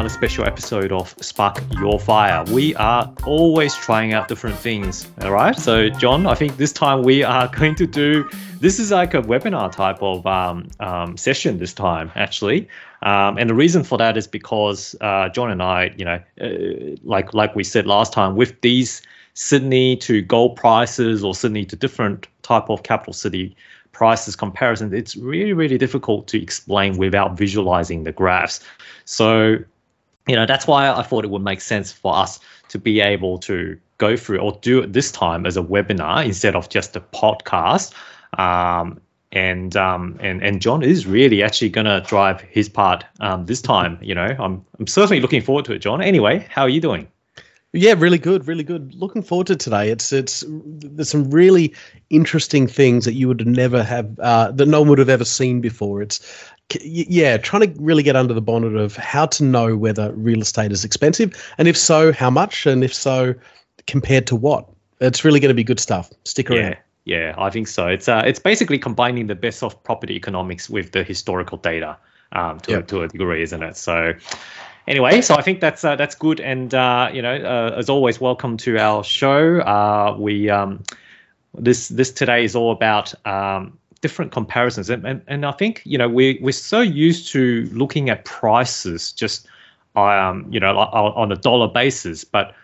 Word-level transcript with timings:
another 0.00 0.14
special 0.14 0.46
episode 0.46 0.92
of 0.92 1.14
Spark 1.20 1.62
Your 1.72 2.00
Fire. 2.00 2.42
We 2.44 2.74
are 2.76 3.12
always 3.26 3.74
trying 3.74 4.14
out 4.14 4.28
different 4.28 4.56
things, 4.56 5.06
all 5.20 5.30
right? 5.30 5.54
So, 5.54 5.90
John, 5.90 6.26
I 6.26 6.34
think 6.34 6.56
this 6.56 6.72
time 6.72 7.02
we 7.02 7.22
are 7.22 7.48
going 7.58 7.74
to 7.74 7.86
do 7.86 8.26
this 8.60 8.78
is 8.78 8.92
like 8.92 9.12
a 9.12 9.20
webinar 9.20 9.70
type 9.70 10.02
of 10.02 10.26
um, 10.26 10.68
um, 10.80 11.18
session 11.18 11.58
this 11.58 11.74
time, 11.74 12.10
actually. 12.14 12.66
Um, 13.02 13.36
and 13.36 13.50
the 13.50 13.54
reason 13.54 13.84
for 13.84 13.98
that 13.98 14.16
is 14.16 14.26
because 14.26 14.96
uh, 15.02 15.28
John 15.28 15.50
and 15.50 15.62
I, 15.62 15.92
you 15.98 16.06
know, 16.06 16.18
uh, 16.40 16.96
like 17.04 17.34
like 17.34 17.54
we 17.54 17.62
said 17.62 17.86
last 17.86 18.10
time, 18.10 18.36
with 18.36 18.58
these 18.62 19.02
Sydney 19.34 19.98
to 19.98 20.22
gold 20.22 20.56
prices 20.56 21.22
or 21.22 21.34
Sydney 21.34 21.66
to 21.66 21.76
different 21.76 22.26
type 22.40 22.70
of 22.70 22.84
capital 22.84 23.12
city 23.12 23.54
prices 23.92 24.34
comparisons, 24.34 24.94
it's 24.94 25.14
really, 25.14 25.52
really 25.52 25.76
difficult 25.76 26.26
to 26.28 26.42
explain 26.42 26.96
without 26.96 27.36
visualizing 27.36 28.04
the 28.04 28.12
graphs. 28.12 28.60
So, 29.04 29.58
you 30.30 30.36
know, 30.36 30.46
that's 30.46 30.64
why 30.64 30.88
I 30.88 31.02
thought 31.02 31.24
it 31.24 31.30
would 31.30 31.42
make 31.42 31.60
sense 31.60 31.90
for 31.90 32.14
us 32.14 32.38
to 32.68 32.78
be 32.78 33.00
able 33.00 33.38
to 33.38 33.76
go 33.98 34.16
through 34.16 34.38
or 34.38 34.56
do 34.62 34.78
it 34.78 34.92
this 34.92 35.10
time 35.10 35.44
as 35.44 35.56
a 35.56 35.62
webinar 35.62 36.24
instead 36.24 36.54
of 36.54 36.68
just 36.68 36.94
a 36.94 37.00
podcast. 37.00 37.92
Um, 38.38 39.00
and 39.32 39.76
um, 39.76 40.16
and 40.20 40.40
and 40.40 40.60
John 40.60 40.82
is 40.84 41.04
really 41.04 41.42
actually 41.42 41.68
going 41.68 41.86
to 41.86 42.00
drive 42.06 42.40
his 42.42 42.68
part 42.68 43.04
um, 43.18 43.46
this 43.46 43.60
time. 43.60 43.98
You 44.00 44.14
know, 44.14 44.36
I'm 44.38 44.64
I'm 44.78 44.86
certainly 44.86 45.20
looking 45.20 45.42
forward 45.42 45.64
to 45.64 45.72
it, 45.72 45.80
John. 45.80 46.00
Anyway, 46.00 46.46
how 46.48 46.62
are 46.62 46.68
you 46.68 46.80
doing? 46.80 47.08
Yeah, 47.72 47.94
really 47.96 48.18
good, 48.18 48.48
really 48.48 48.64
good. 48.64 48.94
Looking 48.94 49.22
forward 49.22 49.46
to 49.46 49.56
today. 49.56 49.90
It's 49.90 50.12
it's 50.12 50.44
there's 50.48 51.08
some 51.08 51.30
really 51.30 51.72
interesting 52.10 52.66
things 52.66 53.04
that 53.04 53.14
you 53.14 53.28
would 53.28 53.46
never 53.46 53.82
have 53.84 54.18
uh, 54.18 54.50
that 54.52 54.66
no 54.66 54.80
one 54.80 54.88
would 54.90 54.98
have 54.98 55.08
ever 55.08 55.24
seen 55.24 55.60
before. 55.60 56.02
It's 56.02 56.20
yeah, 56.82 57.36
trying 57.36 57.72
to 57.72 57.80
really 57.80 58.02
get 58.02 58.16
under 58.16 58.34
the 58.34 58.40
bonnet 58.40 58.76
of 58.76 58.96
how 58.96 59.26
to 59.26 59.44
know 59.44 59.76
whether 59.76 60.12
real 60.12 60.40
estate 60.40 60.72
is 60.72 60.84
expensive, 60.84 61.32
and 61.58 61.68
if 61.68 61.76
so, 61.76 62.12
how 62.12 62.30
much, 62.30 62.66
and 62.66 62.82
if 62.82 62.92
so, 62.92 63.34
compared 63.86 64.26
to 64.28 64.36
what. 64.36 64.68
It's 65.00 65.24
really 65.24 65.40
going 65.40 65.50
to 65.50 65.54
be 65.54 65.64
good 65.64 65.80
stuff. 65.80 66.10
Stick 66.24 66.50
around. 66.50 66.58
Yeah. 66.58 66.74
Yeah, 67.06 67.34
I 67.38 67.48
think 67.50 67.66
so. 67.66 67.86
It's 67.86 68.08
uh, 68.08 68.22
it's 68.26 68.38
basically 68.38 68.78
combining 68.78 69.26
the 69.26 69.34
best 69.34 69.62
of 69.62 69.82
property 69.82 70.14
economics 70.14 70.68
with 70.68 70.92
the 70.92 71.02
historical 71.02 71.56
data 71.56 71.96
um, 72.32 72.60
to, 72.60 72.72
yep. 72.72 72.88
to 72.88 73.02
a 73.02 73.08
degree, 73.08 73.42
isn't 73.42 73.62
it? 73.62 73.76
So, 73.76 74.12
anyway, 74.86 75.20
so 75.20 75.34
I 75.34 75.42
think 75.42 75.60
that's 75.60 75.84
uh, 75.84 75.96
that's 75.96 76.14
good. 76.14 76.40
And 76.40 76.74
uh, 76.74 77.10
you 77.12 77.22
know, 77.22 77.34
uh, 77.34 77.76
as 77.76 77.88
always, 77.88 78.20
welcome 78.20 78.56
to 78.58 78.78
our 78.78 79.04
show. 79.04 79.60
Uh, 79.60 80.16
we 80.18 80.50
um, 80.50 80.82
this 81.54 81.88
this 81.88 82.10
today 82.10 82.44
is 82.44 82.54
all 82.54 82.72
about 82.72 83.14
um, 83.26 83.78
different 84.00 84.32
comparisons, 84.32 84.90
and, 84.90 85.06
and 85.06 85.22
and 85.26 85.46
I 85.46 85.52
think 85.52 85.82
you 85.84 85.98
know 85.98 86.08
we 86.08 86.38
we're 86.42 86.52
so 86.52 86.80
used 86.80 87.30
to 87.32 87.68
looking 87.72 88.10
at 88.10 88.24
prices 88.24 89.12
just 89.12 89.46
um, 89.96 90.46
you 90.50 90.60
know 90.60 90.76
on 90.76 91.32
a 91.32 91.36
dollar 91.36 91.68
basis, 91.68 92.24
but 92.24 92.54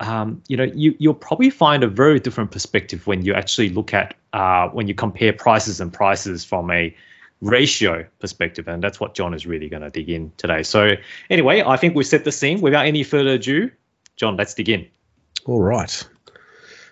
um, 0.00 0.42
you 0.48 0.56
know 0.56 0.64
you 0.64 0.94
you'll 0.98 1.14
probably 1.14 1.50
find 1.50 1.84
a 1.84 1.88
very 1.88 2.18
different 2.18 2.50
perspective 2.50 3.06
when 3.06 3.24
you 3.24 3.34
actually 3.34 3.68
look 3.68 3.94
at 3.94 4.14
uh, 4.32 4.68
when 4.68 4.88
you 4.88 4.94
compare 4.94 5.32
prices 5.32 5.80
and 5.80 5.92
prices 5.92 6.44
from 6.44 6.70
a 6.70 6.94
ratio 7.42 8.06
perspective. 8.20 8.68
And 8.68 8.82
that's 8.82 8.98
what 8.98 9.14
John 9.14 9.34
is 9.34 9.46
really 9.46 9.68
going 9.68 9.82
to 9.82 9.90
dig 9.90 10.08
in 10.08 10.32
today. 10.38 10.62
So, 10.62 10.92
anyway, 11.28 11.62
I 11.62 11.76
think 11.76 11.94
we've 11.94 12.06
set 12.06 12.24
the 12.24 12.32
scene. 12.32 12.62
Without 12.62 12.86
any 12.86 13.02
further 13.02 13.32
ado, 13.32 13.70
John, 14.16 14.36
let's 14.36 14.54
dig 14.54 14.70
in. 14.70 14.88
All 15.44 15.60
right. 15.60 16.02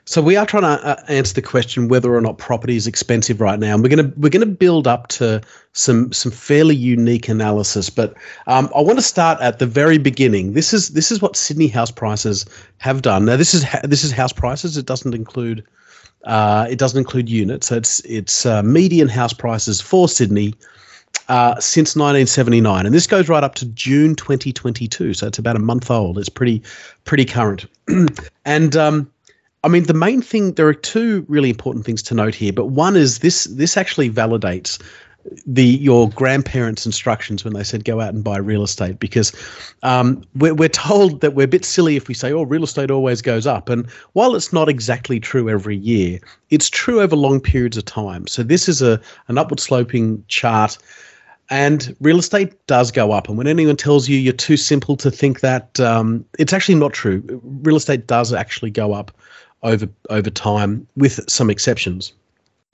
So 0.07 0.21
we 0.21 0.35
are 0.35 0.45
trying 0.45 0.63
to 0.63 0.85
uh, 0.85 1.03
answer 1.07 1.35
the 1.35 1.43
question 1.43 1.87
whether 1.87 2.13
or 2.13 2.21
not 2.21 2.37
property 2.37 2.75
is 2.75 2.89
expensive 2.89 3.41
right 3.41 3.61
now, 3.61 3.75
and 3.75 3.83
we're 3.83 3.95
going 3.95 4.11
to 4.11 4.19
we're 4.19 4.31
going 4.31 4.41
to 4.41 4.55
build 4.55 4.89
up 4.89 5.07
to 5.09 5.41
some 5.73 6.13
some 6.13 6.33
fairly 6.33 6.75
unique 6.75 7.29
analysis. 7.29 7.91
But 7.91 8.17
um, 8.49 8.71
I 8.75 8.81
want 8.81 8.99
to 8.99 9.05
start 9.05 9.41
at 9.41 9.61
the 9.61 9.67
very 9.67 9.99
beginning. 9.99 10.55
This 10.55 10.73
is 10.73 10.89
this 10.89 11.13
is 11.13 11.23
what 11.23 11.37
Sydney 11.37 11.69
house 11.69 11.93
prices 11.93 12.45
have 12.79 13.03
done. 13.03 13.27
Now 13.27 13.37
this 13.37 13.55
is 13.55 13.65
this 13.85 14.03
is 14.03 14.11
house 14.11 14.33
prices. 14.33 14.77
It 14.77 14.87
doesn't 14.87 15.15
include 15.15 15.65
uh, 16.25 16.67
it 16.71 16.79
doesn't 16.79 16.99
include 16.99 17.29
units. 17.29 17.69
So 17.69 17.77
it's 17.77 18.01
it's 18.01 18.47
uh, 18.47 18.63
median 18.63 19.09
house 19.09 19.33
prices 19.33 19.81
for 19.81 20.09
Sydney 20.09 20.55
uh, 21.29 21.59
since 21.61 21.97
1979, 21.97 22.87
and 22.87 22.95
this 22.95 23.07
goes 23.07 23.29
right 23.29 23.45
up 23.45 23.55
to 23.57 23.67
June 23.67 24.15
2022. 24.15 25.15
So 25.15 25.27
it's 25.27 25.39
about 25.39 25.57
a 25.57 25.61
month 25.61 25.91
old. 25.91 26.19
It's 26.19 26.29
pretty 26.29 26.63
pretty 27.05 27.25
current. 27.25 27.67
and 28.45 28.77
um, 28.77 29.11
I 29.63 29.69
mean, 29.69 29.85
the 29.85 29.95
main 29.95 30.23
thing 30.23 30.55
there 30.55 30.67
are 30.67 30.75
two 30.75 31.25
really 31.29 31.51
important 31.51 31.85
things 31.85 32.03
to 32.05 32.15
note 32.15 32.35
here. 32.35 32.53
But 32.53 32.67
one 32.67 32.97
is 32.97 33.21
this 33.21 33.45
this 33.45 33.77
actually 33.77 34.11
validates 34.11 34.83
the 35.47 35.65
your 35.65 36.09
grandparents' 36.11 36.87
instructions 36.87 37.45
when 37.45 37.55
they 37.55 37.65
said 37.65 37.85
go 37.85 38.01
out 38.01 38.15
and 38.15 38.25
buy 38.25 38.39
real 38.39 38.63
estate 38.63 38.99
because 38.99 39.33
um, 39.83 40.25
we're, 40.35 40.55
we're 40.55 40.69
told 40.69 41.21
that 41.21 41.35
we're 41.35 41.45
a 41.45 41.49
bit 41.49 41.65
silly 41.65 41.97
if 41.97 42.09
we 42.09 42.15
say 42.15 42.33
oh 42.33 42.43
real 42.43 42.65
estate 42.65 42.91
always 42.91 43.23
goes 43.23 43.47
up. 43.47 43.69
And 43.69 43.89
while 44.13 44.35
it's 44.35 44.53
not 44.53 44.69
exactly 44.69 45.21
true 45.21 45.49
every 45.49 45.77
year 45.77 46.19
it's 46.51 46.71
true 46.71 47.01
over 47.01 47.17
long 47.17 47.41
periods 47.41 47.77
of 47.77 47.85
time. 47.85 48.27
So 48.27 48.43
this 48.43 48.69
is 48.69 48.83
a 48.83 49.01
an 49.29 49.39
upward 49.39 49.61
sloping 49.61 50.25
chart 50.29 50.79
and 51.51 51.95
real 52.01 52.19
estate 52.19 52.67
does 52.67 52.93
go 52.93 53.11
up. 53.11 53.29
And 53.29 53.37
when 53.37 53.49
anyone 53.49 53.77
tells 53.77 54.09
you 54.09 54.17
you're 54.17 54.33
too 54.33 54.57
simple 54.57 54.97
to 54.99 55.11
think 55.11 55.41
that 55.41 55.81
um, 55.81 56.25
it's 56.39 56.53
actually 56.53 56.77
not 56.77 56.93
true. 56.93 57.23
Real 57.43 57.77
estate 57.77 58.07
does 58.07 58.33
actually 58.33 58.71
go 58.71 58.93
up 58.93 59.11
over 59.63 59.89
over 60.09 60.31
time 60.31 60.87
with 60.97 61.21
some 61.29 61.51
exceptions 61.51 62.13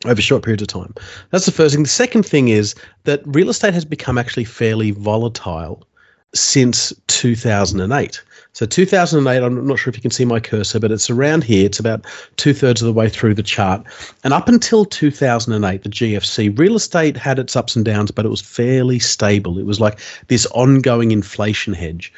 over 0.05 0.21
short 0.21 0.43
periods 0.43 0.63
of 0.63 0.69
time. 0.69 0.95
That's 1.31 1.47
the 1.47 1.53
first 1.53 1.75
thing. 1.75 1.83
The 1.83 1.89
second 1.89 2.25
thing 2.25 2.49
is 2.49 2.75
that 3.05 3.23
real 3.25 3.49
estate 3.49 3.75
has 3.75 3.85
become 3.85 4.19
actually 4.19 4.45
fairly 4.45 4.91
volatile 4.91 5.87
since 6.35 6.93
2008. 7.07 8.23
So 8.57 8.65
2008, 8.65 9.43
I'm 9.43 9.67
not 9.67 9.79
sure 9.79 9.91
if 9.91 9.97
you 9.97 10.01
can 10.01 10.11
see 10.11 10.25
my 10.25 10.41
cursor, 10.41 10.81
but 10.81 10.91
it's 10.91 11.11
around 11.11 11.45
here. 11.45 11.67
It's 11.67 11.79
about 11.79 12.07
two 12.37 12.55
thirds 12.55 12.81
of 12.81 12.87
the 12.87 12.93
way 12.95 13.11
through 13.11 13.35
the 13.35 13.43
chart. 13.43 13.85
And 14.25 14.33
up 14.33 14.49
until 14.49 14.87
2008, 14.87 15.83
the 15.83 15.91
GFC, 15.91 16.59
real 16.59 16.75
estate 16.75 17.19
had 17.19 17.39
its 17.39 17.55
ups 17.55 17.77
and 17.77 17.85
downs, 17.85 18.11
but 18.11 18.25
it 18.25 18.31
was 18.31 18.41
fairly 18.41 18.99
stable. 18.99 19.59
It 19.59 19.67
was 19.67 19.79
like 19.79 20.01
this 20.29 20.47
ongoing 20.53 21.11
inflation 21.11 21.75
hedge. 21.75 22.11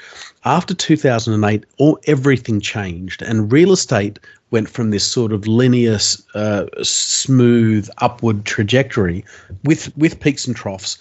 After 0.44 0.74
2008, 0.74 1.64
all 1.78 1.98
everything 2.06 2.60
changed, 2.60 3.20
and 3.20 3.50
real 3.50 3.72
estate 3.72 4.20
went 4.52 4.68
from 4.68 4.90
this 4.90 5.04
sort 5.04 5.32
of 5.32 5.48
linear, 5.48 5.98
uh, 6.36 6.66
smooth 6.84 7.88
upward 7.98 8.44
trajectory 8.44 9.24
with 9.64 9.92
with 9.96 10.20
peaks 10.20 10.46
and 10.46 10.54
troughs 10.54 10.98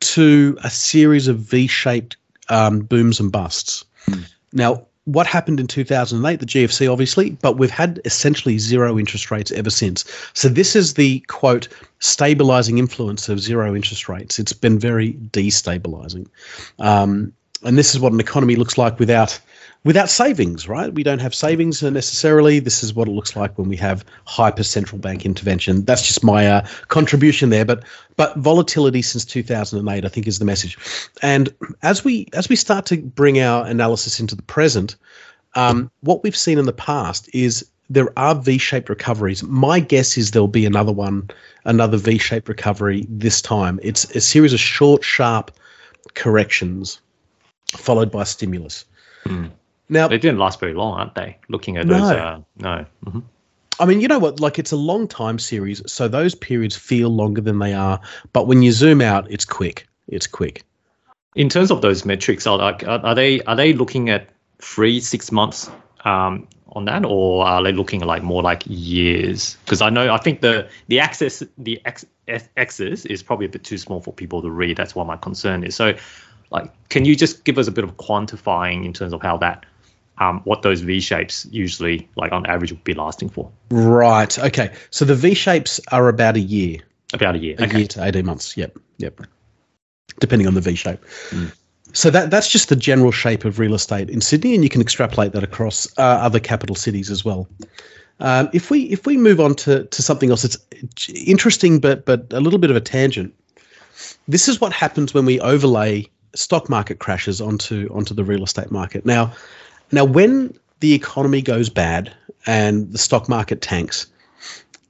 to 0.00 0.58
a 0.64 0.70
series 0.70 1.28
of 1.28 1.38
V-shaped 1.38 2.16
um, 2.48 2.80
booms 2.80 3.20
and 3.20 3.30
busts. 3.30 3.84
Mm. 4.06 4.24
Now, 4.52 4.86
what 5.04 5.26
happened 5.26 5.58
in 5.60 5.66
2008, 5.66 6.40
the 6.40 6.46
GFC, 6.46 6.90
obviously, 6.90 7.30
but 7.30 7.58
we've 7.58 7.70
had 7.70 8.00
essentially 8.04 8.58
zero 8.58 8.98
interest 8.98 9.30
rates 9.30 9.50
ever 9.52 9.70
since. 9.70 10.04
So, 10.34 10.48
this 10.48 10.76
is 10.76 10.94
the 10.94 11.20
quote, 11.20 11.68
stabilizing 11.98 12.78
influence 12.78 13.28
of 13.28 13.40
zero 13.40 13.74
interest 13.74 14.08
rates. 14.08 14.38
It's 14.38 14.52
been 14.52 14.78
very 14.78 15.14
destabilizing. 15.14 16.26
Um, 16.78 17.32
and 17.62 17.76
this 17.76 17.94
is 17.94 18.00
what 18.00 18.12
an 18.12 18.20
economy 18.20 18.56
looks 18.56 18.78
like 18.78 18.98
without 18.98 19.38
without 19.84 20.10
savings, 20.10 20.68
right? 20.68 20.92
We 20.92 21.02
don't 21.02 21.20
have 21.20 21.34
savings 21.34 21.82
necessarily. 21.82 22.58
This 22.58 22.82
is 22.82 22.94
what 22.94 23.08
it 23.08 23.12
looks 23.12 23.34
like 23.34 23.56
when 23.56 23.68
we 23.68 23.76
have 23.76 24.04
hyper 24.26 24.62
central 24.62 24.98
bank 24.98 25.24
intervention. 25.24 25.84
That's 25.84 26.06
just 26.06 26.22
my 26.22 26.46
uh, 26.46 26.66
contribution 26.88 27.50
there. 27.50 27.64
But 27.64 27.84
but 28.16 28.36
volatility 28.36 29.02
since 29.02 29.24
2008, 29.24 30.04
I 30.04 30.08
think, 30.08 30.26
is 30.26 30.38
the 30.38 30.44
message. 30.44 30.76
And 31.22 31.52
as 31.82 32.04
we 32.04 32.26
as 32.32 32.48
we 32.48 32.56
start 32.56 32.86
to 32.86 32.98
bring 32.98 33.40
our 33.40 33.66
analysis 33.66 34.20
into 34.20 34.34
the 34.34 34.42
present, 34.42 34.96
um, 35.54 35.90
what 36.00 36.22
we've 36.22 36.36
seen 36.36 36.58
in 36.58 36.66
the 36.66 36.72
past 36.72 37.28
is 37.32 37.66
there 37.88 38.16
are 38.16 38.36
V-shaped 38.36 38.88
recoveries. 38.88 39.42
My 39.42 39.80
guess 39.80 40.16
is 40.16 40.30
there'll 40.30 40.46
be 40.46 40.64
another 40.64 40.92
one, 40.92 41.28
another 41.64 41.96
V-shaped 41.96 42.48
recovery 42.48 43.04
this 43.08 43.42
time. 43.42 43.80
It's 43.82 44.04
a 44.14 44.20
series 44.20 44.52
of 44.52 44.60
short, 44.60 45.02
sharp 45.02 45.50
corrections 46.14 47.00
followed 47.76 48.12
by 48.12 48.24
stimulus. 48.24 48.84
Mm. 49.24 49.50
Now 49.90 50.08
they 50.08 50.18
didn't 50.18 50.38
last 50.38 50.60
very 50.60 50.72
long, 50.72 50.98
aren't 50.98 51.14
they? 51.14 51.36
Looking 51.48 51.76
at 51.76 51.86
no. 51.86 51.98
those, 51.98 52.10
uh, 52.10 52.40
no. 52.58 52.86
Mm-hmm. 53.04 53.20
I 53.80 53.86
mean, 53.86 54.00
you 54.00 54.08
know 54.08 54.18
what? 54.18 54.40
Like, 54.40 54.58
it's 54.58 54.72
a 54.72 54.76
long 54.76 55.08
time 55.08 55.38
series, 55.38 55.82
so 55.90 56.06
those 56.06 56.34
periods 56.34 56.76
feel 56.76 57.08
longer 57.08 57.40
than 57.40 57.58
they 57.58 57.72
are. 57.72 58.00
But 58.32 58.46
when 58.46 58.62
you 58.62 58.72
zoom 58.72 59.00
out, 59.00 59.30
it's 59.30 59.44
quick. 59.44 59.88
It's 60.06 60.26
quick. 60.26 60.64
In 61.34 61.48
terms 61.48 61.70
of 61.70 61.80
those 61.80 62.04
metrics, 62.04 62.46
are, 62.46 62.60
are 62.86 63.14
they 63.14 63.40
are 63.42 63.56
they 63.56 63.72
looking 63.72 64.10
at 64.10 64.28
three, 64.58 65.00
six 65.00 65.32
months 65.32 65.70
um, 66.04 66.46
on 66.72 66.84
that, 66.84 67.04
or 67.04 67.44
are 67.46 67.62
they 67.62 67.72
looking 67.72 68.00
like 68.00 68.22
more 68.22 68.42
like 68.42 68.62
years? 68.66 69.56
Because 69.64 69.80
I 69.80 69.90
know 69.90 70.12
I 70.12 70.18
think 70.18 70.40
the 70.40 70.68
the 70.88 71.00
access 71.00 71.42
the 71.56 71.80
x 71.84 72.04
axis 72.56 73.06
is 73.06 73.22
probably 73.22 73.46
a 73.46 73.48
bit 73.48 73.64
too 73.64 73.78
small 73.78 74.00
for 74.00 74.12
people 74.12 74.42
to 74.42 74.50
read. 74.50 74.76
That's 74.76 74.94
what 74.94 75.06
my 75.06 75.16
concern 75.16 75.64
is. 75.64 75.74
So, 75.74 75.94
like, 76.50 76.70
can 76.90 77.04
you 77.04 77.16
just 77.16 77.44
give 77.44 77.58
us 77.58 77.66
a 77.66 77.72
bit 77.72 77.84
of 77.84 77.96
quantifying 77.96 78.84
in 78.84 78.92
terms 78.92 79.12
of 79.12 79.22
how 79.22 79.36
that 79.38 79.64
um, 80.20 80.40
what 80.44 80.62
those 80.62 80.82
V 80.82 81.00
shapes 81.00 81.46
usually, 81.50 82.08
like 82.16 82.30
on 82.32 82.46
average, 82.46 82.72
would 82.72 82.84
be 82.84 82.94
lasting 82.94 83.30
for. 83.30 83.50
Right. 83.70 84.38
Okay. 84.38 84.72
So 84.90 85.04
the 85.04 85.14
V 85.14 85.34
shapes 85.34 85.80
are 85.90 86.08
about 86.08 86.36
a 86.36 86.40
year. 86.40 86.80
About 87.12 87.34
a 87.34 87.38
year. 87.38 87.56
A 87.58 87.64
okay. 87.64 87.78
year 87.78 87.88
to 87.88 88.04
eighteen 88.04 88.26
months. 88.26 88.56
Yep. 88.56 88.78
Yep. 88.98 89.22
Depending 90.20 90.46
on 90.46 90.54
the 90.54 90.60
V 90.60 90.74
shape. 90.74 91.00
Mm. 91.30 91.52
so 91.92 92.10
that 92.10 92.30
that's 92.30 92.48
just 92.48 92.68
the 92.68 92.76
general 92.76 93.10
shape 93.10 93.44
of 93.44 93.58
real 93.58 93.74
estate 93.74 94.10
in 94.10 94.20
Sydney, 94.20 94.54
and 94.54 94.62
you 94.62 94.70
can 94.70 94.80
extrapolate 94.80 95.32
that 95.32 95.42
across 95.42 95.86
uh, 95.98 96.02
other 96.02 96.40
capital 96.40 96.76
cities 96.76 97.10
as 97.10 97.24
well. 97.24 97.48
Um, 98.20 98.50
if 98.52 98.70
we 98.70 98.82
if 98.82 99.06
we 99.06 99.16
move 99.16 99.40
on 99.40 99.54
to, 99.56 99.84
to 99.84 100.02
something 100.02 100.30
else, 100.30 100.44
it's 100.44 100.58
interesting, 101.08 101.80
but 101.80 102.04
but 102.04 102.32
a 102.32 102.40
little 102.40 102.58
bit 102.58 102.70
of 102.70 102.76
a 102.76 102.80
tangent. 102.80 103.34
This 104.28 104.48
is 104.48 104.60
what 104.60 104.72
happens 104.72 105.14
when 105.14 105.24
we 105.24 105.40
overlay 105.40 106.06
stock 106.34 106.68
market 106.68 106.98
crashes 106.98 107.40
onto 107.40 107.88
onto 107.92 108.14
the 108.14 108.24
real 108.24 108.44
estate 108.44 108.70
market. 108.70 109.06
Now, 109.06 109.32
now 109.92 110.04
when 110.04 110.54
the 110.80 110.94
economy 110.94 111.42
goes 111.42 111.68
bad 111.68 112.12
and 112.46 112.90
the 112.92 112.98
stock 112.98 113.28
market 113.28 113.60
tanks, 113.60 114.06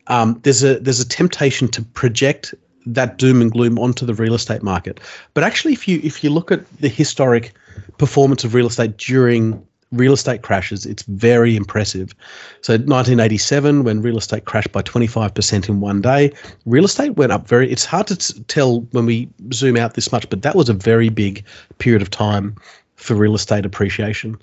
um, 0.06 0.38
there's 0.43 0.62
a 0.62 0.79
there's 0.81 1.00
a 1.00 1.08
temptation 1.08 1.69
to 1.69 1.82
project 1.82 2.55
that 2.87 3.19
doom 3.19 3.43
and 3.43 3.52
gloom 3.52 3.79
onto 3.79 4.06
the 4.06 4.14
real 4.14 4.35
estate 4.35 4.62
market. 4.62 5.00
But 5.35 5.44
actually, 5.44 5.73
if 5.73 5.87
you 5.87 6.00
if 6.02 6.25
you 6.25 6.31
look 6.31 6.50
at 6.50 6.69
the 6.79 6.88
historic 6.88 7.52
performance 7.99 8.44
of 8.44 8.55
real 8.55 8.67
estate 8.67 8.97
during 8.97 9.64
real 9.93 10.12
estate 10.12 10.43
crashes, 10.43 10.87
it's 10.87 11.02
very 11.05 11.56
impressive. 11.56 12.14
So 12.62 12.75
1987, 12.75 13.85
when 13.85 14.02
real 14.02 14.19
estate 14.19 14.44
crashed 14.44 14.70
by 14.70 14.82
25% 14.82 15.69
in 15.69 15.81
one 15.81 16.00
day, 16.00 16.32
real 16.64 16.85
estate 16.85 17.17
went 17.17 17.32
up 17.32 17.49
very. 17.49 17.70
It's 17.70 17.85
hard 17.85 18.06
to 18.08 18.44
tell 18.44 18.81
when 18.93 19.06
we 19.06 19.29
zoom 19.52 19.76
out 19.76 19.94
this 19.94 20.12
much, 20.12 20.29
but 20.31 20.43
that 20.43 20.55
was 20.55 20.69
a 20.69 20.75
very 20.75 21.08
big 21.08 21.44
period 21.79 22.02
of 22.02 22.11
time 22.11 22.55
for 22.97 23.14
real 23.14 23.35
estate 23.35 23.64
appreciation. 23.64 24.41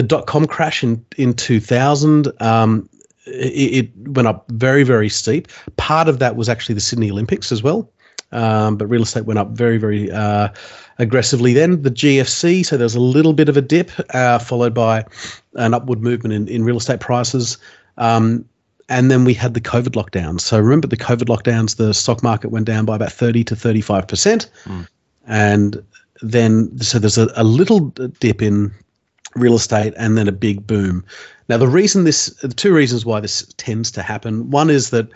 The 0.00 0.06
dot 0.06 0.26
com 0.26 0.46
crash 0.46 0.82
in 0.82 1.04
in 1.18 1.34
2000. 1.34 2.32
Um, 2.40 2.88
it, 3.26 3.84
it 3.84 4.08
went 4.08 4.28
up 4.28 4.46
very, 4.48 4.82
very 4.82 5.10
steep. 5.10 5.46
Part 5.76 6.08
of 6.08 6.20
that 6.20 6.36
was 6.36 6.48
actually 6.48 6.74
the 6.74 6.80
Sydney 6.80 7.10
Olympics 7.10 7.52
as 7.52 7.62
well. 7.62 7.92
Um, 8.32 8.78
but 8.78 8.86
real 8.86 9.02
estate 9.02 9.26
went 9.26 9.38
up 9.38 9.50
very, 9.50 9.76
very 9.76 10.10
uh, 10.10 10.48
aggressively 10.98 11.52
then. 11.52 11.82
The 11.82 11.90
GFC, 11.90 12.64
so 12.64 12.78
there's 12.78 12.94
a 12.94 13.00
little 13.00 13.34
bit 13.34 13.50
of 13.50 13.58
a 13.58 13.60
dip, 13.60 13.90
uh, 14.14 14.38
followed 14.38 14.72
by 14.72 15.04
an 15.56 15.74
upward 15.74 16.00
movement 16.00 16.32
in, 16.32 16.48
in 16.48 16.64
real 16.64 16.78
estate 16.78 17.00
prices. 17.00 17.58
Um, 17.98 18.46
and 18.88 19.10
then 19.10 19.26
we 19.26 19.34
had 19.34 19.52
the 19.52 19.60
COVID 19.60 20.02
lockdowns. 20.02 20.40
So 20.40 20.58
remember 20.58 20.88
the 20.88 20.96
COVID 20.96 21.26
lockdowns, 21.26 21.76
the 21.76 21.92
stock 21.92 22.22
market 22.22 22.48
went 22.48 22.64
down 22.64 22.86
by 22.86 22.96
about 22.96 23.12
30 23.12 23.44
to 23.44 23.54
35%. 23.54 24.48
Mm. 24.64 24.88
And 25.26 25.84
then, 26.22 26.78
so 26.78 26.98
there's 26.98 27.18
a, 27.18 27.30
a 27.36 27.44
little 27.44 27.80
dip 27.80 28.40
in 28.40 28.72
real 29.34 29.54
estate 29.54 29.94
and 29.96 30.16
then 30.16 30.28
a 30.28 30.32
big 30.32 30.66
boom. 30.66 31.04
Now, 31.48 31.56
the 31.56 31.68
reason 31.68 32.04
this, 32.04 32.26
the 32.42 32.48
two 32.48 32.74
reasons 32.74 33.04
why 33.04 33.20
this 33.20 33.52
tends 33.56 33.90
to 33.92 34.02
happen 34.02 34.50
one 34.50 34.70
is 34.70 34.90
that 34.90 35.08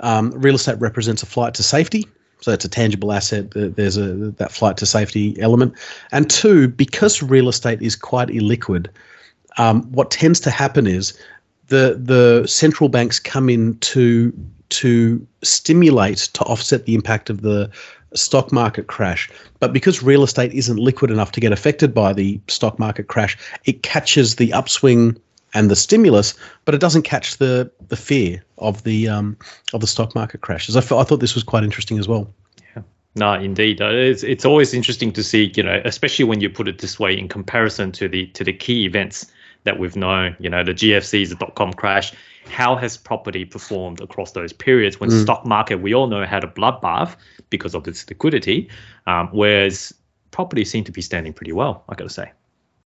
um, 0.00 0.30
real 0.32 0.54
estate 0.54 0.78
represents 0.80 1.22
a 1.22 1.26
flight 1.26 1.54
to 1.54 1.62
safety. 1.62 2.06
So 2.40 2.52
it's 2.52 2.64
a 2.64 2.68
tangible 2.68 3.12
asset. 3.12 3.46
There's 3.54 3.96
a 3.96 4.30
that 4.32 4.52
flight 4.52 4.76
to 4.76 4.86
safety 4.86 5.40
element, 5.40 5.74
and 6.12 6.28
two, 6.28 6.68
because 6.68 7.22
real 7.22 7.48
estate 7.48 7.80
is 7.80 7.96
quite 7.96 8.28
illiquid, 8.28 8.88
um, 9.56 9.90
what 9.92 10.10
tends 10.10 10.38
to 10.40 10.50
happen 10.50 10.86
is 10.86 11.18
the 11.68 11.98
the 11.98 12.46
central 12.46 12.88
banks 12.88 13.18
come 13.18 13.48
in 13.48 13.78
to 13.78 14.32
to 14.68 15.26
stimulate 15.42 16.18
to 16.34 16.44
offset 16.44 16.86
the 16.86 16.94
impact 16.94 17.30
of 17.30 17.42
the 17.42 17.70
stock 18.14 18.52
market 18.52 18.86
crash. 18.86 19.30
But 19.60 19.72
because 19.72 20.02
real 20.02 20.22
estate 20.22 20.52
isn't 20.52 20.78
liquid 20.78 21.10
enough 21.10 21.32
to 21.32 21.40
get 21.40 21.52
affected 21.52 21.92
by 21.94 22.12
the 22.12 22.40
stock 22.48 22.78
market 22.78 23.08
crash, 23.08 23.36
it 23.64 23.82
catches 23.82 24.36
the 24.36 24.52
upswing 24.52 25.16
and 25.54 25.70
the 25.70 25.76
stimulus, 25.76 26.34
but 26.64 26.74
it 26.74 26.80
doesn't 26.80 27.02
catch 27.02 27.38
the 27.38 27.70
the 27.88 27.96
fear 27.96 28.44
of 28.58 28.82
the 28.84 29.08
um, 29.08 29.36
of 29.72 29.80
the 29.80 29.86
stock 29.86 30.14
market 30.14 30.40
crashes. 30.40 30.76
I, 30.76 30.80
I 30.80 31.04
thought 31.04 31.20
this 31.20 31.34
was 31.34 31.44
quite 31.44 31.64
interesting 31.64 31.98
as 31.98 32.08
well. 32.08 32.28
Yeah, 32.74 32.82
no, 33.14 33.32
indeed, 33.34 33.80
uh, 33.80 33.88
it's 33.90 34.22
it's 34.22 34.44
always 34.44 34.74
interesting 34.74 35.12
to 35.12 35.22
see, 35.22 35.52
you 35.56 35.62
know, 35.62 35.80
especially 35.84 36.24
when 36.24 36.40
you 36.40 36.50
put 36.50 36.68
it 36.68 36.78
this 36.78 36.98
way 36.98 37.16
in 37.16 37.28
comparison 37.28 37.92
to 37.92 38.08
the 38.08 38.26
to 38.28 38.44
the 38.44 38.52
key 38.52 38.84
events 38.84 39.26
that 39.66 39.78
we've 39.78 39.96
known, 39.96 40.34
you 40.38 40.48
know, 40.48 40.64
the 40.64 40.72
GFCs, 40.72 41.28
the 41.28 41.34
dot 41.34 41.54
com 41.54 41.74
crash. 41.74 42.12
How 42.48 42.76
has 42.76 42.96
property 42.96 43.44
performed 43.44 44.00
across 44.00 44.32
those 44.32 44.52
periods 44.52 44.98
when 44.98 45.10
mm. 45.10 45.22
stock 45.22 45.44
market 45.44 45.82
we 45.82 45.94
all 45.94 46.06
know 46.06 46.24
had 46.24 46.44
a 46.44 46.46
bloodbath 46.46 47.16
because 47.50 47.74
of 47.74 47.86
its 47.86 48.08
liquidity, 48.08 48.70
um, 49.06 49.28
whereas 49.32 49.92
property 50.30 50.64
seemed 50.64 50.86
to 50.86 50.92
be 50.92 51.02
standing 51.02 51.32
pretty 51.32 51.52
well. 51.52 51.84
I 51.88 51.94
got 51.94 52.04
to 52.04 52.14
say. 52.14 52.32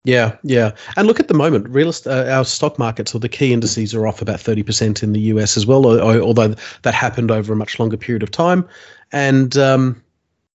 Yeah, 0.04 0.36
yeah, 0.42 0.72
and 0.96 1.06
look 1.06 1.20
at 1.20 1.28
the 1.28 1.34
moment, 1.34 1.68
real 1.68 1.92
uh, 2.06 2.24
our 2.30 2.46
stock 2.46 2.78
markets 2.78 3.14
or 3.14 3.18
the 3.18 3.28
key 3.28 3.52
indices 3.52 3.94
are 3.94 4.06
off 4.06 4.22
about 4.22 4.40
thirty 4.40 4.62
percent 4.62 5.02
in 5.02 5.12
the 5.12 5.20
US 5.20 5.58
as 5.58 5.66
well, 5.66 5.86
although 6.00 6.54
that 6.82 6.94
happened 6.94 7.30
over 7.30 7.52
a 7.52 7.56
much 7.56 7.78
longer 7.78 7.98
period 7.98 8.22
of 8.22 8.30
time, 8.30 8.66
and 9.12 9.58
um, 9.58 10.02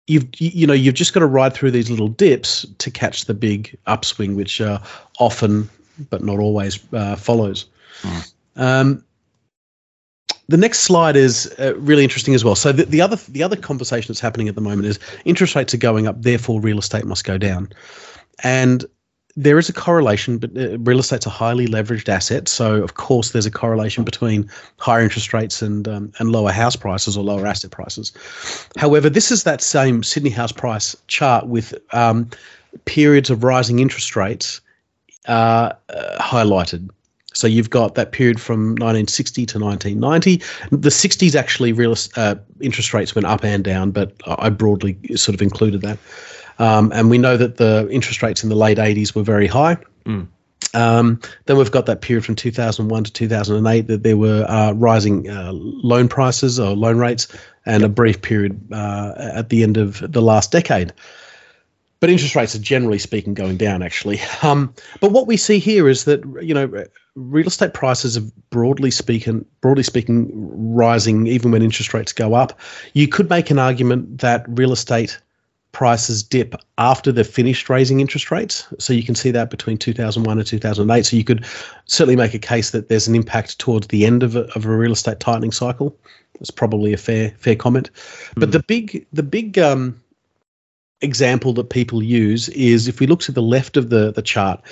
you've 0.07 0.29
you 0.39 0.65
know 0.65 0.73
you've 0.73 0.95
just 0.95 1.13
got 1.13 1.21
to 1.21 1.27
ride 1.27 1.55
through 1.55 1.73
these 1.73 1.91
little 1.91 2.07
dips 2.07 2.65
to 2.79 2.89
catch 2.89 3.25
the 3.25 3.35
big 3.35 3.77
upswing, 3.87 4.37
which 4.37 4.61
uh, 4.61 4.79
often 5.19 5.69
but 6.11 6.23
not 6.23 6.39
always 6.39 6.81
uh, 6.93 7.17
follows. 7.17 7.67
Mm. 8.03 8.33
Um, 8.57 9.05
the 10.49 10.57
next 10.57 10.81
slide 10.81 11.17
is 11.17 11.53
uh, 11.59 11.75
really 11.77 12.03
interesting 12.03 12.35
as 12.35 12.45
well. 12.45 12.55
So 12.55 12.73
the, 12.73 12.85
the, 12.85 13.01
other 13.01 13.17
the 13.29 13.43
other 13.43 13.57
conversation 13.57 14.09
that's 14.09 14.21
happening 14.21 14.49
at 14.49 14.55
the 14.55 14.61
moment 14.61 14.87
is 14.87 14.99
interest 15.25 15.55
rates 15.55 15.73
are 15.73 15.79
going 15.79 16.07
up, 16.07 16.21
therefore 16.21 16.61
real 16.61 16.79
estate 16.79 17.05
must 17.05 17.25
go 17.25 17.39
down, 17.39 17.71
and 18.43 18.85
there 19.35 19.59
is 19.59 19.69
a 19.69 19.73
correlation, 19.73 20.39
but 20.39 20.51
uh, 20.57 20.79
real 20.81 20.99
estate's 20.99 21.25
a 21.25 21.31
highly 21.31 21.67
leveraged 21.67 22.09
asset. 22.09 22.49
So, 22.49 22.83
of 22.83 22.95
course, 22.95 23.31
there's 23.31 23.47
a 23.47 23.51
correlation 23.51 24.05
between 24.05 24.51
higher 24.77 25.03
interest 25.03 25.33
rates 25.33 25.63
and 25.63 25.89
um, 25.89 26.13
and 26.19 26.33
lower 26.33 26.53
house 26.53 26.77
prices 26.77 27.17
or 27.17 27.25
lower 27.25 27.47
asset 27.47 27.71
prices. 27.71 28.13
However, 28.77 29.09
this 29.09 29.31
is 29.31 29.45
that 29.45 29.63
same 29.63 30.03
Sydney 30.03 30.31
house 30.31 30.53
price 30.53 30.97
chart 31.07 31.47
with 31.47 31.75
um, 31.95 32.29
periods 32.85 33.31
of 33.31 33.43
rising 33.43 33.79
interest 33.79 34.17
rates 34.17 34.61
uh, 35.27 35.73
highlighted. 36.19 36.91
So 37.35 37.47
you've 37.47 37.71
got 37.71 37.95
that 37.95 38.13
period 38.13 38.41
from 38.41 38.73
1960 38.73 39.47
to 39.47 39.59
1990. 39.59 40.37
The 40.71 40.91
60s 40.91 41.35
actually, 41.35 41.73
real 41.73 41.95
uh, 42.17 42.35
interest 42.61 42.93
rates 42.93 43.15
went 43.15 43.27
up 43.27 43.45
and 43.45 43.65
down, 43.65 43.91
but 43.91 44.13
I 44.27 44.51
broadly 44.51 44.99
sort 45.17 45.35
of 45.35 45.43
included 45.43 45.81
that. 45.83 45.99
Um, 46.59 46.93
and 46.95 47.09
we 47.09 47.19
know 47.19 47.37
that 47.37 47.57
the 47.57 47.89
interest 47.91 48.23
rates 48.23 48.43
in 48.43 48.51
the 48.51 48.55
late 48.55 48.79
80s 48.79 49.15
were 49.15 49.23
very 49.23 49.47
high. 49.47 49.79
Mm. 50.05 50.29
Um, 50.75 51.21
then 51.47 51.59
we've 51.59 51.71
got 51.71 51.87
that 51.87 52.01
period 52.01 52.25
from 52.25 52.35
2001 52.35 53.05
to 53.05 53.13
2008 53.13 53.87
that 53.89 54.03
there 54.03 54.17
were 54.17 54.45
uh, 54.49 54.73
rising 54.73 55.29
uh, 55.29 55.53
loan 55.53 56.09
prices 56.09 56.59
or 56.59 56.75
loan 56.75 56.99
rates, 56.99 57.29
and 57.67 57.83
a 57.83 57.89
brief 57.89 58.23
period 58.23 58.61
uh, 58.73 59.13
at 59.17 59.49
the 59.49 59.63
end 59.63 59.77
of 59.77 60.01
the 60.13 60.23
last 60.23 60.51
decade. 60.51 60.93
But 62.03 62.11
interest 62.11 62.35
rates 62.35 62.53
are 62.57 62.59
generally 62.59 62.99
speaking 62.99 63.33
going 63.33 63.57
down, 63.57 63.81
actually. 63.81 64.21
Um, 64.43 64.75
but 64.99 65.13
what 65.13 65.29
we 65.29 65.37
see 65.37 65.61
here 65.61 65.89
is 65.89 66.03
that 66.05 66.21
you 66.43 66.53
know 66.53 66.85
real 67.15 67.47
estate 67.47 67.75
prices 67.75 68.17
are 68.17 68.25
broadly 68.51 68.91
speaking, 68.91 69.45
broadly 69.61 69.85
speaking, 69.85 70.29
rising 70.75 71.29
even 71.29 71.53
when 71.53 71.63
interest 71.63 71.95
rates 71.95 72.13
go 72.13 72.35
up. 72.35 72.59
You 72.95 73.07
could 73.07 73.31
make 73.31 73.53
an 73.53 73.61
argument 73.61 74.19
that 74.19 74.45
real 74.49 74.73
estate 74.73 75.21
prices 75.71 76.25
dip 76.25 76.57
after 76.77 77.13
they've 77.13 77.25
finished 77.25 77.71
raising 77.71 78.01
interest 78.01 78.33
rates. 78.33 78.67
So 78.81 78.93
you 78.93 79.05
can 79.05 79.15
see 79.15 79.31
that 79.31 79.49
between 79.49 79.79
2001 79.79 80.39
and 80.39 80.45
2008. 80.45 81.07
So 81.07 81.17
you 81.17 81.23
could 81.23 81.47
certainly 81.85 82.17
make 82.17 82.35
a 82.35 82.41
case 82.41 82.71
that 82.71 82.89
there's 82.89 83.07
an 83.07 83.15
impact 83.15 83.61
towards 83.61 83.87
the 83.87 84.07
end 84.07 84.25
of 84.25 84.35
a, 84.35 84.43
of 84.57 84.67
a 84.67 84.77
real 84.77 84.91
estate 84.91 85.21
tightening 85.21 85.53
cycle. 85.53 85.97
That's 86.41 86.51
probably 86.51 86.93
a 86.93 86.99
fair 86.99 87.31
fair 87.39 87.55
comment. 87.55 87.93
Mm. 87.93 88.41
But 88.41 88.47
hmm. 88.47 88.51
the 88.51 88.63
big 88.65 89.07
the 89.13 89.23
big 89.23 89.57
um, 89.61 90.02
example 91.03 91.53
that 91.55 91.71
people 91.71 92.03
use 92.03 92.49
is 92.51 92.89
if 92.89 93.01
we 93.01 93.07
look 93.07 93.21
to 93.21 93.33
the 93.33 93.43
left 93.43 93.77
of 93.77 93.91
the 93.91 94.13
the 94.13 94.23
chart. 94.23 94.63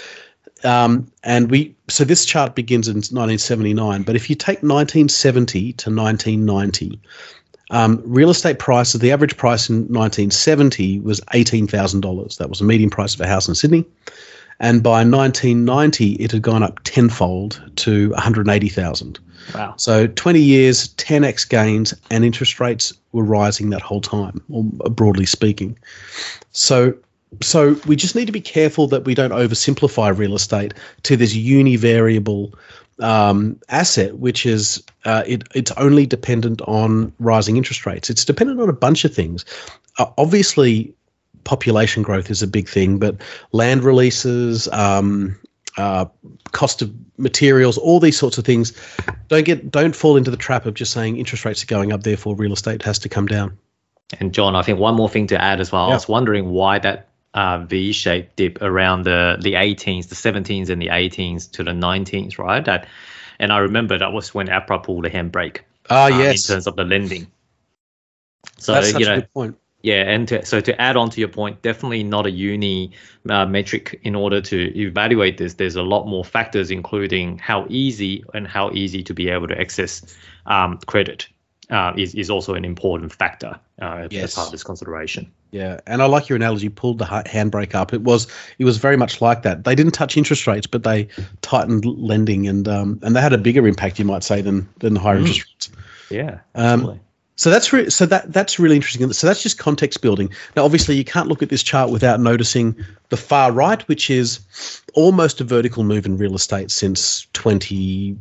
Um, 0.63 1.11
and 1.25 1.51
we 1.51 1.75
so 1.89 2.05
this 2.05 2.25
chart 2.25 2.55
begins 2.55 2.87
in 2.87 2.97
1979, 2.97 4.03
but 4.03 4.15
if 4.17 4.29
you 4.29 4.37
take 4.37 4.63
1970 4.63 5.73
to 5.73 5.91
1990, 5.91 7.01
um, 7.71 8.03
real 8.05 8.31
estate 8.31 8.59
prices, 8.59 9.01
the 9.01 9.13
average 9.13 9.37
price 9.37 9.71
in 9.71 9.83
1970 9.83 11.01
was 11.01 11.21
$18,000. 11.33 12.37
That 12.37 12.49
was 12.49 12.59
the 12.59 12.65
median 12.65 12.91
price 12.91 13.15
of 13.15 13.21
a 13.21 13.27
house 13.27 13.49
in 13.49 13.55
Sydney. 13.55 13.87
And 14.59 14.83
by 14.83 15.05
1990, 15.05 16.15
it 16.15 16.33
had 16.33 16.43
gone 16.43 16.63
up 16.63 16.81
tenfold 16.85 17.63
to 17.77 18.11
180,000. 18.11 19.19
Wow. 19.55 19.75
So 19.77 20.07
20 20.07 20.41
years, 20.41 20.89
10x 20.95 21.49
gains, 21.49 21.95
and 22.11 22.25
interest 22.25 22.61
rates 22.61 22.93
were 23.13 23.25
rising 23.25 23.71
that 23.71 23.83
whole 23.83 24.01
time, 24.01 24.43
or 24.49 24.65
broadly 24.91 25.27
speaking. 25.27 25.79
So 26.53 26.95
so 27.43 27.77
we 27.87 27.97
just 27.97 28.17
need 28.17 28.27
to 28.27 28.33
be 28.33 28.41
careful 28.41 28.89
that 28.89 29.05
we 29.05 29.15
don't 29.15 29.31
oversimplify 29.31 30.17
real 30.17 30.35
estate 30.35 30.75
to 31.05 31.17
this 31.17 31.35
univariable 31.35 32.53
um, 32.99 33.59
asset, 33.69 34.19
which 34.19 34.45
is 34.45 34.83
uh, 35.05 35.23
it, 35.27 35.45
it's 35.55 35.71
only 35.73 36.07
dependent 36.07 36.61
on 36.63 37.13
rising 37.19 37.57
interest 37.57 37.87
rates. 37.87 38.11
It's 38.11 38.25
dependent 38.25 38.61
on 38.61 38.69
a 38.69 38.75
bunch 38.75 39.05
of 39.05 39.15
things. 39.15 39.45
Uh, 39.99 40.07
obviously, 40.19 40.93
population 41.45 42.03
growth 42.03 42.31
is 42.31 42.43
a 42.43 42.47
big 42.47 42.69
thing, 42.69 42.99
but 42.99 43.17
land 43.53 43.85
releases, 43.85 44.69
um, 44.69 45.39
uh, 45.77 46.07
cost 46.53 46.83
of 46.83 46.93
materials, 47.19 47.79
all 47.79 48.01
these 48.01 48.19
sorts 48.19 48.39
of 48.39 48.45
things. 48.45 48.73
Don't 49.29 49.45
get 49.45 49.71
don't 49.71 49.95
fall 49.95 50.17
into 50.17 50.31
the 50.31 50.37
trap 50.37 50.67
of 50.67 50.75
just 50.75 50.93
saying 50.93 51.17
interest 51.17 51.45
rates 51.45 51.63
are 51.63 51.67
going 51.67 51.93
up, 51.93 52.03
therefore 52.03 52.35
real 52.35 52.53
estate 52.53 52.83
has 52.83 52.99
to 53.01 53.09
come 53.09 53.27
down. 53.27 53.59
And 54.19 54.35
John, 54.35 54.57
I 54.57 54.63
think 54.63 54.79
one 54.79 54.97
more 54.97 55.09
thing 55.09 55.29
to 55.29 55.41
add 55.41 55.61
as 55.61 55.71
well. 55.71 55.87
Yeah. 55.87 55.93
I 55.93 55.95
was 55.95 56.09
wondering 56.09 56.51
why 56.51 56.81
that 56.81 57.09
uh, 57.35 57.59
V-shaped 57.59 58.37
dip 58.37 58.61
around 58.61 59.05
the 59.05 59.39
the 59.41 59.55
18s, 59.55 60.09
the 60.09 60.15
17s, 60.15 60.69
and 60.69 60.83
the 60.83 60.89
18s 60.89 61.51
to 61.53 61.63
the 61.63 61.71
19s, 61.71 62.39
right? 62.39 62.65
That, 62.65 62.89
and 63.39 63.53
I 63.53 63.59
remember 63.59 63.99
that 63.99 64.13
was 64.13 64.35
when 64.35 64.49
APRA 64.49 64.83
pulled 64.83 65.05
the 65.05 65.11
handbrake. 65.11 65.61
Ah, 65.89 66.05
uh, 66.05 66.09
yes. 66.09 66.49
In 66.49 66.55
terms 66.55 66.67
of 66.67 66.77
the 66.77 66.85
lending. 66.85 67.31
So 68.59 68.75
That's 68.75 68.93
you 68.93 69.07
know, 69.07 69.15
a 69.15 69.17
good 69.17 69.33
point. 69.33 69.59
Yeah, 69.83 70.03
and 70.03 70.29
to, 70.29 70.45
so 70.45 70.61
to 70.61 70.79
add 70.81 70.97
on 70.97 71.09
to 71.11 71.21
your 71.21 71.29
point, 71.29 71.63
definitely 71.63 72.03
not 72.03 72.27
a 72.27 72.31
uni 72.31 72.93
uh, 73.29 73.47
metric 73.47 73.99
in 74.03 74.15
order 74.15 74.41
to 74.43 74.79
evaluate 74.79 75.39
this. 75.39 75.55
There's 75.55 75.77
a 75.77 75.83
lot 75.83 76.07
more 76.07 76.25
factors, 76.25 76.71
including 76.71 77.39
how 77.39 77.67
easy 77.71 78.23
and 78.35 78.47
how 78.47 78.71
easy 78.73 79.03
to 79.05 79.15
be 79.15 79.31
able 79.31 79.49
to 79.49 79.59
access 79.59 80.03
um, 80.47 80.79
credit 80.87 81.29
uh, 81.71 81.93
is, 81.97 82.15
is 82.15 82.29
also 82.31 82.55
an 82.55 82.65
important 82.65 83.13
factor 83.13 83.59
uh, 83.81 84.09
yes. 84.11 84.25
as 84.25 84.35
part 84.35 84.49
of 84.49 84.53
this 84.53 84.65
consideration. 84.65 85.31
Yeah, 85.51 85.81
and 85.87 86.03
I 86.03 86.07
like 86.07 86.29
your 86.29 86.37
analogy. 86.37 86.69
Pulled 86.69 86.99
the 86.99 87.07
handbrake 87.07 87.75
up. 87.75 87.93
It 87.93 88.03
was 88.03 88.29
it 88.59 88.65
was 88.65 88.77
very 88.77 88.97
much 88.97 89.21
like 89.21 89.43
that. 89.43 89.65
They 89.65 89.75
didn't 89.75 89.93
touch 89.93 90.17
interest 90.17 90.47
rates, 90.47 90.67
but 90.67 90.85
they 90.85 91.09
tightened 91.43 91.85
lending, 91.85 92.47
and 92.47 92.69
um, 92.69 93.01
and 93.03 93.17
they 93.17 93.21
had 93.21 93.33
a 93.33 93.39
bigger 93.39 93.67
impact, 93.67 93.99
you 93.99 94.05
might 94.05 94.23
say, 94.23 94.43
than 94.43 94.69
than 94.79 94.95
higher 94.95 95.17
mm. 95.17 95.27
interest 95.27 95.49
rates. 95.49 95.71
Yeah, 96.09 96.41
um, 96.55 97.01
so 97.41 97.49
that's 97.49 97.73
re- 97.73 97.89
so 97.89 98.05
that 98.05 98.31
that's 98.35 98.59
really 98.59 98.77
interesting. 98.77 99.11
So 99.15 99.27
that's 99.27 99.43
just 99.43 99.57
context 99.57 100.03
building. 100.03 100.31
Now, 100.57 100.65
obviously, 100.67 100.95
you 100.97 101.05
can't 101.05 101.27
look 101.27 101.43
at 101.43 101.49
this 101.49 101.63
chart 101.63 101.89
without 101.89 102.21
noticing 102.21 102.77
the 103.09 103.17
far 103.17 103.51
right, 103.51 103.81
which 103.89 104.11
is 104.11 104.41
almost 104.93 105.41
a 105.41 105.45
vertical 105.45 105.83
move 105.83 106.05
in 106.05 106.19
real 106.19 106.35
estate 106.35 106.71
since 106.71 107.27
twenty 107.33 108.15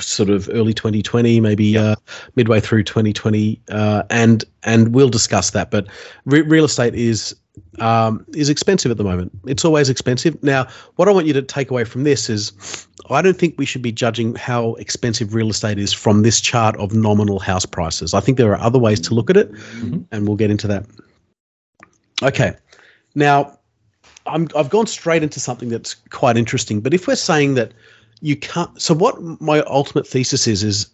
sort 0.00 0.30
of 0.30 0.48
early 0.52 0.74
2020, 0.74 1.40
maybe 1.40 1.76
uh, 1.76 1.96
midway 2.34 2.60
through 2.60 2.84
2020, 2.84 3.60
uh, 3.70 4.02
and 4.10 4.44
and 4.62 4.94
we'll 4.94 5.08
discuss 5.08 5.50
that. 5.50 5.70
But 5.70 5.86
re- 6.24 6.42
real 6.42 6.64
estate 6.64 6.94
is 6.94 7.34
um, 7.78 8.24
is 8.34 8.48
expensive 8.48 8.90
at 8.90 8.98
the 8.98 9.04
moment. 9.04 9.32
It's 9.46 9.64
always 9.64 9.88
expensive. 9.88 10.42
Now, 10.42 10.66
what 10.96 11.08
I 11.08 11.12
want 11.12 11.26
you 11.26 11.32
to 11.34 11.42
take 11.42 11.70
away 11.70 11.84
from 11.84 12.04
this 12.04 12.28
is, 12.28 12.86
I 13.10 13.22
don't 13.22 13.36
think 13.36 13.54
we 13.58 13.66
should 13.66 13.82
be 13.82 13.92
judging 13.92 14.34
how 14.34 14.74
expensive 14.74 15.34
real 15.34 15.50
estate 15.50 15.78
is 15.78 15.92
from 15.92 16.22
this 16.22 16.40
chart 16.40 16.76
of 16.76 16.92
nominal 16.92 17.38
house 17.38 17.66
prices. 17.66 18.14
I 18.14 18.20
think 18.20 18.38
there 18.38 18.52
are 18.52 18.60
other 18.60 18.78
ways 18.78 19.00
to 19.00 19.14
look 19.14 19.30
at 19.30 19.36
it, 19.36 19.52
mm-hmm. 19.52 20.02
and 20.12 20.26
we'll 20.26 20.36
get 20.36 20.50
into 20.50 20.66
that. 20.68 20.86
Okay, 22.22 22.54
now 23.14 23.58
I'm, 24.26 24.48
I've 24.56 24.70
gone 24.70 24.86
straight 24.86 25.22
into 25.22 25.40
something 25.40 25.68
that's 25.68 25.94
quite 26.10 26.36
interesting. 26.36 26.80
But 26.80 26.94
if 26.94 27.06
we're 27.06 27.16
saying 27.16 27.54
that 27.54 27.72
you 28.20 28.36
can't. 28.36 28.80
So 28.80 28.94
what 28.94 29.20
my 29.40 29.60
ultimate 29.62 30.06
thesis 30.06 30.46
is 30.46 30.62
is 30.62 30.88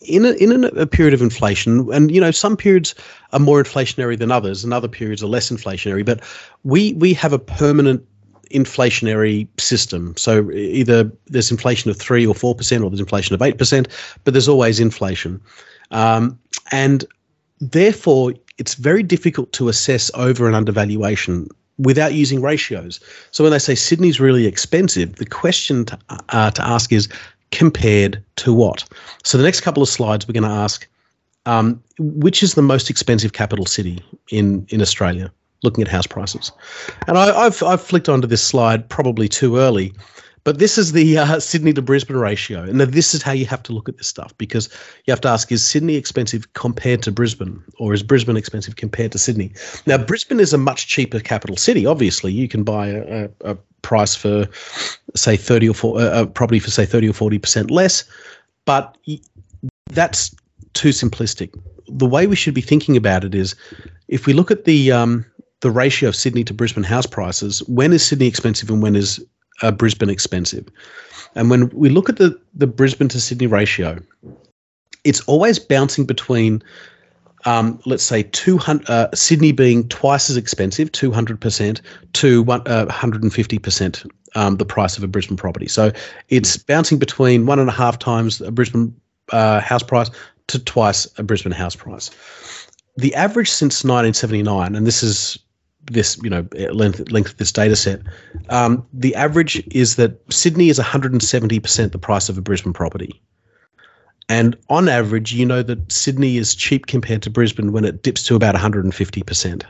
in 0.00 0.24
a, 0.24 0.32
in 0.32 0.64
a, 0.64 0.86
period 0.86 1.14
of 1.14 1.22
inflation, 1.22 1.92
and 1.92 2.10
you 2.10 2.20
know 2.20 2.30
some 2.30 2.56
periods 2.56 2.94
are 3.32 3.38
more 3.38 3.62
inflationary 3.62 4.18
than 4.18 4.30
others, 4.30 4.64
and 4.64 4.72
other 4.72 4.88
periods 4.88 5.22
are 5.22 5.26
less 5.26 5.50
inflationary. 5.50 6.04
But 6.04 6.20
we 6.62 6.94
we 6.94 7.14
have 7.14 7.32
a 7.32 7.38
permanent 7.38 8.06
inflationary 8.50 9.48
system. 9.58 10.14
So 10.16 10.50
either 10.52 11.10
there's 11.26 11.50
inflation 11.50 11.90
of 11.90 11.96
three 11.96 12.26
or 12.26 12.34
four 12.34 12.54
percent, 12.54 12.84
or 12.84 12.90
there's 12.90 13.00
inflation 13.00 13.34
of 13.34 13.42
eight 13.42 13.58
percent, 13.58 13.88
but 14.24 14.34
there's 14.34 14.48
always 14.48 14.80
inflation, 14.80 15.40
um, 15.90 16.38
and 16.70 17.04
therefore 17.60 18.34
it's 18.58 18.74
very 18.74 19.02
difficult 19.02 19.52
to 19.52 19.68
assess 19.68 20.10
over 20.14 20.46
and 20.46 20.54
undervaluation 20.54 21.48
without 21.78 22.14
using 22.14 22.40
ratios. 22.40 23.00
So 23.30 23.44
when 23.44 23.50
they 23.50 23.58
say 23.58 23.74
Sydney's 23.74 24.20
really 24.20 24.46
expensive, 24.46 25.16
the 25.16 25.26
question 25.26 25.84
to, 25.86 25.98
uh, 26.28 26.50
to 26.52 26.64
ask 26.64 26.92
is 26.92 27.08
compared 27.50 28.22
to 28.36 28.52
what? 28.52 28.84
So 29.24 29.38
the 29.38 29.44
next 29.44 29.62
couple 29.62 29.82
of 29.82 29.88
slides, 29.88 30.26
we're 30.26 30.34
going 30.34 30.44
to 30.44 30.48
ask 30.48 30.86
um, 31.46 31.82
which 31.98 32.42
is 32.42 32.54
the 32.54 32.62
most 32.62 32.90
expensive 32.90 33.32
capital 33.32 33.66
city 33.66 34.02
in, 34.30 34.66
in 34.70 34.80
Australia, 34.80 35.30
looking 35.62 35.82
at 35.82 35.88
house 35.88 36.06
prices. 36.06 36.52
And 37.06 37.18
I, 37.18 37.44
have 37.44 37.62
I've 37.62 37.82
flicked 37.82 38.08
onto 38.08 38.26
this 38.26 38.42
slide 38.42 38.88
probably 38.88 39.28
too 39.28 39.58
early, 39.58 39.92
but 40.44 40.58
this 40.58 40.76
is 40.76 40.92
the 40.92 41.18
uh, 41.18 41.40
Sydney 41.40 41.72
to 41.72 41.82
Brisbane 41.82 42.18
ratio. 42.18 42.62
And 42.62 42.78
this 42.80 43.14
is 43.14 43.22
how 43.22 43.32
you 43.32 43.46
have 43.46 43.62
to 43.64 43.72
look 43.72 43.88
at 43.88 43.96
this 43.96 44.06
stuff 44.06 44.36
because 44.36 44.68
you 45.06 45.10
have 45.10 45.20
to 45.22 45.28
ask 45.28 45.50
is 45.50 45.64
Sydney 45.64 45.96
expensive 45.96 46.52
compared 46.52 47.02
to 47.02 47.12
Brisbane 47.12 47.62
or 47.78 47.94
is 47.94 48.02
Brisbane 48.02 48.36
expensive 48.36 48.76
compared 48.76 49.12
to 49.12 49.18
Sydney? 49.18 49.52
Now, 49.86 49.98
Brisbane 49.98 50.40
is 50.40 50.52
a 50.52 50.58
much 50.58 50.86
cheaper 50.86 51.18
capital 51.18 51.56
city. 51.56 51.86
Obviously, 51.86 52.30
you 52.32 52.46
can 52.46 52.62
buy 52.62 52.88
a, 52.88 53.28
a 53.40 53.56
price 53.80 54.14
for, 54.14 54.46
say, 55.14 55.36
30 55.36 55.70
or 55.70 55.74
40, 55.74 56.04
uh, 56.04 56.26
property 56.26 56.58
for, 56.58 56.70
say, 56.70 56.84
30 56.84 57.08
or 57.08 57.12
40% 57.12 57.70
less, 57.70 58.04
but 58.66 58.96
that's 59.90 60.34
too 60.74 60.90
simplistic. 60.90 61.58
The 61.88 62.06
way 62.06 62.26
we 62.26 62.36
should 62.36 62.54
be 62.54 62.60
thinking 62.60 62.96
about 62.96 63.24
it 63.24 63.34
is 63.34 63.54
if 64.08 64.26
we 64.26 64.32
look 64.34 64.50
at 64.50 64.64
the 64.64 64.92
um, 64.92 65.24
the 65.60 65.70
ratio 65.70 66.08
of 66.08 66.16
Sydney 66.16 66.44
to 66.44 66.54
Brisbane 66.54 66.84
house 66.84 67.06
prices, 67.06 67.60
when 67.68 67.92
is 67.92 68.06
Sydney 68.06 68.26
expensive 68.26 68.70
and 68.70 68.82
when 68.82 68.96
is 68.96 69.24
uh, 69.62 69.70
Brisbane 69.70 70.10
expensive. 70.10 70.68
And 71.34 71.50
when 71.50 71.68
we 71.70 71.88
look 71.88 72.08
at 72.08 72.16
the, 72.16 72.38
the 72.54 72.66
Brisbane 72.66 73.08
to 73.08 73.20
Sydney 73.20 73.46
ratio, 73.46 73.98
it's 75.04 75.20
always 75.22 75.58
bouncing 75.58 76.04
between, 76.04 76.62
um, 77.44 77.80
let's 77.84 78.04
say, 78.04 78.22
200, 78.22 78.88
uh, 78.88 79.08
Sydney 79.14 79.52
being 79.52 79.88
twice 79.88 80.30
as 80.30 80.36
expensive, 80.36 80.92
200%, 80.92 81.80
to 82.14 82.42
one, 82.42 82.62
uh, 82.66 82.86
150% 82.86 84.10
um, 84.34 84.56
the 84.56 84.64
price 84.64 84.96
of 84.96 85.04
a 85.04 85.08
Brisbane 85.08 85.36
property. 85.36 85.68
So 85.68 85.92
it's 86.28 86.56
bouncing 86.56 86.98
between 86.98 87.46
one 87.46 87.58
and 87.58 87.68
a 87.68 87.72
half 87.72 87.98
times 87.98 88.40
a 88.40 88.50
Brisbane 88.50 88.94
uh, 89.30 89.60
house 89.60 89.82
price 89.82 90.10
to 90.48 90.58
twice 90.58 91.06
a 91.18 91.22
Brisbane 91.22 91.52
house 91.52 91.76
price. 91.76 92.10
The 92.96 93.14
average 93.14 93.50
since 93.50 93.82
1979, 93.82 94.74
and 94.74 94.86
this 94.86 95.02
is 95.02 95.38
this 95.86 96.18
you 96.22 96.30
know 96.30 96.46
length 96.72 97.10
length 97.10 97.30
of 97.30 97.36
this 97.36 97.52
data 97.52 97.76
set, 97.76 98.00
um, 98.48 98.86
the 98.92 99.14
average 99.14 99.62
is 99.68 99.96
that 99.96 100.20
Sydney 100.32 100.68
is 100.68 100.78
170 100.78 101.60
percent 101.60 101.92
the 101.92 101.98
price 101.98 102.28
of 102.28 102.38
a 102.38 102.42
Brisbane 102.42 102.72
property, 102.72 103.20
and 104.28 104.56
on 104.68 104.88
average, 104.88 105.32
you 105.32 105.46
know 105.46 105.62
that 105.62 105.92
Sydney 105.92 106.36
is 106.36 106.54
cheap 106.54 106.86
compared 106.86 107.22
to 107.22 107.30
Brisbane 107.30 107.72
when 107.72 107.84
it 107.84 108.02
dips 108.02 108.22
to 108.24 108.36
about 108.36 108.54
150 108.54 109.22
percent. 109.22 109.64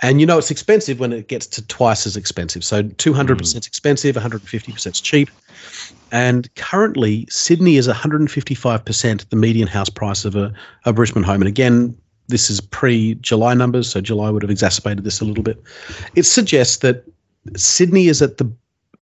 And 0.00 0.20
you 0.20 0.26
know 0.26 0.36
it's 0.36 0.50
expensive 0.50 1.00
when 1.00 1.12
it 1.12 1.28
gets 1.28 1.46
to 1.46 1.66
twice 1.66 2.06
as 2.06 2.16
expensive. 2.16 2.62
So 2.62 2.82
200% 2.82 3.36
mm. 3.36 3.66
expensive, 3.66 4.14
150% 4.14 5.02
cheap. 5.02 5.30
And 6.12 6.54
currently, 6.54 7.26
Sydney 7.30 7.76
is 7.76 7.88
155% 7.88 9.28
the 9.30 9.36
median 9.36 9.68
house 9.68 9.88
price 9.88 10.26
of 10.26 10.36
a, 10.36 10.52
a 10.84 10.92
Brisbane 10.92 11.22
home. 11.22 11.40
And 11.40 11.48
again, 11.48 11.96
this 12.28 12.50
is 12.50 12.60
pre 12.60 13.14
July 13.16 13.54
numbers, 13.54 13.88
so 13.88 14.00
July 14.00 14.30
would 14.30 14.42
have 14.42 14.50
exacerbated 14.50 15.04
this 15.04 15.20
a 15.20 15.24
little 15.24 15.44
bit. 15.44 15.62
It 16.14 16.24
suggests 16.24 16.78
that 16.78 17.04
Sydney 17.56 18.08
is 18.08 18.22
at 18.22 18.38
the 18.38 18.50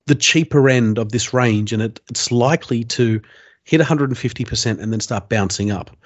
the 0.07 0.15
cheaper 0.15 0.69
end 0.69 0.99
of 0.99 1.13
this 1.13 1.33
range, 1.33 1.73
and 1.73 1.83
it, 1.83 2.01
it's 2.09 2.33
likely 2.33 2.83
to 2.85 3.21
hit 3.65 3.81
150% 3.81 4.81
and 4.81 4.93
then 4.93 4.99
start 4.99 5.29
bouncing 5.29 5.71
up. 5.71 5.97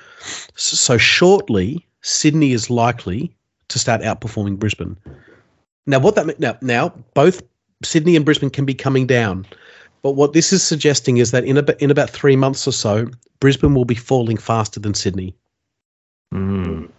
So, 0.54 0.76
so 0.76 0.98
shortly, 0.98 1.86
Sydney 2.02 2.52
is 2.52 2.68
likely 2.68 3.34
to 3.68 3.78
start 3.78 4.02
outperforming 4.02 4.58
Brisbane. 4.58 4.96
Now, 5.86 5.98
what 5.98 6.14
that 6.16 6.38
now 6.38 6.56
now 6.60 6.92
both 7.14 7.42
Sydney 7.82 8.16
and 8.16 8.24
Brisbane 8.24 8.50
can 8.50 8.64
be 8.64 8.74
coming 8.74 9.06
down, 9.06 9.46
but 10.02 10.12
what 10.12 10.32
this 10.32 10.52
is 10.52 10.62
suggesting 10.62 11.16
is 11.16 11.30
that 11.30 11.44
in 11.44 11.56
about 11.56 11.80
in 11.80 11.90
about 11.90 12.10
three 12.10 12.36
months 12.36 12.66
or 12.66 12.72
so, 12.72 13.08
Brisbane 13.40 13.74
will 13.74 13.84
be 13.84 13.94
falling 13.94 14.36
faster 14.36 14.80
than 14.80 14.94
Sydney. 14.94 15.34
Mm. 16.34 16.90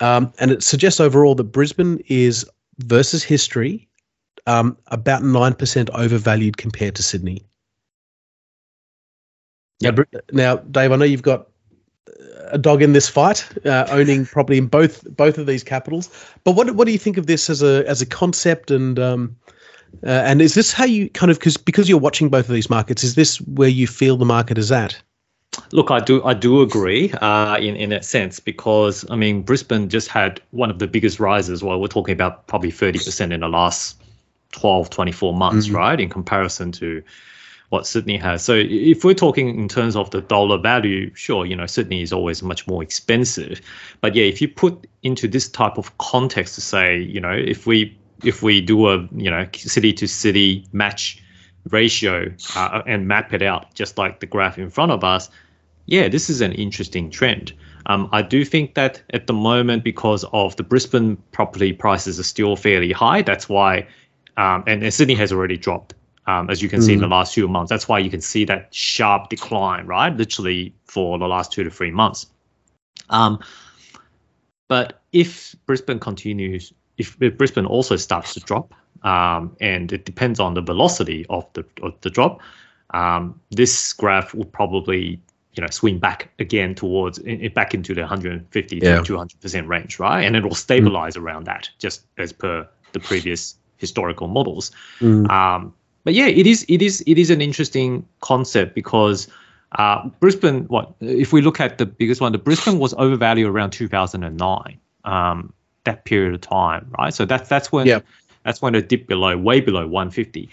Um, 0.00 0.32
and 0.38 0.50
it 0.50 0.62
suggests 0.62 1.00
overall 1.00 1.34
that 1.36 1.44
Brisbane 1.44 2.02
is 2.08 2.48
versus 2.78 3.22
history 3.22 3.88
um, 4.46 4.76
about 4.88 5.22
9% 5.22 5.90
overvalued 5.90 6.56
compared 6.56 6.94
to 6.96 7.02
Sydney. 7.02 7.44
Yep. 9.80 10.00
Now, 10.32 10.56
Dave, 10.56 10.92
I 10.92 10.96
know 10.96 11.04
you've 11.04 11.22
got 11.22 11.48
a 12.50 12.58
dog 12.58 12.82
in 12.82 12.92
this 12.92 13.08
fight, 13.08 13.48
uh, 13.66 13.86
owning 13.90 14.26
property 14.26 14.58
in 14.58 14.66
both 14.66 15.04
both 15.16 15.38
of 15.38 15.46
these 15.46 15.62
capitals. 15.62 16.10
But 16.44 16.52
what 16.52 16.74
what 16.74 16.86
do 16.86 16.92
you 16.92 16.98
think 16.98 17.16
of 17.16 17.26
this 17.26 17.48
as 17.48 17.62
a 17.62 17.84
as 17.88 18.02
a 18.02 18.06
concept 18.06 18.70
and 18.70 18.98
um, 18.98 19.36
uh, 20.04 20.10
and 20.10 20.42
is 20.42 20.54
this 20.54 20.72
how 20.72 20.84
you 20.84 21.08
kind 21.10 21.30
of 21.30 21.38
because 21.38 21.56
because 21.56 21.88
you're 21.88 21.98
watching 21.98 22.28
both 22.28 22.48
of 22.48 22.54
these 22.54 22.70
markets, 22.70 23.04
is 23.04 23.14
this 23.14 23.40
where 23.42 23.68
you 23.68 23.86
feel 23.86 24.16
the 24.16 24.24
market 24.24 24.58
is 24.58 24.70
at? 24.70 25.00
Look, 25.72 25.90
I 25.90 26.00
do 26.00 26.22
I 26.24 26.34
do 26.34 26.62
agree 26.62 27.12
uh, 27.12 27.56
in 27.58 27.76
in 27.76 27.90
that 27.90 28.04
sense 28.04 28.38
because 28.40 29.04
I 29.10 29.16
mean 29.16 29.42
Brisbane 29.42 29.88
just 29.88 30.08
had 30.08 30.40
one 30.50 30.70
of 30.70 30.78
the 30.78 30.86
biggest 30.86 31.18
rises. 31.18 31.62
Well, 31.62 31.80
we're 31.80 31.88
talking 31.88 32.12
about 32.12 32.46
probably 32.46 32.70
thirty 32.70 32.98
percent 32.98 33.32
in 33.32 33.40
the 33.40 33.48
last 33.48 34.00
12, 34.52 34.90
24 34.90 35.34
months, 35.34 35.66
mm-hmm. 35.66 35.76
right? 35.76 36.00
In 36.00 36.08
comparison 36.08 36.72
to 36.72 37.02
what 37.68 37.86
Sydney 37.86 38.16
has. 38.16 38.42
So 38.42 38.54
if 38.56 39.04
we're 39.04 39.14
talking 39.14 39.60
in 39.60 39.68
terms 39.68 39.94
of 39.94 40.10
the 40.10 40.20
dollar 40.20 40.58
value, 40.58 41.12
sure, 41.14 41.46
you 41.46 41.56
know 41.56 41.66
Sydney 41.66 42.02
is 42.02 42.12
always 42.12 42.42
much 42.42 42.66
more 42.66 42.82
expensive. 42.82 43.60
But 44.00 44.14
yeah, 44.14 44.24
if 44.24 44.40
you 44.40 44.48
put 44.48 44.86
into 45.02 45.28
this 45.28 45.48
type 45.48 45.78
of 45.78 45.96
context 45.98 46.56
to 46.56 46.60
say, 46.60 46.98
you 46.98 47.20
know, 47.20 47.32
if 47.32 47.66
we 47.66 47.96
if 48.24 48.42
we 48.42 48.60
do 48.60 48.88
a 48.88 49.08
you 49.14 49.30
know 49.30 49.48
city 49.54 49.92
to 49.94 50.06
city 50.06 50.66
match 50.72 51.22
ratio 51.68 52.32
uh, 52.56 52.82
and 52.86 53.06
map 53.06 53.32
it 53.32 53.42
out 53.42 53.74
just 53.74 53.98
like 53.98 54.20
the 54.20 54.26
graph 54.26 54.58
in 54.58 54.70
front 54.70 54.92
of 54.92 55.04
us, 55.04 55.30
yeah, 55.86 56.08
this 56.08 56.30
is 56.30 56.40
an 56.40 56.52
interesting 56.52 57.10
trend. 57.10 57.52
Um, 57.86 58.08
I 58.12 58.22
do 58.22 58.44
think 58.44 58.74
that 58.74 59.02
at 59.10 59.26
the 59.26 59.32
moment, 59.32 59.84
because 59.84 60.24
of 60.32 60.56
the 60.56 60.62
Brisbane 60.62 61.16
property 61.32 61.72
prices 61.72 62.20
are 62.20 62.24
still 62.24 62.56
fairly 62.56 62.92
high, 62.92 63.22
that's 63.22 63.48
why, 63.48 63.88
um, 64.36 64.64
and, 64.66 64.82
and, 64.82 64.92
Sydney 64.92 65.14
has 65.14 65.32
already 65.32 65.56
dropped, 65.56 65.94
um, 66.26 66.50
as 66.50 66.62
you 66.62 66.68
can 66.68 66.80
mm. 66.80 66.84
see 66.84 66.92
in 66.92 67.00
the 67.00 67.08
last 67.08 67.34
few 67.34 67.48
months. 67.48 67.70
That's 67.70 67.88
why 67.88 67.98
you 67.98 68.10
can 68.10 68.20
see 68.20 68.44
that 68.44 68.74
sharp 68.74 69.30
decline, 69.30 69.86
right? 69.86 70.14
Literally 70.14 70.74
for 70.84 71.18
the 71.18 71.26
last 71.26 71.52
two 71.52 71.64
to 71.64 71.70
three 71.70 71.90
months. 71.90 72.26
Um, 73.08 73.42
but 74.68 75.02
if 75.12 75.56
Brisbane 75.66 75.98
continues, 75.98 76.72
if, 77.00 77.16
if 77.20 77.36
Brisbane 77.36 77.66
also 77.66 77.96
starts 77.96 78.34
to 78.34 78.40
drop, 78.40 78.74
um, 79.02 79.56
and 79.60 79.92
it 79.92 80.04
depends 80.04 80.38
on 80.38 80.54
the 80.54 80.60
velocity 80.60 81.26
of 81.30 81.46
the 81.54 81.64
of 81.82 81.94
the 82.02 82.10
drop, 82.10 82.40
um, 82.90 83.40
this 83.50 83.92
graph 83.92 84.34
will 84.34 84.44
probably 84.44 85.20
you 85.54 85.62
know 85.62 85.70
swing 85.70 85.98
back 85.98 86.30
again 86.38 86.74
towards 86.74 87.18
back 87.54 87.74
into 87.74 87.94
the 87.94 88.02
150 88.02 88.76
yeah. 88.76 88.98
to 88.98 89.04
200 89.04 89.40
percent 89.40 89.66
range, 89.66 89.98
right? 89.98 90.22
And 90.22 90.36
it 90.36 90.44
will 90.44 90.54
stabilize 90.54 91.16
mm. 91.16 91.22
around 91.22 91.44
that, 91.44 91.68
just 91.78 92.02
as 92.18 92.32
per 92.32 92.68
the 92.92 93.00
previous 93.00 93.56
historical 93.78 94.28
models. 94.28 94.70
Mm. 95.00 95.28
Um, 95.30 95.74
but 96.04 96.14
yeah, 96.14 96.26
it 96.26 96.46
is 96.46 96.64
it 96.68 96.82
is 96.82 97.02
it 97.06 97.18
is 97.18 97.30
an 97.30 97.40
interesting 97.40 98.06
concept 98.20 98.74
because 98.74 99.28
uh, 99.72 100.08
Brisbane. 100.20 100.64
What 100.64 100.92
if 101.00 101.32
we 101.32 101.40
look 101.40 101.60
at 101.60 101.78
the 101.78 101.86
biggest 101.86 102.20
one? 102.20 102.32
The 102.32 102.38
Brisbane 102.38 102.78
was 102.78 102.94
overvalued 102.94 103.48
around 103.48 103.70
2009. 103.70 104.78
Um, 105.04 105.52
that 105.84 106.04
period 106.04 106.34
of 106.34 106.40
time, 106.40 106.90
right? 106.98 107.12
So 107.12 107.24
that's 107.24 107.48
that's 107.48 107.72
when 107.72 107.86
yep. 107.86 108.04
that's 108.44 108.60
when 108.62 108.74
it 108.74 108.88
dipped 108.88 109.08
below, 109.08 109.36
way 109.36 109.60
below 109.60 109.86
150. 109.86 110.48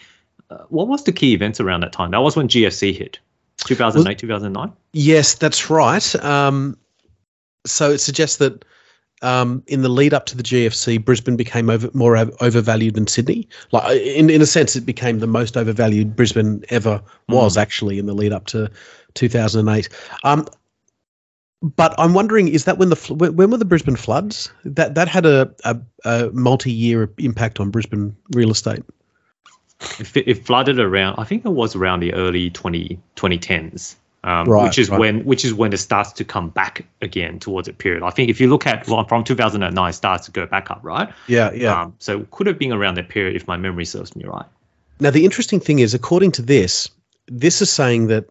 Uh, 0.50 0.58
what 0.70 0.88
was 0.88 1.04
the 1.04 1.12
key 1.12 1.34
events 1.34 1.60
around 1.60 1.82
that 1.82 1.92
time? 1.92 2.12
That 2.12 2.22
was 2.22 2.36
when 2.36 2.48
GFC 2.48 2.96
hit. 2.96 3.20
2008, 3.58 4.06
well, 4.06 4.16
2009? 4.16 4.74
Yes, 4.94 5.36
that's 5.36 5.70
right. 5.70 6.16
Um, 6.24 6.78
so 7.66 7.92
it 7.92 7.98
suggests 7.98 8.38
that 8.38 8.64
um, 9.22 9.64
in 9.68 9.82
the 9.82 9.90
lead 9.90 10.14
up 10.14 10.26
to 10.28 10.38
the 10.38 10.44
GFC, 10.44 11.04
Brisbane 11.04 11.36
became 11.36 11.70
over, 11.70 11.90
more 11.94 12.16
overvalued 12.16 12.94
than 12.94 13.08
Sydney. 13.08 13.48
Like 13.72 14.00
in 14.00 14.30
in 14.30 14.42
a 14.42 14.46
sense, 14.46 14.76
it 14.76 14.86
became 14.86 15.20
the 15.20 15.28
most 15.28 15.58
overvalued 15.58 16.16
Brisbane 16.16 16.64
ever 16.70 17.02
was 17.28 17.58
mm. 17.58 17.62
actually 17.62 18.00
in 18.00 18.06
the 18.06 18.14
lead 18.14 18.32
up 18.32 18.46
to 18.48 18.70
2008. 19.16 19.90
Um, 20.24 20.48
but 21.62 21.96
I'm 21.98 22.14
wondering, 22.14 22.48
is 22.48 22.66
that 22.66 22.78
when 22.78 22.90
the 22.90 22.96
when 23.16 23.50
were 23.50 23.58
the 23.58 23.66
Brisbane 23.66 23.96
floods? 23.96 24.52
That 24.64 24.96
that 24.96 25.08
had 25.08 25.26
a, 25.26 25.54
a, 25.64 25.78
a 26.06 26.30
multi 26.32 26.72
year 26.72 27.10
impact 27.18 27.60
on 27.60 27.72
Brisbane 27.72 28.16
real 28.34 28.52
estate. 28.52 28.84
It, 30.00 30.28
it, 30.28 30.46
flooded 30.46 30.80
around. 30.80 31.20
I 31.20 31.24
think 31.24 31.46
it 31.46 31.50
was 31.50 31.76
around 31.76 32.00
the 32.00 32.12
early 32.16 32.50
20, 32.50 33.00
2010s, 33.16 33.96
um, 34.24 34.48
right, 34.48 34.64
which 34.64 34.80
is 34.80 34.90
right. 34.90 35.00
when 35.00 35.24
which 35.24 35.46
is 35.46 35.54
when 35.54 35.72
it 35.72 35.78
starts 35.78 36.12
to 36.14 36.24
come 36.24 36.50
back 36.50 36.86
again 37.02 37.40
towards 37.40 37.68
a 37.68 37.74
period. 37.74 38.02
I 38.04 38.10
think 38.10 38.30
if 38.30 38.42
you 38.42 38.50
look 38.50 38.66
at 38.66 38.86
from 38.86 39.24
2009, 39.24 39.94
starts 39.94 40.26
to 40.26 40.32
go 40.32 40.46
back 40.48 40.72
up, 40.72 40.80
right? 40.82 41.10
Yeah, 41.28 41.52
yeah. 41.54 41.82
Um, 41.82 41.96
so 42.00 42.22
it 42.22 42.32
could 42.32 42.48
have 42.48 42.58
been 42.58 42.74
around 42.74 42.96
that 42.96 43.10
period 43.10 43.36
if 43.36 43.48
my 43.48 43.58
memory 43.58 43.86
serves 43.86 44.16
me 44.16 44.26
right. 44.26 44.46
Now 45.00 45.12
the 45.12 45.26
interesting 45.26 45.60
thing 45.60 45.80
is, 45.80 45.94
according 45.94 46.32
to 46.34 46.42
this, 46.42 46.90
this 47.28 47.62
is 47.62 47.70
saying 47.70 48.08
that 48.08 48.26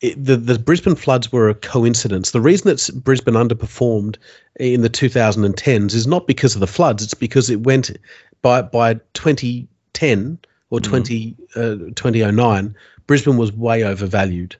it, 0.00 0.22
the 0.22 0.36
the 0.36 0.58
Brisbane 0.58 0.96
floods 0.96 1.32
were 1.32 1.48
a 1.48 1.54
coincidence. 1.54 2.30
The 2.32 2.40
reason 2.40 2.68
that 2.68 2.90
Brisbane 3.02 3.34
underperformed 3.34 4.16
in 4.56 4.82
the 4.82 4.90
2010s 4.90 5.94
is 5.94 6.06
not 6.06 6.26
because 6.26 6.54
of 6.54 6.60
the 6.60 6.66
floods. 6.66 7.02
It's 7.02 7.14
because 7.14 7.50
it 7.50 7.62
went 7.62 7.96
by 8.42 8.62
by 8.62 8.94
2010 9.14 10.38
or 10.70 10.80
mm. 10.80 10.84
20, 10.84 11.36
uh, 11.56 11.76
2009, 11.94 12.74
Brisbane 13.06 13.36
was 13.36 13.52
way 13.52 13.84
overvalued. 13.84 14.56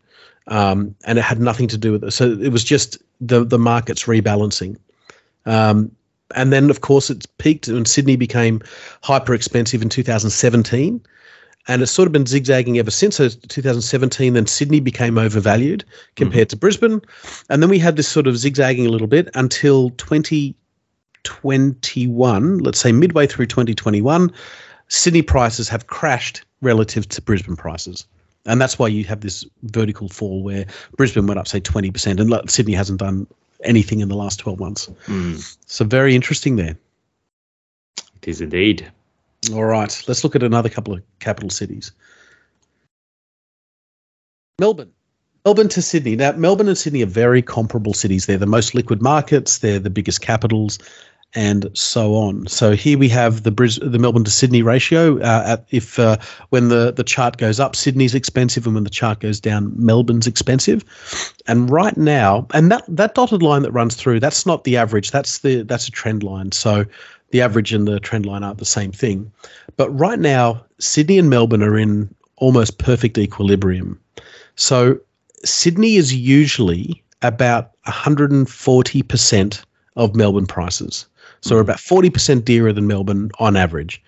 Um, 0.46 0.94
and 1.04 1.18
it 1.18 1.22
had 1.22 1.40
nothing 1.40 1.68
to 1.68 1.78
do 1.78 1.92
with 1.92 2.04
it. 2.04 2.10
So 2.12 2.32
it 2.32 2.52
was 2.52 2.62
just 2.62 2.98
the, 3.20 3.44
the 3.44 3.58
markets 3.58 4.04
rebalancing. 4.04 4.76
Um, 5.46 5.90
and 6.34 6.52
then, 6.52 6.70
of 6.70 6.82
course, 6.82 7.10
it's 7.10 7.26
peaked 7.26 7.68
when 7.68 7.84
Sydney 7.84 8.16
became 8.16 8.60
hyper 9.02 9.34
expensive 9.34 9.82
in 9.82 9.88
2017. 9.88 11.00
And 11.66 11.80
it's 11.82 11.92
sort 11.92 12.06
of 12.06 12.12
been 12.12 12.26
zigzagging 12.26 12.78
ever 12.78 12.90
since. 12.90 13.16
So 13.16 13.26
2017, 13.28 14.34
then 14.34 14.46
Sydney 14.46 14.80
became 14.80 15.16
overvalued 15.16 15.82
compared 16.14 16.48
mm 16.48 16.50
to 16.50 16.56
Brisbane. 16.56 17.00
And 17.48 17.62
then 17.62 17.70
we 17.70 17.78
had 17.78 17.96
this 17.96 18.08
sort 18.08 18.26
of 18.26 18.36
zigzagging 18.36 18.86
a 18.86 18.90
little 18.90 19.06
bit 19.06 19.30
until 19.34 19.88
2021, 19.90 22.58
let's 22.58 22.78
say 22.78 22.92
midway 22.92 23.26
through 23.26 23.46
2021. 23.46 24.30
Sydney 24.88 25.22
prices 25.22 25.70
have 25.70 25.86
crashed 25.86 26.44
relative 26.60 27.08
to 27.08 27.22
Brisbane 27.22 27.56
prices. 27.56 28.06
And 28.46 28.60
that's 28.60 28.78
why 28.78 28.88
you 28.88 29.04
have 29.04 29.22
this 29.22 29.46
vertical 29.62 30.08
fall 30.08 30.42
where 30.42 30.66
Brisbane 30.96 31.26
went 31.26 31.40
up, 31.40 31.48
say, 31.48 31.60
20%, 31.60 32.20
and 32.20 32.50
Sydney 32.50 32.74
hasn't 32.74 33.00
done 33.00 33.26
anything 33.62 34.00
in 34.00 34.08
the 34.08 34.16
last 34.16 34.38
12 34.38 34.60
months. 34.60 34.90
Mm. 35.06 35.56
So, 35.66 35.84
very 35.84 36.14
interesting 36.14 36.56
there. 36.56 36.76
It 38.16 38.28
is 38.28 38.40
indeed. 38.40 38.90
All 39.52 39.64
right, 39.64 40.02
let's 40.08 40.24
look 40.24 40.36
at 40.36 40.42
another 40.42 40.68
couple 40.68 40.94
of 40.94 41.02
capital 41.18 41.50
cities. 41.50 41.92
Melbourne. 44.58 44.92
Melbourne 45.44 45.68
to 45.68 45.82
Sydney. 45.82 46.16
Now, 46.16 46.32
Melbourne 46.32 46.68
and 46.68 46.78
Sydney 46.78 47.02
are 47.02 47.06
very 47.06 47.42
comparable 47.42 47.92
cities. 47.92 48.26
They're 48.26 48.38
the 48.38 48.46
most 48.46 48.74
liquid 48.74 49.02
markets, 49.02 49.58
they're 49.58 49.78
the 49.78 49.90
biggest 49.90 50.22
capitals 50.22 50.78
and 51.34 51.68
so 51.74 52.14
on. 52.14 52.46
So 52.46 52.72
here 52.72 52.96
we 52.96 53.08
have 53.08 53.42
the 53.42 53.50
Bris- 53.50 53.80
the 53.82 53.98
Melbourne 53.98 54.24
to 54.24 54.30
Sydney 54.30 54.62
ratio. 54.62 55.18
Uh, 55.18 55.42
at, 55.46 55.66
if 55.70 55.98
uh, 55.98 56.16
when 56.50 56.68
the 56.68 56.92
the 56.92 57.02
chart 57.02 57.36
goes 57.38 57.58
up, 57.58 57.74
Sydney's 57.74 58.14
expensive, 58.14 58.66
and 58.66 58.74
when 58.74 58.84
the 58.84 58.90
chart 58.90 59.20
goes 59.20 59.40
down, 59.40 59.72
Melbourne's 59.76 60.26
expensive. 60.26 60.84
And 61.46 61.68
right 61.68 61.96
now, 61.96 62.46
and 62.54 62.70
that 62.70 62.84
that 62.88 63.14
dotted 63.14 63.42
line 63.42 63.62
that 63.62 63.72
runs 63.72 63.96
through, 63.96 64.20
that's 64.20 64.46
not 64.46 64.64
the 64.64 64.76
average. 64.76 65.10
That's 65.10 65.38
the 65.38 65.62
that's 65.62 65.88
a 65.88 65.90
trend 65.90 66.22
line. 66.22 66.52
So 66.52 66.84
the 67.34 67.42
average 67.42 67.72
and 67.72 67.88
the 67.88 67.98
trend 67.98 68.24
line 68.26 68.44
aren't 68.44 68.58
the 68.58 68.64
same 68.64 68.92
thing. 68.92 69.32
But 69.76 69.90
right 69.90 70.20
now, 70.20 70.64
Sydney 70.78 71.18
and 71.18 71.28
Melbourne 71.28 71.64
are 71.64 71.76
in 71.76 72.14
almost 72.36 72.78
perfect 72.78 73.18
equilibrium. 73.18 73.98
So 74.54 75.00
Sydney 75.44 75.96
is 75.96 76.14
usually 76.14 77.02
about 77.22 77.72
140% 77.88 79.64
of 79.96 80.14
Melbourne 80.14 80.46
prices. 80.46 81.06
So 81.40 81.56
we're 81.56 81.62
hmm. 81.62 81.70
about 81.70 81.78
40% 81.78 82.44
dearer 82.44 82.72
than 82.72 82.86
Melbourne 82.86 83.32
on 83.40 83.56
average. 83.56 84.00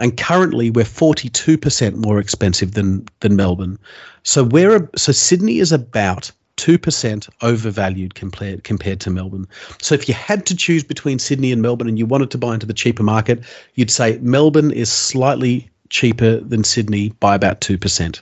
And 0.00 0.16
currently 0.16 0.70
we're 0.70 0.86
42% 0.86 1.96
more 1.96 2.18
expensive 2.18 2.72
than 2.72 3.06
than 3.20 3.36
Melbourne. 3.36 3.78
So 4.22 4.42
we're 4.42 4.88
so 4.96 5.12
Sydney 5.12 5.58
is 5.58 5.70
about 5.70 6.32
2% 6.56 7.28
overvalued 7.42 8.14
compared 8.14 8.64
compared 8.64 9.00
to 9.00 9.10
Melbourne. 9.10 9.46
So 9.80 9.94
if 9.94 10.08
you 10.08 10.14
had 10.14 10.46
to 10.46 10.56
choose 10.56 10.84
between 10.84 11.18
Sydney 11.18 11.52
and 11.52 11.62
Melbourne 11.62 11.88
and 11.88 11.98
you 11.98 12.06
wanted 12.06 12.30
to 12.32 12.38
buy 12.38 12.54
into 12.54 12.66
the 12.66 12.74
cheaper 12.74 13.02
market, 13.02 13.44
you'd 13.74 13.90
say 13.90 14.18
Melbourne 14.22 14.70
is 14.70 14.90
slightly 14.90 15.70
cheaper 15.88 16.38
than 16.40 16.64
Sydney 16.64 17.10
by 17.20 17.34
about 17.34 17.60
2%. 17.60 18.20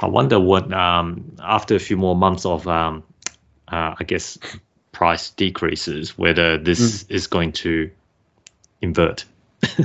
I 0.00 0.06
wonder 0.06 0.38
what 0.38 0.72
um, 0.72 1.36
after 1.40 1.74
a 1.74 1.80
few 1.80 1.96
more 1.96 2.14
months 2.14 2.46
of 2.46 2.66
um, 2.68 3.02
uh, 3.66 3.94
I 3.98 4.04
guess 4.04 4.38
price 4.92 5.30
decreases, 5.30 6.16
whether 6.16 6.58
this 6.58 7.04
mm. 7.04 7.10
is 7.10 7.26
going 7.26 7.52
to 7.52 7.90
invert. 8.80 9.24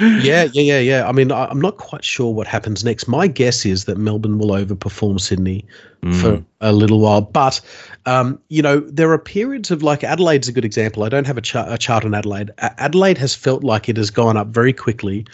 yeah, 0.00 0.44
yeah, 0.44 0.48
yeah, 0.52 0.78
yeah. 0.80 1.08
I 1.08 1.12
mean, 1.12 1.30
I, 1.30 1.50
am 1.50 1.60
not 1.60 1.76
quite 1.76 2.04
sure 2.04 2.32
what 2.32 2.46
happens 2.46 2.84
next. 2.84 3.06
My 3.06 3.28
guess 3.28 3.64
is 3.64 3.84
that 3.84 3.98
Melbourne 3.98 4.38
will 4.38 4.48
overperform 4.48 5.20
Sydney 5.20 5.64
mm. 6.02 6.20
for 6.20 6.44
a 6.60 6.72
little 6.72 6.98
while, 6.98 7.20
but 7.20 7.60
um, 8.06 8.40
you 8.48 8.62
know, 8.62 8.80
there 8.80 9.12
are 9.12 9.18
periods 9.18 9.70
of 9.70 9.82
like 9.82 10.02
Adelaide's 10.02 10.48
a 10.48 10.52
good 10.52 10.64
example. 10.64 11.04
I 11.04 11.08
don't 11.08 11.26
have 11.26 11.38
a, 11.38 11.40
chart, 11.40 11.70
a 11.70 11.78
chart 11.78 12.04
on 12.04 12.14
Adelaide. 12.14 12.50
A- 12.58 12.82
Adelaide 12.82 13.18
has 13.18 13.34
felt 13.34 13.62
like 13.62 13.88
it 13.88 13.96
has 13.96 14.10
gone 14.10 14.36
up 14.36 14.48
very 14.48 14.72
quickly, 14.72 15.24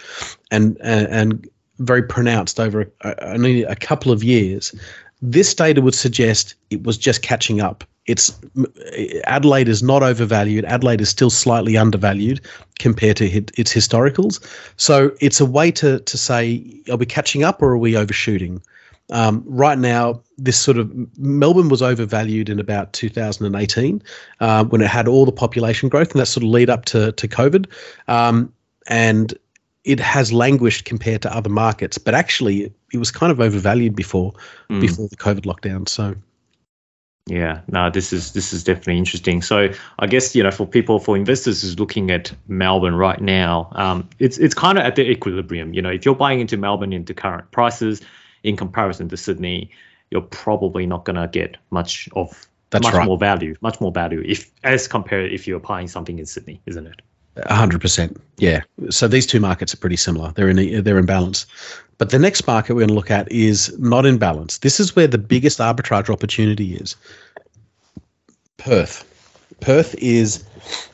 and 0.50 0.76
and, 0.83 1.07
and 1.09 1.48
very 1.79 2.03
pronounced 2.03 2.61
over 2.61 2.92
a, 3.00 3.24
only 3.24 3.62
a 3.62 3.76
couple 3.76 4.12
of 4.12 4.22
years. 4.22 4.74
This 5.22 5.55
data 5.55 5.81
would 5.81 5.94
suggest 5.94 6.55
it 6.70 6.83
was 6.83 6.98
just 6.98 7.22
catching 7.22 7.61
up 7.61 7.85
it's 8.11 8.37
Adelaide 9.25 9.68
is 9.68 9.83
not 9.83 10.03
overvalued. 10.03 10.64
Adelaide 10.64 11.01
is 11.01 11.09
still 11.09 11.31
slightly 11.31 11.77
undervalued 11.77 12.40
compared 12.79 13.16
to 13.18 13.27
its 13.27 13.73
historicals. 13.73 14.40
So 14.77 15.12
it's 15.20 15.40
a 15.40 15.46
way 15.46 15.70
to 15.73 16.01
to 16.01 16.18
say, 16.18 16.64
are 16.90 16.96
we 16.96 17.07
catching 17.07 17.44
up 17.44 17.62
or 17.62 17.70
are 17.70 17.79
we 17.79 17.96
overshooting? 17.96 18.61
Um, 19.12 19.44
right 19.46 19.79
now, 19.79 20.23
this 20.38 20.59
sort 20.59 20.77
of 20.77 20.90
Melbourne 21.18 21.68
was 21.68 21.83
overvalued 21.83 22.49
in 22.49 22.59
about 22.59 22.92
2018 22.92 24.03
uh, 24.40 24.64
when 24.64 24.81
it 24.81 24.88
had 24.88 25.09
all 25.09 25.25
the 25.25 25.33
population 25.33 25.88
growth, 25.88 26.11
and 26.12 26.20
that 26.20 26.27
sort 26.27 26.44
of 26.44 26.51
lead 26.51 26.68
up 26.68 26.85
to 26.87 27.12
to 27.12 27.29
COVID, 27.29 27.66
um, 28.09 28.53
and 28.88 29.35
it 29.85 30.01
has 30.01 30.33
languished 30.33 30.85
compared 30.85 31.23
to 31.23 31.35
other 31.35 31.49
markets. 31.49 31.96
But 31.96 32.14
actually, 32.14 32.62
it, 32.64 32.73
it 32.92 32.99
was 32.99 33.11
kind 33.11 33.31
of 33.33 33.40
overvalued 33.40 33.94
before 33.94 34.33
mm. 34.68 34.81
before 34.81 35.09
the 35.09 35.16
COVID 35.16 35.44
lockdown. 35.44 35.88
So 35.88 36.14
yeah, 37.26 37.61
no, 37.68 37.90
this 37.90 38.12
is 38.12 38.33
this 38.33 38.52
is 38.52 38.64
definitely 38.64 38.98
interesting. 38.98 39.42
So 39.42 39.68
I 39.98 40.06
guess 40.06 40.35
you 40.35 40.42
know 40.42 40.50
for 40.50 40.66
people 40.66 40.98
for 40.98 41.16
investors 41.16 41.62
who's 41.62 41.78
looking 41.78 42.11
at 42.11 42.33
Melbourne 42.48 42.94
right 42.94 43.20
now, 43.20 43.68
um, 43.72 44.09
it's 44.18 44.38
it's 44.38 44.54
kind 44.54 44.78
of 44.78 44.85
at 44.85 44.96
the 44.96 45.09
equilibrium. 45.09 45.72
You 45.74 45.83
know, 45.83 45.90
if 45.90 46.04
you're 46.04 46.14
buying 46.14 46.40
into 46.40 46.56
Melbourne 46.56 46.92
into 46.92 47.14
current 47.14 47.50
prices 47.50 48.00
in 48.42 48.56
comparison 48.56 49.09
to 49.11 49.16
Sydney, 49.16 49.70
you're 50.11 50.22
probably 50.22 50.87
not 50.87 51.04
going 51.04 51.16
to 51.16 51.28
get 51.28 51.56
much 51.70 52.09
of 52.16 52.48
That's 52.70 52.85
much 52.85 52.94
right. 52.94 53.06
more 53.06 53.18
value, 53.18 53.54
much 53.61 53.80
more 53.80 53.92
value 53.92 54.22
if 54.26 54.50
as 54.64 54.88
compared 54.88 55.33
if 55.33 55.46
you're 55.46 55.61
buying 55.61 55.88
something 55.88 56.18
in 56.18 56.26
Sydney, 56.26 56.61
isn't 56.66 56.87
it? 56.87 57.02
Hundred 57.46 57.80
percent. 57.80 58.20
Yeah. 58.38 58.62
So 58.90 59.08
these 59.08 59.26
two 59.26 59.40
markets 59.40 59.72
are 59.72 59.76
pretty 59.76 59.96
similar. 59.96 60.32
They're 60.32 60.48
in 60.48 60.82
they're 60.82 60.98
in 60.98 61.06
balance. 61.06 61.46
But 61.98 62.10
the 62.10 62.18
next 62.18 62.46
market 62.46 62.74
we're 62.74 62.80
going 62.80 62.88
to 62.88 62.94
look 62.94 63.10
at 63.10 63.30
is 63.30 63.78
not 63.78 64.06
in 64.06 64.18
balance. 64.18 64.58
This 64.58 64.80
is 64.80 64.96
where 64.96 65.06
the 65.06 65.18
biggest 65.18 65.58
arbitrage 65.58 66.08
opportunity 66.10 66.74
is. 66.74 66.96
Perth. 68.56 69.04
Perth 69.60 69.94
is 69.98 70.44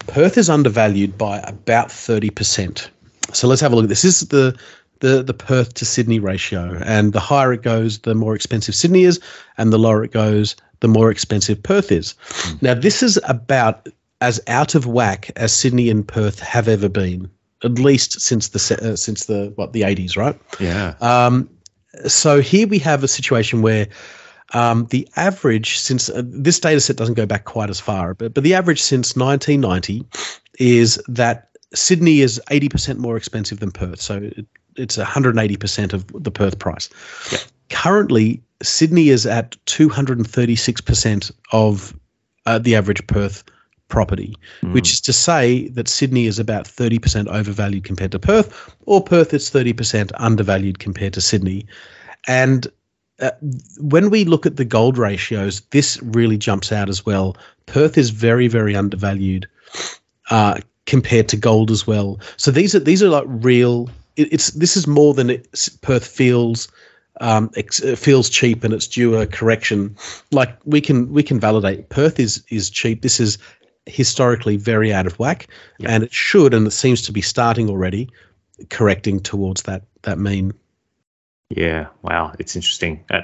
Perth 0.07 0.37
is 0.37 0.51
undervalued 0.51 1.17
by 1.17 1.39
about 1.41 1.91
thirty 1.91 2.31
percent. 2.31 2.91
So 3.33 3.49
let's 3.49 3.61
have 3.61 3.73
a 3.73 3.77
look. 3.77 3.89
This 3.89 4.05
is 4.05 4.21
the 4.29 4.59
the 5.01 5.23
the 5.23 5.35
Perth 5.35 5.75
to 5.75 5.85
Sydney 5.85 6.19
ratio, 6.19 6.81
and 6.85 7.13
the 7.13 7.21
higher 7.21 7.53
it 7.53 7.63
goes, 7.63 7.99
the 8.01 8.15
more 8.15 8.35
expensive 8.35 8.75
Sydney 8.75 9.05
is, 9.05 9.21
and 9.59 9.73
the 9.73 9.79
lower 9.79 10.05
it 10.05 10.13
goes, 10.13 10.57
the 10.81 10.89
more 10.89 11.11
expensive 11.11 11.63
Perth 11.63 11.93
is. 11.93 12.15
Mm. 12.29 12.63
Now 12.63 12.75
this 12.75 13.03
is 13.03 13.19
about 13.25 13.89
as 14.21 14.41
out 14.47 14.75
of 14.75 14.87
whack 14.87 15.31
as 15.37 15.53
Sydney 15.53 15.91
and 15.91 16.07
Perth 16.07 16.41
have 16.41 16.69
ever 16.69 16.89
been, 16.89 17.31
at 17.65 17.79
least 17.79 18.21
since 18.21 18.49
the 18.49 18.79
uh, 18.83 18.97
since 18.97 19.27
the 19.27 19.53
what 19.57 19.73
the 19.73 19.83
eighties, 19.83 20.17
right? 20.17 20.39
Yeah. 20.61 20.95
Um, 21.01 21.51
so 22.07 22.41
here 22.41 22.67
we 22.67 22.79
have 22.81 23.03
a 23.03 23.09
situation 23.09 23.63
where 23.63 23.89
um, 24.55 24.87
the 24.91 25.09
average 25.17 25.79
since 25.79 26.09
uh, 26.09 26.23
this 26.25 26.61
data 26.61 26.81
set 26.81 26.97
doesn't 26.97 27.15
go 27.15 27.27
back 27.27 27.45
quite 27.45 27.71
as 27.71 27.81
far, 27.81 28.15
but 28.15 28.35
but 28.35 28.45
the 28.45 28.55
average 28.55 28.81
since 28.81 29.17
1990 29.17 30.07
is 30.59 31.03
that 31.09 31.51
Sydney 31.75 32.21
is 32.21 32.41
80% 32.51 32.99
more 32.99 33.17
expensive 33.17 33.61
than 33.61 33.71
Perth. 33.71 34.01
So 34.01 34.17
it, 34.17 34.47
it's 34.77 34.97
180% 34.97 35.93
of 35.93 36.07
the 36.23 36.31
Perth 36.31 36.59
price. 36.59 36.89
Yeah. 37.33 37.39
Currently, 37.71 38.43
Sydney 38.63 39.09
is 39.09 39.27
at 39.27 39.57
236% 39.67 41.33
of 41.53 41.95
uh, 42.47 42.59
the 42.59 42.77
average 42.77 43.07
Perth 43.07 43.43
property, 43.89 44.37
mm. 44.63 44.73
which 44.73 44.93
is 44.93 45.01
to 45.03 45.13
say 45.13 45.69
that 45.69 45.89
Sydney 45.89 46.27
is 46.27 46.39
about 46.39 46.65
30% 46.65 47.29
overvalued 47.29 47.85
compared 47.85 48.13
to 48.13 48.19
Perth, 48.19 48.75
or 48.87 49.03
Perth 49.03 49.33
is 49.33 49.51
30% 49.51 50.11
undervalued 50.17 50.79
compared 50.79 51.13
to 51.15 51.21
Sydney. 51.21 51.67
And 52.27 52.67
uh, 53.21 53.31
when 53.79 54.11
we 54.11 54.25
look 54.25 54.47
at 54.47 54.57
the 54.57 54.65
gold 54.65 54.99
ratios, 54.99 55.61
this 55.71 56.01
really 56.03 56.37
jumps 56.37 56.73
out 56.73 56.89
as 56.89 57.07
well. 57.07 57.37
Perth 57.67 57.97
is 57.97 58.11
very, 58.11 58.49
very 58.49 58.77
undervalued 58.77 59.49
uh, 60.31 60.61
compared 60.87 61.29
to 61.29 61.37
gold 61.37 61.71
as 61.71 61.87
well. 61.87 62.21
So 62.37 62.51
these 62.51 62.75
are 62.75 62.81
these 62.81 63.03
are 63.03 63.09
like 63.09 63.25
real. 63.27 63.89
It, 64.17 64.33
it's 64.33 64.51
this 64.51 64.77
is 64.77 64.87
more 64.87 65.15
than 65.15 65.31
it, 65.31 65.69
Perth 65.83 66.07
feels. 66.07 66.69
Um, 67.19 67.51
it 67.57 67.73
feels 67.99 68.29
cheap 68.29 68.63
and 68.63 68.75
it's 68.75 68.87
due 68.87 69.17
a 69.17 69.27
correction. 69.27 69.97
Like 70.33 70.55
we 70.67 70.83
can 70.83 71.11
we 71.11 71.23
can 71.23 71.41
validate 71.41 71.89
Perth 71.89 72.21
is 72.21 72.45
is 72.51 72.69
cheap. 72.69 73.01
This 73.01 73.19
is 73.19 73.39
historically 73.87 74.57
very 74.57 74.93
out 74.93 75.07
of 75.07 75.19
whack, 75.19 75.49
and 75.85 76.03
it 76.05 76.13
should, 76.13 76.55
and 76.55 76.67
it 76.67 76.73
seems 76.73 77.03
to 77.03 77.13
be 77.13 77.23
starting 77.23 77.71
already, 77.71 78.11
correcting 78.69 79.21
towards 79.21 79.63
that 79.63 79.85
that 80.03 80.19
mean. 80.19 80.53
Yeah, 81.51 81.87
wow, 82.03 82.33
it's 82.39 82.57
interesting. 82.57 83.05
Uh, 83.11 83.23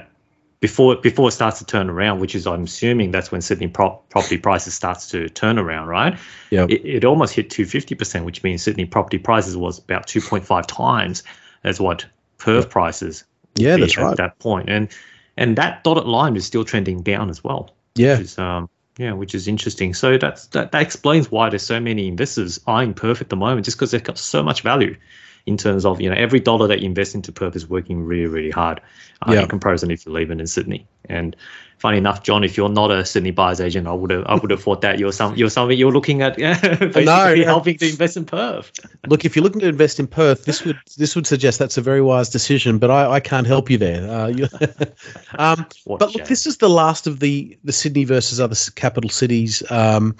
before 0.63 0.95
before 0.95 1.27
it 1.27 1.33
starts 1.33 1.59
to 1.59 1.65
turn 1.65 1.89
around, 1.89 2.19
which 2.21 2.35
is 2.35 2.47
I'm 2.47 2.63
assuming 2.63 3.11
that's 3.11 3.33
when 3.33 3.41
Sydney 3.41 3.67
prop, 3.67 4.07
property 4.09 4.37
prices 4.37 4.73
starts 4.73 5.09
to 5.09 5.27
turn 5.27 5.59
around, 5.59 5.87
right? 5.87 6.17
Yeah. 6.51 6.67
It, 6.69 6.85
it 6.85 7.05
almost 7.05 7.33
hit 7.33 7.49
250 7.49 7.95
percent, 7.95 8.23
which 8.23 8.43
means 8.43 8.63
Sydney 8.63 8.85
property 8.85 9.17
prices 9.17 9.57
was 9.57 9.79
about 9.79 10.07
2.5 10.07 10.65
times 10.67 11.23
as 11.65 11.81
what 11.81 12.05
Perth 12.37 12.69
prices. 12.69 13.25
Yeah, 13.55 13.75
that's 13.75 13.97
at 13.97 14.03
right. 14.03 14.11
At 14.11 14.17
that 14.17 14.39
point, 14.39 14.69
and 14.69 14.87
and 15.35 15.57
that 15.57 15.83
dotted 15.83 16.05
line 16.05 16.37
is 16.37 16.45
still 16.45 16.63
trending 16.63 17.01
down 17.01 17.29
as 17.29 17.43
well. 17.43 17.75
Yeah. 17.95 18.13
Which 18.13 18.21
is, 18.21 18.39
um, 18.39 18.69
yeah, 18.97 19.13
which 19.13 19.33
is 19.33 19.47
interesting. 19.47 19.93
So 19.93 20.17
that's 20.17 20.47
that, 20.47 20.71
that 20.71 20.81
explains 20.81 21.31
why 21.31 21.49
there's 21.49 21.63
so 21.63 21.79
many 21.79 22.07
investors 22.07 22.59
eyeing 22.67 22.93
Perth 22.93 23.21
at 23.21 23.29
the 23.29 23.35
moment, 23.35 23.65
just 23.65 23.77
because 23.77 23.91
they've 23.91 24.03
got 24.03 24.17
so 24.17 24.43
much 24.43 24.61
value 24.61 24.97
in 25.45 25.57
terms 25.57 25.85
of 25.85 25.99
you 25.99 26.09
know 26.09 26.15
every 26.15 26.39
dollar 26.39 26.67
that 26.67 26.79
you 26.79 26.85
invest 26.85 27.15
into 27.15 27.31
Perth 27.31 27.55
is 27.55 27.67
working 27.67 28.03
really 28.03 28.27
really 28.27 28.51
hard 28.51 28.79
uh, 29.27 29.33
yeah. 29.33 29.41
in 29.41 29.47
comparison 29.47 29.91
if 29.91 30.05
you're 30.05 30.13
living 30.13 30.39
in 30.39 30.47
Sydney. 30.47 30.87
And 31.09 31.35
funny 31.77 31.97
enough, 31.97 32.23
John, 32.23 32.45
if 32.45 32.55
you're 32.55 32.69
not 32.69 32.91
a 32.91 33.05
Sydney 33.05 33.31
buyer's 33.31 33.59
agent, 33.59 33.87
I 33.87 33.93
would 33.93 34.09
have 34.11 34.23
I 34.25 34.35
would 34.35 34.51
have 34.51 34.63
thought 34.63 34.81
that 34.81 34.99
you're 34.99 35.11
some 35.11 35.35
you're 35.35 35.49
something 35.49 35.77
you're 35.77 35.91
looking 35.91 36.21
at 36.21 36.39
yeah, 36.43 36.57
basically 36.59 37.05
no, 37.05 37.35
no. 37.35 37.43
helping 37.43 37.77
to 37.77 37.89
invest 37.89 38.15
in 38.15 38.25
Perth. 38.25 38.71
Look, 39.07 39.25
if 39.25 39.35
you're 39.35 39.43
looking 39.43 39.59
to 39.61 39.67
invest 39.67 39.99
in 39.99 40.07
Perth, 40.07 40.45
this 40.45 40.63
would 40.63 40.79
this 40.97 41.15
would 41.15 41.27
suggest 41.27 41.59
that's 41.59 41.77
a 41.77 41.81
very 41.81 42.01
wise 42.01 42.29
decision, 42.29 42.77
but 42.77 42.89
I, 42.89 43.11
I 43.11 43.19
can't 43.19 43.47
help 43.47 43.69
you 43.69 43.77
there. 43.77 44.09
Uh, 44.09 44.27
you, 44.27 44.47
um, 45.37 45.65
but 45.85 46.15
look, 46.15 46.25
this 46.25 46.47
is 46.47 46.57
the 46.57 46.69
last 46.69 47.05
of 47.05 47.19
the 47.19 47.57
the 47.65 47.73
Sydney 47.73 48.05
versus 48.05 48.39
other 48.39 48.55
capital 48.75 49.09
cities 49.09 49.61
um, 49.69 50.15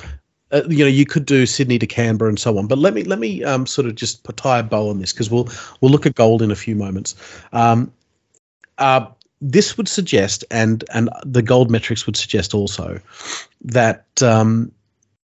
uh, 0.53 0.61
you 0.69 0.79
know 0.79 0.89
you 0.89 1.05
could 1.05 1.25
do 1.25 1.45
Sydney 1.45 1.79
to 1.79 1.87
Canberra 1.87 2.29
and 2.29 2.39
so 2.39 2.57
on. 2.57 2.67
But 2.67 2.77
let 2.77 2.93
me 2.93 3.03
let 3.03 3.19
me 3.19 3.43
um, 3.43 3.65
sort 3.65 3.87
of 3.87 3.95
just 3.95 4.23
tie 4.37 4.59
a 4.59 4.63
bow 4.63 4.89
on 4.89 4.99
this 4.99 5.11
because 5.11 5.29
we'll 5.29 5.49
we'll 5.81 5.91
look 5.91 6.05
at 6.05 6.15
gold 6.15 6.41
in 6.41 6.51
a 6.51 6.55
few 6.55 6.75
moments. 6.75 7.15
Um, 7.51 7.91
uh, 8.77 9.07
this 9.41 9.77
would 9.77 9.87
suggest, 9.87 10.45
and 10.51 10.83
and 10.93 11.09
the 11.25 11.41
gold 11.41 11.69
metrics 11.69 12.05
would 12.05 12.15
suggest 12.15 12.53
also 12.53 12.99
that 13.61 14.05
um, 14.21 14.71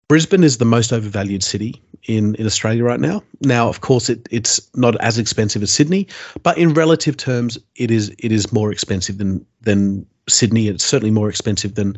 Brisbane 0.08 0.43
is 0.43 0.58
the 0.58 0.65
most 0.65 0.93
overvalued 0.93 1.43
city 1.43 1.82
in, 2.06 2.36
in 2.36 2.45
Australia 2.45 2.84
right 2.84 2.99
now. 2.99 3.21
Now, 3.41 3.67
of 3.67 3.82
course, 3.82 4.10
it, 4.10 4.27
it's 4.32 4.62
not 4.75 4.95
as 5.01 5.17
expensive 5.17 5.62
as 5.62 5.71
Sydney, 5.71 6.08
but 6.43 6.58
in 6.58 6.73
relative 6.73 7.17
terms, 7.17 7.58
it 7.75 7.91
is 7.91 8.15
it 8.19 8.32
is 8.32 8.53
more 8.53 8.71
expensive 8.71 9.17
than 9.17 9.45
than 9.62 10.06
Sydney. 10.30 10.67
It's 10.67 10.86
certainly 10.86 11.12
more 11.12 11.30
expensive 11.30 11.75
than 11.75 11.97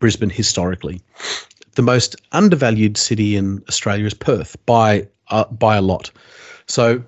Brisbane 0.00 0.30
historically 0.30 1.00
the 1.74 1.82
most 1.82 2.16
undervalued 2.32 2.96
city 2.96 3.36
in 3.36 3.62
Australia 3.68 4.06
is 4.06 4.14
Perth 4.14 4.56
by 4.66 5.06
uh, 5.28 5.44
by 5.44 5.76
a 5.76 5.82
lot. 5.82 6.10
So 6.66 7.02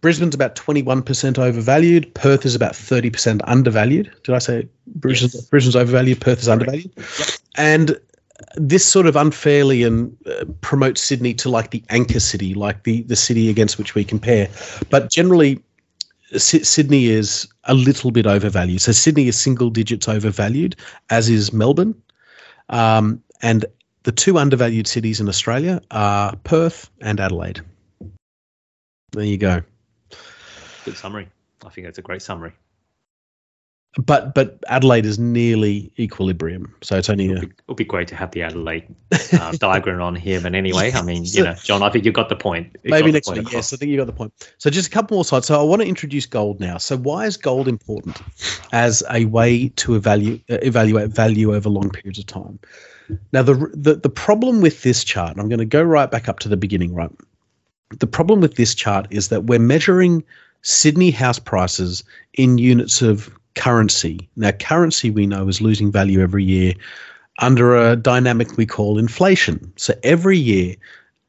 Brisbane's 0.00 0.34
about 0.34 0.54
21% 0.54 1.38
overvalued. 1.38 2.14
Perth 2.14 2.46
is 2.46 2.54
about 2.54 2.74
30% 2.74 3.40
undervalued. 3.44 4.12
Did 4.22 4.34
I 4.34 4.38
say 4.38 4.68
Brisbane's, 4.86 5.34
yes. 5.34 5.44
Brisbane's 5.46 5.76
overvalued? 5.76 6.20
Perth 6.20 6.40
is 6.40 6.48
undervalued. 6.48 6.92
Yep. 6.96 7.28
And 7.56 8.00
this 8.54 8.84
sort 8.84 9.06
of 9.06 9.16
unfairly 9.16 9.82
and 9.82 10.16
uh, 10.26 10.44
promotes 10.60 11.00
Sydney 11.00 11.34
to 11.34 11.48
like 11.48 11.70
the 11.70 11.82
anchor 11.88 12.20
city, 12.20 12.54
like 12.54 12.84
the 12.84 13.02
the 13.02 13.16
city 13.16 13.48
against 13.48 13.78
which 13.78 13.94
we 13.94 14.04
compare. 14.04 14.48
But 14.90 15.10
generally, 15.10 15.62
S- 16.32 16.68
Sydney 16.68 17.06
is 17.06 17.48
a 17.64 17.74
little 17.74 18.10
bit 18.10 18.26
overvalued. 18.26 18.82
So 18.82 18.92
Sydney 18.92 19.28
is 19.28 19.38
single 19.38 19.70
digits 19.70 20.06
overvalued, 20.06 20.76
as 21.10 21.28
is 21.28 21.52
Melbourne. 21.52 21.94
Um, 22.68 23.22
and 23.42 23.64
the 24.06 24.12
two 24.12 24.38
undervalued 24.38 24.86
cities 24.86 25.18
in 25.20 25.28
Australia 25.28 25.82
are 25.90 26.36
Perth 26.44 26.88
and 27.00 27.18
Adelaide. 27.18 27.60
There 29.10 29.24
you 29.24 29.36
go. 29.36 29.62
Good 30.84 30.96
summary. 30.96 31.28
I 31.64 31.70
think 31.70 31.88
that's 31.88 31.98
a 31.98 32.02
great 32.02 32.22
summary. 32.22 32.52
But 33.98 34.32
but 34.32 34.62
Adelaide 34.68 35.06
is 35.06 35.18
nearly 35.18 35.90
equilibrium, 35.98 36.72
so 36.82 36.96
it's 36.96 37.10
only. 37.10 37.30
It 37.30 37.30
would 37.30 37.40
be, 37.40 37.46
it 37.46 37.62
would 37.66 37.76
be 37.78 37.84
great 37.84 38.06
to 38.08 38.14
have 38.14 38.30
the 38.30 38.42
Adelaide 38.42 38.94
uh, 39.32 39.52
diagram 39.58 40.00
on 40.00 40.14
here, 40.14 40.40
but 40.40 40.54
anyway, 40.54 40.92
I 40.92 41.02
mean, 41.02 41.24
you 41.24 41.42
know, 41.42 41.54
John, 41.64 41.82
I 41.82 41.90
think 41.90 42.04
you've 42.04 42.14
got 42.14 42.28
the 42.28 42.36
point. 42.36 42.76
You 42.84 42.90
maybe 42.90 43.10
next 43.10 43.32
week, 43.32 43.50
yes, 43.50 43.72
I 43.72 43.76
think 43.76 43.90
you 43.90 43.96
got 43.96 44.06
the 44.06 44.12
point. 44.12 44.32
So 44.58 44.70
just 44.70 44.86
a 44.86 44.90
couple 44.90 45.16
more 45.16 45.24
slides. 45.24 45.46
So 45.48 45.58
I 45.58 45.64
want 45.64 45.82
to 45.82 45.88
introduce 45.88 46.26
gold 46.26 46.60
now. 46.60 46.78
So 46.78 46.96
why 46.96 47.26
is 47.26 47.36
gold 47.36 47.66
important 47.66 48.20
as 48.70 49.02
a 49.10 49.24
way 49.24 49.70
to 49.70 49.96
evaluate 49.96 50.44
evaluate 50.48 51.08
value 51.08 51.56
over 51.56 51.68
long 51.68 51.90
periods 51.90 52.20
of 52.20 52.26
time? 52.26 52.60
Now, 53.32 53.42
the, 53.42 53.54
the, 53.74 53.94
the 53.94 54.08
problem 54.08 54.60
with 54.60 54.82
this 54.82 55.04
chart, 55.04 55.36
I'm 55.38 55.48
going 55.48 55.58
to 55.58 55.64
go 55.64 55.82
right 55.82 56.10
back 56.10 56.28
up 56.28 56.38
to 56.40 56.48
the 56.48 56.56
beginning, 56.56 56.94
right? 56.94 57.10
The 57.98 58.06
problem 58.06 58.40
with 58.40 58.56
this 58.56 58.74
chart 58.74 59.06
is 59.10 59.28
that 59.28 59.44
we're 59.44 59.58
measuring 59.58 60.24
Sydney 60.62 61.10
house 61.10 61.38
prices 61.38 62.02
in 62.34 62.58
units 62.58 63.02
of 63.02 63.30
currency. 63.54 64.28
Now, 64.36 64.52
currency 64.52 65.10
we 65.10 65.26
know 65.26 65.48
is 65.48 65.60
losing 65.60 65.92
value 65.92 66.20
every 66.20 66.44
year 66.44 66.74
under 67.38 67.76
a 67.76 67.96
dynamic 67.96 68.56
we 68.56 68.66
call 68.66 68.98
inflation. 68.98 69.72
So 69.76 69.94
every 70.02 70.38
year, 70.38 70.74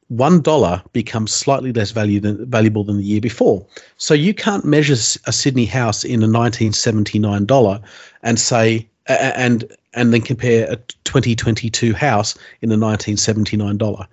one 0.08 0.40
dollar 0.40 0.82
becomes 0.92 1.32
slightly 1.32 1.72
less 1.72 1.90
value 1.90 2.18
than, 2.18 2.46
valuable 2.50 2.82
than 2.82 2.96
the 2.96 3.04
year 3.04 3.20
before. 3.20 3.66
So 3.98 4.14
you 4.14 4.32
can't 4.32 4.64
measure 4.64 4.94
a 5.26 5.32
Sydney 5.32 5.66
house 5.66 6.02
in 6.02 6.22
a 6.22 6.26
1979 6.26 7.44
dollar 7.44 7.80
and 8.22 8.40
say 8.40 8.88
and 9.08 9.64
and 9.94 10.12
then 10.12 10.20
compare 10.20 10.70
a 10.70 10.76
2022 11.04 11.94
house 11.94 12.34
in 12.60 12.70
a 12.70 12.78
1979 12.78 13.76
dollar. 13.78 14.06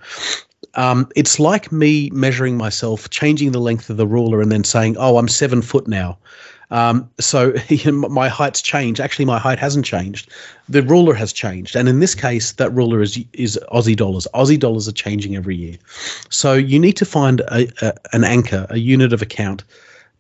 Um, 0.76 1.10
it's 1.16 1.40
like 1.40 1.72
me 1.72 2.10
measuring 2.12 2.58
myself, 2.58 3.10
changing 3.10 3.52
the 3.52 3.60
length 3.60 3.90
of 3.90 3.98
the 3.98 4.08
ruler, 4.08 4.42
and 4.42 4.52
then 4.52 4.64
saying, 4.64 4.98
"Oh, 4.98 5.18
I'm 5.18 5.28
seven 5.28 5.62
foot 5.62 5.88
now." 5.88 6.18
Um, 6.72 7.10
so 7.20 7.54
you 7.70 7.92
know, 7.92 8.10
my 8.10 8.28
height's 8.28 8.62
changed. 8.62 9.00
Actually, 9.00 9.26
my 9.26 9.40
height 9.40 9.60
hasn't 9.60 9.86
changed. 9.86 10.30
The 10.68 10.82
ruler 10.82 11.14
has 11.14 11.32
changed, 11.32 11.76
and 11.76 11.88
in 11.88 12.00
this 12.00 12.16
case, 12.16 12.54
that 12.54 12.74
ruler 12.74 13.02
is 13.02 13.24
is 13.34 13.60
Aussie 13.72 13.96
dollars. 13.96 14.28
Aussie 14.34 14.60
dollars 14.60 14.88
are 14.88 14.94
changing 14.94 15.36
every 15.36 15.56
year, 15.56 15.78
so 16.30 16.54
you 16.54 16.80
need 16.80 16.98
to 16.98 17.06
find 17.06 17.42
a, 17.42 17.68
a, 17.86 17.94
an 18.14 18.24
anchor, 18.24 18.66
a 18.70 18.78
unit 18.78 19.14
of 19.14 19.22
account 19.22 19.64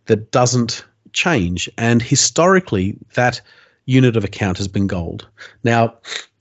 that 0.05 0.31
doesn't 0.31 0.85
change. 1.13 1.69
And 1.77 2.01
historically, 2.01 2.95
that 3.15 3.41
unit 3.85 4.17
of 4.17 4.23
account 4.23 4.57
has 4.57 4.67
been 4.67 4.87
gold. 4.87 5.27
Now, 5.63 5.95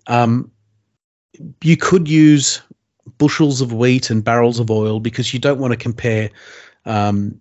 um, 0.07 0.50
you 1.62 1.76
could 1.76 2.09
use 2.09 2.62
bushels 3.18 3.61
of 3.61 3.72
wheat 3.72 4.11
and 4.11 4.24
barrels 4.24 4.61
of 4.61 4.70
oil 4.70 5.00
because 5.00 5.33
you 5.35 5.40
don't 5.40 5.59
want 5.59 5.72
to 5.72 5.76
compare 5.76 6.30
um, 6.87 7.40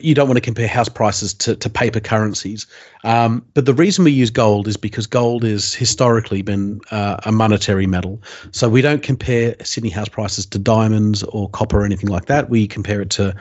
you 0.00 0.14
don't 0.14 0.28
want 0.28 0.36
to 0.36 0.42
compare 0.42 0.68
house 0.68 0.88
prices 0.88 1.34
to, 1.34 1.56
to 1.56 1.68
paper 1.68 2.00
currencies. 2.00 2.66
Um, 3.04 3.44
but 3.54 3.66
the 3.66 3.74
reason 3.74 4.04
we 4.04 4.12
use 4.12 4.30
gold 4.30 4.66
is 4.68 4.76
because 4.76 5.06
gold 5.06 5.42
has 5.42 5.74
historically 5.74 6.42
been 6.42 6.80
uh, 6.90 7.18
a 7.24 7.32
monetary 7.32 7.86
metal. 7.86 8.22
So 8.52 8.68
we 8.68 8.82
don't 8.82 9.02
compare 9.02 9.56
Sydney 9.62 9.90
house 9.90 10.08
prices 10.08 10.46
to 10.46 10.58
diamonds 10.58 11.22
or 11.24 11.48
copper 11.50 11.80
or 11.80 11.84
anything 11.84 12.08
like 12.08 12.26
that. 12.26 12.50
We 12.50 12.66
compare 12.66 13.00
it 13.00 13.10
to 13.10 13.34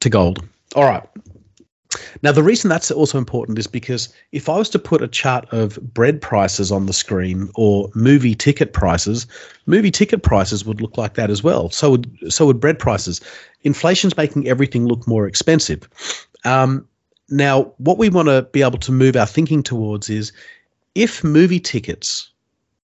to 0.00 0.10
gold. 0.10 0.46
All 0.74 0.84
right. 0.84 1.02
Now, 2.22 2.32
the 2.32 2.42
reason 2.42 2.68
that's 2.68 2.90
also 2.90 3.18
important 3.18 3.58
is 3.58 3.66
because 3.66 4.08
if 4.32 4.48
I 4.48 4.56
was 4.56 4.68
to 4.70 4.78
put 4.78 5.02
a 5.02 5.08
chart 5.08 5.46
of 5.52 5.78
bread 5.94 6.20
prices 6.20 6.72
on 6.72 6.86
the 6.86 6.92
screen 6.92 7.50
or 7.54 7.90
movie 7.94 8.34
ticket 8.34 8.72
prices, 8.72 9.26
movie 9.66 9.90
ticket 9.90 10.22
prices 10.22 10.64
would 10.64 10.80
look 10.80 10.96
like 10.98 11.14
that 11.14 11.30
as 11.30 11.42
well. 11.42 11.70
So 11.70 11.92
would 11.92 12.32
so 12.32 12.46
would 12.46 12.60
bread 12.60 12.78
prices. 12.78 13.20
Inflation's 13.62 14.16
making 14.16 14.48
everything 14.48 14.86
look 14.86 15.06
more 15.06 15.26
expensive. 15.26 15.88
Um, 16.44 16.86
now, 17.30 17.72
what 17.78 17.98
we 17.98 18.08
want 18.08 18.28
to 18.28 18.42
be 18.52 18.62
able 18.62 18.78
to 18.78 18.92
move 18.92 19.16
our 19.16 19.26
thinking 19.26 19.62
towards 19.62 20.08
is 20.08 20.32
if 20.94 21.22
movie 21.22 21.60
tickets 21.60 22.30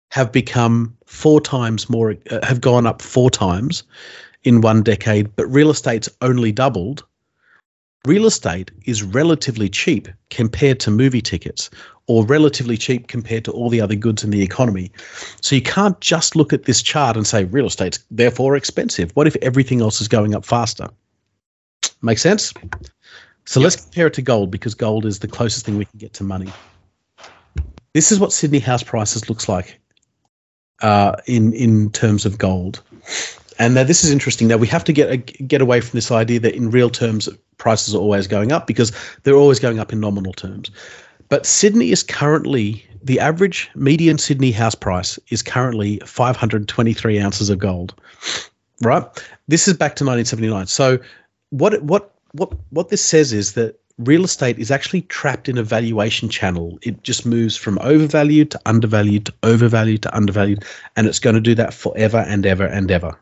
have 0.09 0.31
become 0.31 0.95
four 1.05 1.41
times 1.41 1.89
more, 1.89 2.15
uh, 2.29 2.45
have 2.45 2.61
gone 2.61 2.85
up 2.85 3.01
four 3.01 3.29
times 3.29 3.83
in 4.43 4.61
one 4.61 4.83
decade, 4.83 5.35
but 5.35 5.47
real 5.47 5.69
estate's 5.69 6.09
only 6.21 6.51
doubled 6.51 7.03
real 8.05 8.25
estate 8.25 8.71
is 8.85 9.03
relatively 9.03 9.69
cheap 9.69 10.07
compared 10.29 10.79
to 10.81 10.91
movie 10.91 11.21
tickets 11.21 11.69
or 12.07 12.25
relatively 12.25 12.77
cheap 12.77 13.07
compared 13.07 13.45
to 13.45 13.51
all 13.51 13.69
the 13.69 13.81
other 13.81 13.95
goods 13.95 14.23
in 14.23 14.31
the 14.31 14.41
economy. 14.41 14.91
So 15.41 15.55
you 15.55 15.61
can't 15.61 15.99
just 15.99 16.35
look 16.35 16.53
at 16.53 16.63
this 16.63 16.81
chart 16.81 17.17
and 17.17 17.27
say 17.27 17.43
real 17.45 17.67
estate's 17.67 18.03
therefore 18.09 18.55
expensive. 18.55 19.11
What 19.15 19.27
if 19.27 19.35
everything 19.41 19.81
else 19.81 20.01
is 20.01 20.07
going 20.07 20.33
up 20.33 20.45
faster? 20.45 20.87
Make 22.01 22.17
sense? 22.17 22.53
So 23.45 23.59
yep. 23.59 23.65
let's 23.65 23.75
compare 23.77 24.07
it 24.07 24.13
to 24.15 24.21
gold 24.21 24.51
because 24.51 24.75
gold 24.75 25.05
is 25.05 25.19
the 25.19 25.27
closest 25.27 25.65
thing 25.65 25.77
we 25.77 25.85
can 25.85 25.99
get 25.99 26.13
to 26.13 26.23
money. 26.23 26.51
This 27.93 28.11
is 28.11 28.19
what 28.19 28.31
Sydney 28.31 28.59
house 28.59 28.83
prices 28.83 29.29
looks 29.29 29.49
like 29.49 29.79
uh, 30.81 31.15
in 31.25 31.53
in 31.53 31.91
terms 31.91 32.25
of 32.25 32.37
gold. 32.37 32.81
And 33.59 33.75
now 33.75 33.83
this 33.83 34.05
is 34.05 34.11
interesting. 34.11 34.47
Now 34.47 34.55
we 34.55 34.67
have 34.67 34.85
to 34.85 34.93
get 34.93 35.11
a, 35.11 35.17
get 35.17 35.61
away 35.61 35.81
from 35.81 35.97
this 35.97 36.11
idea 36.11 36.39
that 36.39 36.55
in 36.55 36.71
real 36.71 36.89
terms 36.89 37.27
prices 37.57 37.93
are 37.93 37.99
always 37.99 38.25
going 38.25 38.53
up 38.53 38.65
because 38.65 38.93
they're 39.23 39.35
always 39.35 39.59
going 39.59 39.79
up 39.79 39.91
in 39.91 39.99
nominal 39.99 40.31
terms. 40.31 40.71
But 41.27 41.45
Sydney 41.45 41.91
is 41.91 42.01
currently 42.01 42.83
the 43.03 43.19
average 43.19 43.69
median 43.75 44.17
Sydney 44.17 44.51
house 44.51 44.75
price 44.75 45.19
is 45.27 45.43
currently 45.43 45.99
523 46.05 47.19
ounces 47.19 47.49
of 47.49 47.59
gold. 47.59 47.93
Right? 48.81 49.03
This 49.49 49.67
is 49.67 49.73
back 49.73 49.97
to 49.97 50.05
1979. 50.05 50.67
So 50.67 50.97
what 51.49 51.83
what 51.83 52.15
what 52.31 52.53
what 52.69 52.87
this 52.87 53.03
says 53.03 53.33
is 53.33 53.53
that 53.53 53.77
real 53.97 54.23
estate 54.23 54.57
is 54.57 54.71
actually 54.71 55.01
trapped 55.01 55.49
in 55.49 55.57
a 55.57 55.63
valuation 55.63 56.29
channel. 56.29 56.79
It 56.81 57.03
just 57.03 57.25
moves 57.25 57.57
from 57.57 57.77
overvalued 57.79 58.51
to 58.51 58.61
undervalued 58.65 59.25
to 59.25 59.33
overvalued 59.43 60.03
to 60.03 60.15
undervalued, 60.15 60.63
and 60.95 61.07
it's 61.07 61.19
going 61.19 61.35
to 61.35 61.41
do 61.41 61.55
that 61.55 61.73
forever 61.73 62.19
and 62.25 62.45
ever 62.45 62.65
and 62.65 62.89
ever 62.89 63.19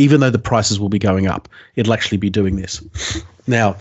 even 0.00 0.20
though 0.20 0.30
the 0.30 0.38
prices 0.38 0.80
will 0.80 0.88
be 0.88 0.98
going 0.98 1.26
up, 1.26 1.48
it'll 1.76 1.92
actually 1.92 2.18
be 2.18 2.30
doing 2.30 2.56
this. 2.56 2.82
Now, 3.46 3.76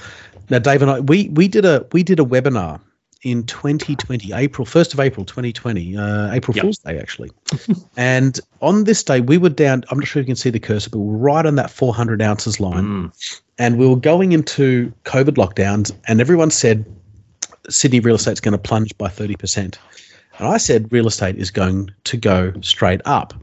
now 0.49 0.59
Dave 0.59 0.81
and 0.81 0.91
I 0.91 0.99
we 0.99 1.29
we 1.29 1.47
did 1.47 1.63
a 1.63 1.85
we 1.91 2.03
did 2.03 2.19
a 2.19 2.23
webinar 2.23 2.79
in 3.21 3.43
2020, 3.43 4.31
April 4.33 4.65
1st 4.65 4.93
of 4.93 4.99
April 5.01 5.25
2020, 5.25 5.97
uh, 5.97 6.31
April 6.31 6.55
yep. 6.55 6.63
Fool's 6.63 6.77
Day 6.79 6.97
actually. 6.97 7.29
and 7.97 8.39
on 8.61 8.85
this 8.85 9.03
day, 9.03 9.21
we 9.21 9.37
were 9.37 9.49
down. 9.49 9.83
I'm 9.89 9.99
not 9.99 10.07
sure 10.07 10.21
if 10.21 10.25
you 10.25 10.31
can 10.31 10.35
see 10.37 10.49
the 10.49 10.59
cursor, 10.59 10.89
but 10.89 10.99
we 10.99 11.13
are 11.13 11.17
right 11.17 11.45
on 11.45 11.55
that 11.55 11.69
400 11.69 12.21
ounces 12.21 12.59
line, 12.59 12.85
mm. 12.85 13.39
and 13.57 13.77
we 13.77 13.87
were 13.87 13.95
going 13.95 14.31
into 14.31 14.91
COVID 15.05 15.35
lockdowns, 15.35 15.91
and 16.07 16.21
everyone 16.21 16.51
said 16.51 16.85
Sydney 17.69 17.99
real 17.99 18.15
estate's 18.15 18.41
going 18.41 18.53
to 18.53 18.57
plunge 18.57 18.97
by 18.97 19.07
30 19.07 19.35
percent. 19.35 19.79
And 20.37 20.47
I 20.47 20.57
said 20.57 20.91
real 20.91 21.07
estate 21.07 21.35
is 21.35 21.51
going 21.51 21.91
to 22.05 22.17
go 22.17 22.53
straight 22.61 23.01
up. 23.05 23.33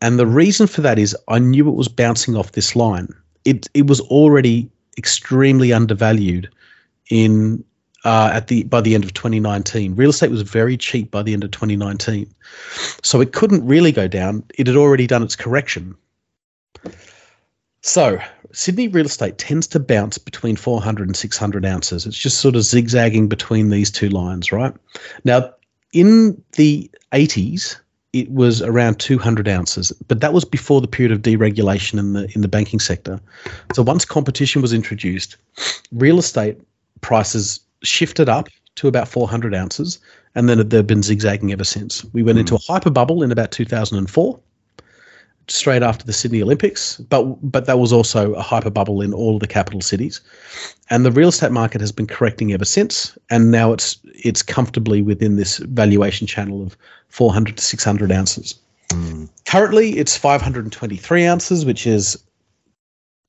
And 0.00 0.18
the 0.18 0.26
reason 0.26 0.66
for 0.66 0.80
that 0.82 0.98
is 0.98 1.16
I 1.28 1.38
knew 1.38 1.68
it 1.68 1.74
was 1.74 1.88
bouncing 1.88 2.36
off 2.36 2.52
this 2.52 2.76
line. 2.76 3.08
It 3.44 3.66
it 3.74 3.86
was 3.86 4.00
already 4.00 4.70
extremely 4.98 5.72
undervalued 5.72 6.50
in 7.10 7.64
uh, 8.04 8.30
at 8.32 8.48
the 8.48 8.64
by 8.64 8.80
the 8.80 8.94
end 8.94 9.04
of 9.04 9.14
2019. 9.14 9.94
Real 9.96 10.10
estate 10.10 10.30
was 10.30 10.42
very 10.42 10.76
cheap 10.76 11.10
by 11.10 11.22
the 11.22 11.32
end 11.32 11.44
of 11.44 11.50
2019, 11.50 12.32
so 13.02 13.20
it 13.20 13.32
couldn't 13.32 13.66
really 13.66 13.92
go 13.92 14.06
down. 14.06 14.44
It 14.58 14.66
had 14.66 14.76
already 14.76 15.06
done 15.06 15.22
its 15.22 15.36
correction. 15.36 15.96
So 17.82 18.18
Sydney 18.52 18.88
real 18.88 19.06
estate 19.06 19.38
tends 19.38 19.66
to 19.68 19.80
bounce 19.80 20.18
between 20.18 20.56
400 20.56 21.08
and 21.08 21.16
600 21.16 21.64
ounces. 21.64 22.06
It's 22.06 22.18
just 22.18 22.38
sort 22.38 22.56
of 22.56 22.62
zigzagging 22.62 23.28
between 23.28 23.70
these 23.70 23.90
two 23.90 24.08
lines, 24.08 24.50
right? 24.50 24.74
Now, 25.24 25.54
in 25.92 26.42
the 26.52 26.90
80s, 27.12 27.76
it 28.20 28.30
was 28.30 28.62
around 28.62 28.98
200 28.98 29.48
ounces, 29.48 29.92
but 30.08 30.20
that 30.20 30.32
was 30.32 30.44
before 30.44 30.80
the 30.80 30.88
period 30.88 31.12
of 31.12 31.22
deregulation 31.22 31.98
in 31.98 32.12
the 32.12 32.30
in 32.34 32.40
the 32.40 32.48
banking 32.48 32.80
sector. 32.80 33.20
So 33.74 33.82
once 33.82 34.04
competition 34.04 34.62
was 34.62 34.72
introduced, 34.72 35.36
real 35.92 36.18
estate 36.18 36.58
prices 37.00 37.60
shifted 37.82 38.28
up 38.28 38.48
to 38.76 38.88
about 38.88 39.08
400 39.08 39.54
ounces, 39.54 39.98
and 40.34 40.48
then 40.48 40.68
they've 40.68 40.86
been 40.86 41.02
zigzagging 41.02 41.52
ever 41.52 41.64
since. 41.64 42.04
We 42.12 42.22
went 42.22 42.36
mm. 42.36 42.40
into 42.40 42.54
a 42.54 42.58
hyper 42.58 42.90
bubble 42.90 43.22
in 43.22 43.32
about 43.32 43.50
2004, 43.50 44.40
straight 45.48 45.82
after 45.82 46.04
the 46.04 46.12
Sydney 46.12 46.42
Olympics, 46.42 46.96
but 46.98 47.22
but 47.42 47.66
that 47.66 47.78
was 47.78 47.92
also 47.92 48.34
a 48.34 48.42
hyper 48.42 48.70
bubble 48.70 49.00
in 49.00 49.12
all 49.12 49.34
of 49.34 49.40
the 49.40 49.46
capital 49.46 49.80
cities, 49.80 50.20
and 50.90 51.04
the 51.04 51.12
real 51.12 51.28
estate 51.28 51.52
market 51.52 51.80
has 51.80 51.92
been 51.92 52.06
correcting 52.06 52.52
ever 52.52 52.64
since, 52.64 53.16
and 53.30 53.50
now 53.50 53.72
it's 53.72 53.98
it's 54.04 54.42
comfortably 54.42 55.02
within 55.02 55.36
this 55.36 55.58
valuation 55.58 56.26
channel 56.26 56.62
of 56.62 56.76
400 57.08 57.56
to 57.56 57.64
600 57.64 58.12
ounces. 58.12 58.54
Mm. 58.90 59.28
Currently, 59.44 59.98
it's 59.98 60.16
523 60.16 61.26
ounces, 61.26 61.64
which 61.64 61.86
is 61.86 62.22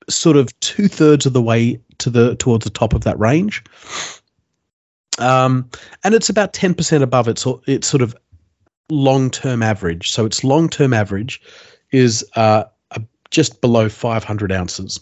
sort 0.10 0.38
of 0.38 0.58
two 0.60 0.88
thirds 0.88 1.26
of 1.26 1.34
the 1.34 1.42
way 1.42 1.80
to 2.00 2.10
the 2.10 2.36
towards 2.36 2.64
the 2.64 2.70
top 2.70 2.94
of 2.94 3.04
that 3.04 3.20
range. 3.20 3.64
Um, 5.20 5.70
and 6.04 6.14
it's 6.14 6.30
about 6.30 6.54
10% 6.54 7.02
above 7.02 7.28
its 7.28 7.46
its 7.66 7.88
sort 7.88 8.02
of 8.02 8.16
long 8.90 9.30
term 9.30 9.64
average. 9.64 10.12
So 10.12 10.26
its 10.26 10.44
long 10.44 10.70
term 10.70 10.94
average 10.94 11.42
is 11.92 12.26
uh, 12.36 12.66
just 13.32 13.62
below 13.62 13.90
500 13.90 14.52
ounces. 14.52 15.00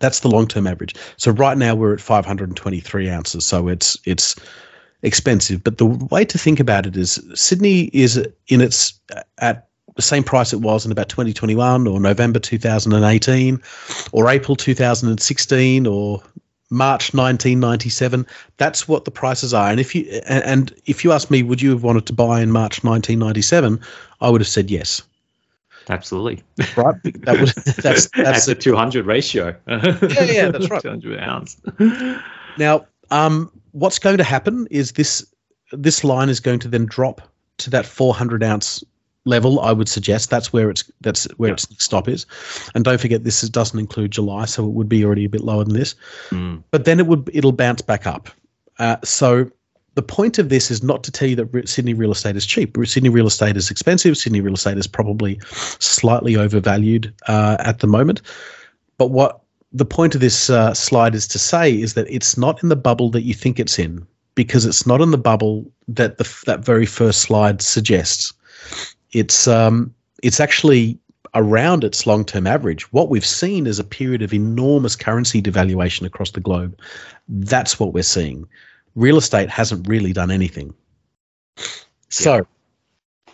That's 0.00 0.20
the 0.20 0.28
long 0.28 0.46
term 0.46 0.66
average. 0.66 0.94
So 1.16 1.30
right 1.30 1.56
now 1.56 1.74
we're 1.74 1.94
at 1.94 2.00
523 2.00 3.10
ounces. 3.10 3.44
So 3.44 3.68
it's 3.68 3.96
it's 4.04 4.34
expensive. 5.02 5.62
But 5.62 5.78
the 5.78 5.86
way 5.86 6.24
to 6.24 6.38
think 6.38 6.58
about 6.60 6.86
it 6.86 6.96
is 6.96 7.22
Sydney 7.34 7.90
is 7.92 8.16
in 8.48 8.60
its 8.60 8.98
at 9.38 9.68
the 9.94 10.02
same 10.02 10.24
price 10.24 10.52
it 10.52 10.60
was 10.60 10.84
in 10.84 10.90
about 10.90 11.08
2021 11.08 11.86
or 11.86 12.00
November 12.00 12.40
2018 12.40 13.62
or 14.10 14.28
April 14.28 14.56
2016 14.56 15.86
or 15.86 16.20
March 16.70 17.14
1997. 17.14 18.26
That's 18.56 18.88
what 18.88 19.04
the 19.04 19.12
prices 19.12 19.54
are. 19.54 19.70
And 19.70 19.78
if 19.78 19.94
you 19.94 20.20
and 20.26 20.74
if 20.86 21.04
you 21.04 21.12
ask 21.12 21.30
me, 21.30 21.44
would 21.44 21.62
you 21.62 21.70
have 21.70 21.84
wanted 21.84 22.06
to 22.06 22.12
buy 22.12 22.40
in 22.40 22.50
March 22.50 22.82
1997? 22.82 23.80
I 24.20 24.30
would 24.30 24.40
have 24.40 24.48
said 24.48 24.70
yes. 24.70 25.02
Absolutely. 25.88 26.42
Right. 26.76 26.94
That 27.24 27.40
was 27.40 27.54
that's 27.82 28.08
that's 28.10 28.48
a 28.48 28.54
200 28.54 29.06
ratio. 29.06 29.56
yeah, 29.68 29.98
yeah, 30.22 30.50
that's 30.50 30.70
right. 30.70 30.82
200 30.82 31.20
ounce. 31.20 31.56
now, 32.58 32.86
um, 33.10 33.50
what's 33.72 33.98
going 33.98 34.18
to 34.18 34.24
happen 34.24 34.66
is 34.70 34.92
this 34.92 35.26
this 35.72 36.04
line 36.04 36.28
is 36.28 36.40
going 36.40 36.58
to 36.60 36.68
then 36.68 36.86
drop 36.86 37.20
to 37.58 37.70
that 37.70 37.86
400 37.86 38.42
ounce 38.42 38.84
level. 39.24 39.60
I 39.60 39.72
would 39.72 39.88
suggest 39.88 40.30
that's 40.30 40.52
where 40.52 40.70
it's 40.70 40.90
that's 41.00 41.24
where 41.36 41.52
its 41.52 41.66
stop 41.82 42.08
is. 42.08 42.26
And 42.74 42.84
don't 42.84 43.00
forget, 43.00 43.24
this 43.24 43.42
is, 43.42 43.50
doesn't 43.50 43.78
include 43.78 44.12
July, 44.12 44.44
so 44.46 44.64
it 44.64 44.72
would 44.72 44.88
be 44.88 45.04
already 45.04 45.24
a 45.24 45.28
bit 45.28 45.42
lower 45.42 45.64
than 45.64 45.74
this. 45.74 45.94
Mm. 46.30 46.62
But 46.70 46.84
then 46.84 47.00
it 47.00 47.06
would 47.06 47.30
it'll 47.32 47.52
bounce 47.52 47.82
back 47.82 48.06
up. 48.06 48.28
Uh, 48.78 48.96
so 49.04 49.50
the 49.94 50.02
point 50.02 50.38
of 50.38 50.48
this 50.48 50.70
is 50.70 50.82
not 50.82 51.04
to 51.04 51.12
tell 51.12 51.28
you 51.28 51.36
that 51.36 51.68
Sydney 51.68 51.94
real 51.94 52.12
estate 52.12 52.36
is 52.36 52.46
cheap. 52.46 52.76
Sydney 52.84 53.08
real 53.08 53.26
estate 53.26 53.56
is 53.56 53.70
expensive. 53.70 54.16
Sydney 54.16 54.40
real 54.40 54.54
estate 54.54 54.78
is 54.78 54.86
probably 54.86 55.40
slightly 55.78 56.36
overvalued 56.36 57.14
uh, 57.28 57.56
at 57.60 57.78
the 57.78 57.86
moment. 57.86 58.20
But 58.98 59.10
what 59.10 59.40
the 59.72 59.84
point 59.84 60.14
of 60.14 60.20
this 60.20 60.50
uh, 60.50 60.74
slide 60.74 61.14
is 61.14 61.26
to 61.28 61.38
say 61.38 61.80
is 61.80 61.94
that 61.94 62.06
it's 62.08 62.36
not 62.36 62.62
in 62.62 62.68
the 62.68 62.76
bubble 62.76 63.10
that 63.10 63.22
you 63.22 63.34
think 63.34 63.60
it's 63.60 63.78
in 63.78 64.06
because 64.34 64.66
it's 64.66 64.86
not 64.86 65.00
in 65.00 65.12
the 65.12 65.18
bubble 65.18 65.70
that 65.86 66.18
the, 66.18 66.42
that 66.46 66.64
very 66.64 66.86
first 66.86 67.20
slide 67.20 67.62
suggests. 67.62 68.32
It's 69.12 69.46
um, 69.46 69.94
it's 70.22 70.40
actually 70.40 70.98
around 71.36 71.84
its 71.84 72.06
long 72.06 72.24
term 72.24 72.48
average. 72.48 72.92
What 72.92 73.10
we've 73.10 73.26
seen 73.26 73.66
is 73.68 73.78
a 73.78 73.84
period 73.84 74.22
of 74.22 74.34
enormous 74.34 74.96
currency 74.96 75.40
devaluation 75.40 76.04
across 76.04 76.32
the 76.32 76.40
globe. 76.40 76.78
That's 77.28 77.78
what 77.78 77.92
we're 77.92 78.02
seeing 78.02 78.48
real 78.94 79.16
estate 79.16 79.50
hasn't 79.50 79.88
really 79.88 80.12
done 80.12 80.30
anything. 80.30 80.74
So, 82.08 82.46
yeah. 83.26 83.32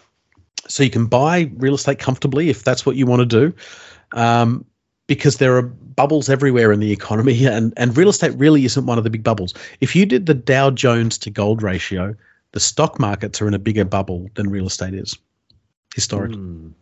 so 0.66 0.82
you 0.82 0.90
can 0.90 1.06
buy 1.06 1.50
real 1.56 1.74
estate 1.74 1.98
comfortably 1.98 2.48
if 2.48 2.64
that's 2.64 2.86
what 2.86 2.96
you 2.96 3.06
want 3.06 3.20
to 3.20 3.26
do. 3.26 3.54
Um, 4.12 4.64
because 5.06 5.38
there 5.38 5.56
are 5.56 5.62
bubbles 5.62 6.28
everywhere 6.28 6.70
in 6.70 6.78
the 6.78 6.92
economy, 6.92 7.44
and, 7.46 7.74
and 7.76 7.96
real 7.96 8.08
estate 8.08 8.32
really 8.36 8.64
isn't 8.64 8.86
one 8.86 8.96
of 8.96 9.04
the 9.04 9.10
big 9.10 9.24
bubbles. 9.24 9.54
If 9.80 9.96
you 9.96 10.06
did 10.06 10.26
the 10.26 10.34
Dow 10.34 10.70
Jones 10.70 11.18
to 11.18 11.30
gold 11.30 11.62
ratio, 11.62 12.14
the 12.52 12.60
stock 12.60 12.98
markets 12.98 13.42
are 13.42 13.48
in 13.48 13.54
a 13.54 13.58
bigger 13.58 13.84
bubble 13.84 14.30
than 14.34 14.50
real 14.50 14.66
estate 14.66 14.94
is 14.94 15.16
historically. 15.94 16.36
Mm. 16.36 16.72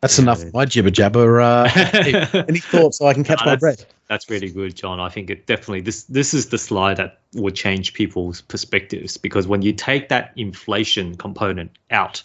That's 0.00 0.18
enough 0.18 0.52
my 0.52 0.64
jibber 0.64 0.90
jabber. 0.90 1.40
Uh, 1.40 1.68
any 2.48 2.60
thoughts 2.60 2.98
so 2.98 3.06
I 3.06 3.14
can 3.14 3.24
catch 3.24 3.40
no, 3.44 3.52
my 3.52 3.56
breath? 3.56 3.84
That's 4.08 4.30
really 4.30 4.50
good, 4.50 4.76
John. 4.76 5.00
I 5.00 5.08
think 5.08 5.28
it 5.28 5.46
definitely 5.46 5.80
this 5.80 6.04
this 6.04 6.34
is 6.34 6.48
the 6.48 6.58
slide 6.58 6.98
that 6.98 7.18
would 7.34 7.56
change 7.56 7.94
people's 7.94 8.40
perspectives 8.40 9.16
because 9.16 9.48
when 9.48 9.62
you 9.62 9.72
take 9.72 10.08
that 10.08 10.32
inflation 10.36 11.16
component 11.16 11.72
out, 11.90 12.22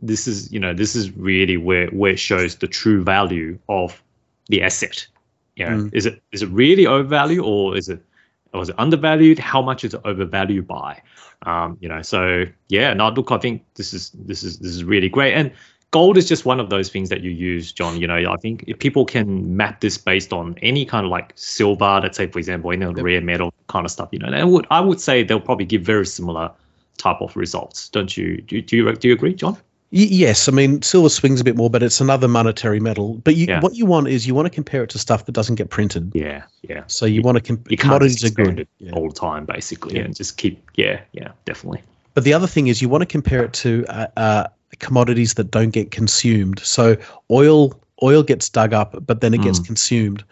this 0.00 0.28
is 0.28 0.52
you 0.52 0.60
know 0.60 0.74
this 0.74 0.94
is 0.94 1.10
really 1.16 1.56
where 1.56 1.88
where 1.88 2.12
it 2.12 2.18
shows 2.18 2.56
the 2.56 2.66
true 2.66 3.02
value 3.02 3.58
of 3.68 4.02
the 4.48 4.62
asset. 4.62 5.06
You 5.56 5.64
know, 5.64 5.70
mm. 5.84 5.94
is 5.94 6.04
it 6.04 6.22
is 6.32 6.42
it 6.42 6.50
really 6.50 6.86
overvalued 6.86 7.42
or 7.42 7.78
is 7.78 7.88
it 7.88 8.02
or 8.52 8.62
is 8.62 8.68
it 8.68 8.74
undervalued? 8.78 9.38
How 9.38 9.62
much 9.62 9.84
is 9.84 9.94
it 9.94 10.02
overvalued 10.04 10.66
by? 10.66 11.00
Um, 11.42 11.78
you 11.80 11.88
know, 11.88 12.02
so 12.02 12.44
yeah, 12.68 12.92
no, 12.92 13.08
look, 13.08 13.32
I 13.32 13.38
think 13.38 13.64
this 13.74 13.94
is 13.94 14.10
this 14.10 14.42
is 14.42 14.58
this 14.58 14.72
is 14.72 14.84
really 14.84 15.08
great 15.08 15.32
and 15.32 15.52
gold 15.90 16.16
is 16.16 16.28
just 16.28 16.44
one 16.44 16.60
of 16.60 16.70
those 16.70 16.88
things 16.88 17.08
that 17.08 17.22
you 17.22 17.30
use, 17.30 17.72
John. 17.72 18.00
You 18.00 18.06
know, 18.06 18.32
I 18.32 18.36
think 18.36 18.64
if 18.66 18.78
people 18.78 19.04
can 19.04 19.56
map 19.56 19.80
this 19.80 19.98
based 19.98 20.32
on 20.32 20.56
any 20.62 20.84
kind 20.84 21.04
of 21.04 21.10
like 21.10 21.32
silver, 21.36 22.00
let's 22.02 22.16
say 22.16 22.26
for 22.26 22.38
example, 22.38 22.72
any 22.72 22.84
yep. 22.84 22.96
rare 22.96 23.20
metal 23.20 23.52
kind 23.68 23.84
of 23.84 23.90
stuff, 23.90 24.08
you 24.12 24.18
know, 24.18 24.30
they 24.30 24.44
would 24.44 24.66
I 24.70 24.80
would 24.80 25.00
say 25.00 25.22
they'll 25.22 25.40
probably 25.40 25.66
give 25.66 25.82
very 25.82 26.06
similar 26.06 26.50
type 26.98 27.20
of 27.20 27.36
results. 27.36 27.88
Don't 27.88 28.16
you? 28.16 28.40
Do, 28.42 28.60
do 28.60 28.76
you 28.76 28.92
do 28.92 29.08
you 29.08 29.14
agree, 29.14 29.34
John? 29.34 29.56
Yes, 29.90 30.48
I 30.48 30.52
mean 30.52 30.82
silver 30.82 31.08
swings 31.08 31.40
a 31.40 31.44
bit 31.44 31.56
more, 31.56 31.70
but 31.70 31.82
it's 31.82 32.00
another 32.00 32.26
monetary 32.26 32.80
metal. 32.80 33.14
But 33.24 33.36
you, 33.36 33.46
yeah. 33.46 33.60
what 33.60 33.76
you 33.76 33.86
want 33.86 34.08
is 34.08 34.26
you 34.26 34.34
want 34.34 34.46
to 34.46 34.50
compare 34.50 34.82
it 34.82 34.90
to 34.90 34.98
stuff 34.98 35.26
that 35.26 35.32
doesn't 35.32 35.54
get 35.54 35.70
printed. 35.70 36.10
Yeah, 36.12 36.42
yeah. 36.62 36.82
So 36.88 37.06
you, 37.06 37.16
you 37.16 37.22
want 37.22 37.36
to 37.36 37.40
compare 37.40 37.76
commodities 37.76 38.24
are 38.24 38.30
good 38.30 38.66
yeah. 38.78 38.92
all 38.92 39.08
the 39.08 39.14
time, 39.14 39.44
basically, 39.44 39.96
yeah. 39.96 40.02
and 40.02 40.16
just 40.16 40.36
keep. 40.36 40.70
Yeah, 40.74 41.00
yeah, 41.12 41.30
definitely. 41.44 41.82
But 42.14 42.24
the 42.24 42.34
other 42.34 42.48
thing 42.48 42.66
is 42.66 42.82
you 42.82 42.88
want 42.88 43.02
to 43.02 43.06
compare 43.06 43.44
it 43.44 43.52
to 43.54 43.84
uh, 43.88 44.06
uh, 44.16 44.46
commodities 44.78 45.34
that 45.34 45.50
don't 45.50 45.70
get 45.70 45.90
consumed. 45.90 46.58
So 46.60 46.96
oil 47.30 47.78
oil 48.02 48.22
gets 48.22 48.48
dug 48.50 48.74
up, 48.74 49.06
but 49.06 49.20
then 49.22 49.32
it 49.32 49.40
gets 49.40 49.58
mm. 49.58 49.66
consumed, 49.66 50.22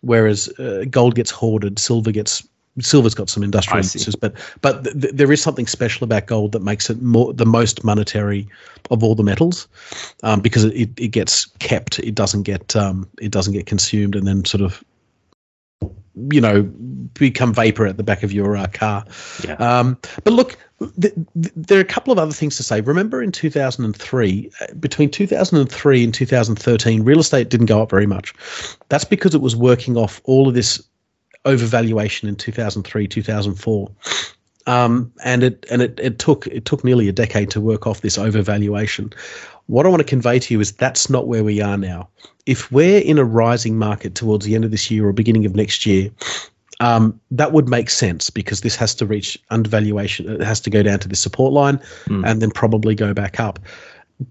whereas 0.00 0.48
uh, 0.58 0.84
gold 0.90 1.14
gets 1.14 1.30
hoarded, 1.30 1.78
silver 1.78 2.12
gets 2.12 2.46
silver's 2.78 3.14
got 3.14 3.28
some 3.28 3.42
industrial 3.42 3.78
uses, 3.78 4.14
but 4.16 4.34
but 4.60 4.84
th- 4.84 5.12
there 5.14 5.32
is 5.32 5.42
something 5.42 5.66
special 5.66 6.04
about 6.04 6.26
gold 6.26 6.52
that 6.52 6.62
makes 6.62 6.88
it 6.88 7.02
more 7.02 7.32
the 7.32 7.46
most 7.46 7.84
monetary 7.84 8.48
of 8.90 9.02
all 9.02 9.14
the 9.14 9.22
metals, 9.22 9.68
um, 10.22 10.40
because 10.40 10.64
it, 10.64 10.88
it 10.98 11.08
gets 11.08 11.46
kept. 11.58 11.98
It 11.98 12.14
doesn't 12.14 12.44
get 12.44 12.74
um, 12.76 13.08
it 13.20 13.32
doesn't 13.32 13.52
get 13.52 13.66
consumed 13.66 14.14
and 14.16 14.26
then 14.26 14.44
sort 14.44 14.62
of 14.62 14.82
you 16.30 16.40
know 16.40 16.62
become 16.62 17.54
vapor 17.54 17.86
at 17.86 17.96
the 17.96 18.02
back 18.02 18.22
of 18.22 18.32
your 18.32 18.56
uh, 18.56 18.66
car. 18.72 19.04
Yeah. 19.44 19.54
Um, 19.54 19.98
but 20.24 20.32
look, 20.32 20.58
th- 21.00 21.14
th- 21.14 21.52
there 21.56 21.78
are 21.78 21.82
a 21.82 21.84
couple 21.84 22.12
of 22.12 22.18
other 22.18 22.32
things 22.32 22.56
to 22.56 22.62
say. 22.62 22.80
Remember, 22.80 23.22
in 23.22 23.32
2003, 23.32 24.50
uh, 24.60 24.74
between 24.74 25.10
2003 25.10 26.04
and 26.04 26.14
2013, 26.14 27.02
real 27.04 27.20
estate 27.20 27.48
didn't 27.48 27.66
go 27.66 27.82
up 27.82 27.90
very 27.90 28.06
much. 28.06 28.34
That's 28.88 29.04
because 29.04 29.34
it 29.34 29.40
was 29.40 29.56
working 29.56 29.96
off 29.96 30.20
all 30.24 30.48
of 30.48 30.54
this 30.54 30.82
overvaluation 31.44 32.28
in 32.28 32.36
2003, 32.36 33.06
2004. 33.06 33.90
Um, 34.66 35.10
and 35.24 35.42
it 35.42 35.66
and 35.70 35.82
it, 35.82 35.98
it 36.00 36.18
took 36.18 36.46
it 36.46 36.64
took 36.64 36.84
nearly 36.84 37.08
a 37.08 37.12
decade 37.12 37.50
to 37.50 37.60
work 37.60 37.86
off 37.86 38.02
this 38.02 38.18
overvaluation. 38.18 39.12
What 39.70 39.86
I 39.86 39.88
want 39.88 40.00
to 40.00 40.04
convey 40.04 40.40
to 40.40 40.52
you 40.52 40.60
is 40.60 40.72
that's 40.72 41.08
not 41.08 41.28
where 41.28 41.44
we 41.44 41.60
are 41.60 41.78
now. 41.78 42.08
If 42.44 42.72
we're 42.72 43.00
in 43.02 43.18
a 43.18 43.24
rising 43.24 43.78
market 43.78 44.16
towards 44.16 44.44
the 44.44 44.56
end 44.56 44.64
of 44.64 44.72
this 44.72 44.90
year 44.90 45.06
or 45.06 45.12
beginning 45.12 45.46
of 45.46 45.54
next 45.54 45.86
year, 45.86 46.10
um, 46.80 47.20
that 47.30 47.52
would 47.52 47.68
make 47.68 47.88
sense 47.88 48.30
because 48.30 48.62
this 48.62 48.74
has 48.74 48.96
to 48.96 49.06
reach 49.06 49.38
undervaluation. 49.50 50.28
It 50.28 50.42
has 50.42 50.60
to 50.62 50.70
go 50.70 50.82
down 50.82 50.98
to 50.98 51.08
the 51.08 51.14
support 51.14 51.52
line 51.52 51.78
mm. 52.06 52.28
and 52.28 52.42
then 52.42 52.50
probably 52.50 52.96
go 52.96 53.14
back 53.14 53.38
up. 53.38 53.60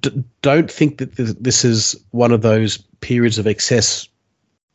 D- 0.01 0.25
don't 0.41 0.69
think 0.69 0.97
that 0.97 1.15
this 1.15 1.63
is 1.63 1.95
one 2.11 2.33
of 2.33 2.41
those 2.41 2.77
periods 2.99 3.37
of 3.37 3.47
excess 3.47 4.09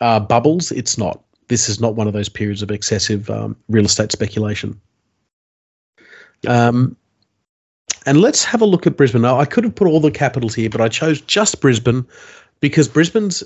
uh, 0.00 0.18
bubbles. 0.18 0.72
It's 0.72 0.96
not 0.96 1.22
this 1.48 1.68
is 1.68 1.78
not 1.78 1.94
one 1.94 2.06
of 2.06 2.14
those 2.14 2.30
periods 2.30 2.62
of 2.62 2.70
excessive 2.70 3.28
um, 3.28 3.54
real 3.68 3.84
estate 3.84 4.12
speculation. 4.12 4.80
Um, 6.48 6.96
and 8.06 8.20
let's 8.20 8.44
have 8.44 8.60
a 8.60 8.66
look 8.66 8.86
at 8.86 8.96
Brisbane. 8.96 9.22
Now, 9.22 9.38
I 9.38 9.44
could 9.44 9.64
have 9.64 9.74
put 9.74 9.88
all 9.88 10.00
the 10.00 10.10
capitals 10.10 10.54
here, 10.54 10.70
but 10.70 10.80
I 10.80 10.88
chose 10.88 11.20
just 11.20 11.60
Brisbane 11.60 12.06
because 12.60 12.88
Brisbane's 12.88 13.42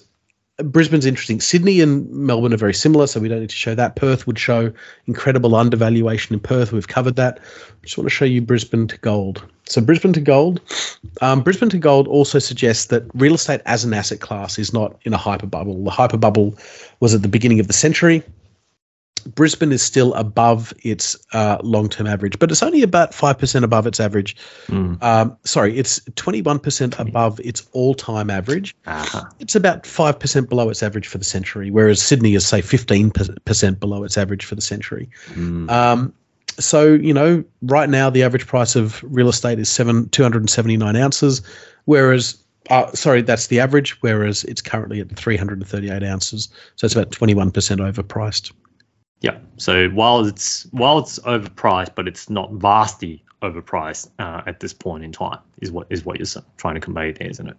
Brisbane's 0.65 1.07
interesting. 1.07 1.41
Sydney 1.41 1.81
and 1.81 2.11
Melbourne 2.11 2.53
are 2.53 2.57
very 2.57 2.75
similar, 2.75 3.07
so 3.07 3.21
we 3.21 3.29
don't 3.29 3.41
need 3.41 3.51
to 3.51 3.55
show 3.55 3.77
that. 3.77 3.95
Perth 3.95 4.27
would 4.27 4.41
show 4.41 4.73
incredible 5.07 5.55
undervaluation 5.55 6.35
in 6.35 6.41
Perth. 6.41 6.73
We've 6.73 6.89
covered 6.89 7.15
that. 7.15 7.39
I 7.39 7.85
just 7.85 7.97
want 7.97 8.07
to 8.07 8.15
show 8.15 8.25
you 8.25 8.43
Brisbane 8.43 8.89
to 8.89 8.99
gold. 8.99 9.45
So 9.67 9.81
Brisbane 9.81 10.13
to 10.15 10.21
gold. 10.21 10.61
Um, 11.21 11.43
Brisbane 11.43 11.69
to 11.71 11.79
gold 11.79 12.09
also 12.09 12.41
suggests 12.41 12.87
that 12.87 13.05
real 13.15 13.35
estate 13.35 13.61
as 13.67 13.85
an 13.85 13.95
asset 13.95 14.19
class 14.19 14.59
is 14.59 14.73
not 14.73 14.99
in 15.05 15.15
a 15.15 15.17
hyper 15.17 15.47
bubble. 15.47 15.85
The 15.85 15.91
hyper 15.91 16.17
bubble 16.17 16.57
was 16.99 17.15
at 17.15 17.23
the 17.23 17.29
beginning 17.29 17.61
of 17.61 17.69
the 17.69 17.73
century. 17.73 18.25
Brisbane 19.21 19.73
is 19.73 19.83
still 19.83 20.15
above 20.15 20.73
its 20.83 21.17
uh, 21.33 21.59
long 21.63 21.89
term 21.89 22.07
average, 22.07 22.39
but 22.39 22.51
it's 22.51 22.63
only 22.63 22.83
about 22.83 23.13
5% 23.13 23.65
above 23.65 23.87
its 23.87 24.01
average. 24.01 24.37
Mm. 24.67 25.03
Um, 25.03 25.37
sorry, 25.45 25.77
it's 25.77 26.01
21% 26.01 26.99
above 26.99 27.41
its 27.41 27.67
all 27.73 27.95
time 27.95 28.31
average. 28.31 28.75
Uh-huh. 28.87 29.25
It's 29.41 29.55
about 29.55 29.85
5% 29.85 30.49
below 30.49 30.71
its 30.71 30.83
average 30.83 31.07
for 31.07 31.19
the 31.19 31.25
century, 31.25 31.71
whereas 31.71 32.01
Sydney 32.01 32.35
is, 32.35 32.47
say, 32.47 32.63
15% 32.63 33.81
below 33.81 34.05
its 34.05 34.19
average 34.19 34.45
for 34.45 34.55
the 34.55 34.63
century. 34.63 35.09
Mm. 35.31 35.71
Um, 35.71 36.13
so, 36.59 36.95
you 36.95 37.15
know, 37.15 37.45
right 37.63 37.89
now 37.89 38.11
the 38.11 38.23
average 38.23 38.47
price 38.47 38.75
of 38.75 39.03
real 39.05 39.29
estate 39.29 39.59
is 39.59 39.69
seven, 39.69 40.09
279 40.09 40.97
ounces, 40.97 41.43
whereas 41.85 42.37
uh, 42.71 42.91
sorry, 42.93 43.23
that's 43.23 43.47
the 43.47 43.61
average, 43.61 43.97
whereas 44.03 44.45
it's 44.45 44.61
currently 44.61 45.01
at 45.01 45.11
338 45.11 46.03
ounces. 46.03 46.49
So 46.77 46.85
it's 46.85 46.95
about 46.95 47.11
21% 47.11 47.53
overpriced. 47.53 48.53
Yeah. 49.21 49.39
So 49.57 49.89
while 49.91 50.25
it's 50.25 50.67
while 50.71 50.99
it's 50.99 51.19
overpriced, 51.21 51.95
but 51.95 52.07
it's 52.07 52.31
not 52.31 52.53
vastly 52.53 53.25
overpriced 53.43 54.11
uh, 54.19 54.43
at 54.47 54.61
this 54.61 54.73
point 54.73 55.05
in 55.05 55.13
time, 55.13 55.41
is 55.61 55.73
what 55.73 55.87
is 55.91 56.05
what 56.05 56.19
you're 56.19 56.43
trying 56.57 56.75
to 56.75 56.81
convey 56.81 57.13
there, 57.13 57.29
isn't 57.29 57.49
it? 57.49 57.57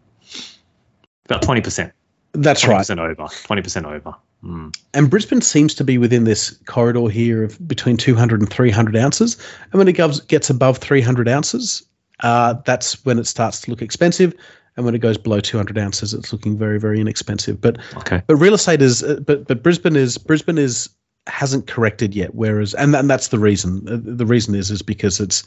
About 1.26 1.42
twenty 1.42 1.62
percent. 1.62 1.94
That's 2.34 2.64
20% 2.64 2.98
right. 2.98 3.10
over. 3.10 3.28
Twenty 3.44 3.62
percent 3.62 3.86
over. 3.88 4.16
Mm. 4.44 4.74
And 4.94 5.10
Brisbane 5.10 5.42
seems 5.42 5.74
to 5.76 5.84
be 5.84 5.98
within 5.98 6.24
this 6.24 6.52
corridor 6.66 7.08
here 7.10 7.44
of 7.44 7.68
between 7.68 7.98
200 7.98 8.40
and 8.40 8.50
300 8.50 8.96
ounces. 8.96 9.38
And 9.72 9.80
when 9.80 9.88
it 9.88 9.94
goes, 9.94 10.22
gets 10.22 10.50
above 10.50 10.78
300 10.78 11.28
ounces, 11.28 11.84
uh, 12.22 12.56
that's 12.66 13.04
when 13.06 13.20
it 13.20 13.28
starts 13.28 13.62
to 13.62 13.72
look 13.72 13.82
expensive. 13.82 14.34
And 14.78 14.86
when 14.86 14.96
it 14.96 15.00
goes 15.00 15.18
below 15.18 15.42
200 15.42 15.78
ounces, 15.78 16.14
it's 16.14 16.32
looking 16.32 16.58
very, 16.58 16.80
very 16.80 17.02
inexpensive. 17.02 17.60
But 17.60 17.80
okay. 17.98 18.22
but 18.28 18.36
real 18.38 18.54
estate 18.54 18.82
is, 18.82 19.04
uh, 19.04 19.20
but 19.26 19.46
but 19.46 19.62
Brisbane 19.62 19.98
is 19.98 20.18
Brisbane 20.18 20.58
is 20.58 20.90
hasn't 21.28 21.68
corrected 21.68 22.16
yet. 22.16 22.36
Whereas, 22.36 22.74
and, 22.74 22.96
and 22.96 23.10
that's 23.10 23.30
the 23.30 23.40
reason. 23.40 23.88
Uh, 23.88 24.00
the 24.02 24.26
reason 24.26 24.56
is 24.56 24.72
is 24.72 24.82
because 24.82 25.20
it's 25.20 25.44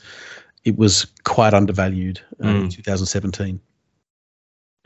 it 0.65 0.77
was 0.77 1.07
quite 1.25 1.55
undervalued 1.55 2.21
uh, 2.41 2.47
mm. 2.47 2.65
in 2.65 2.71
2017. 2.71 3.61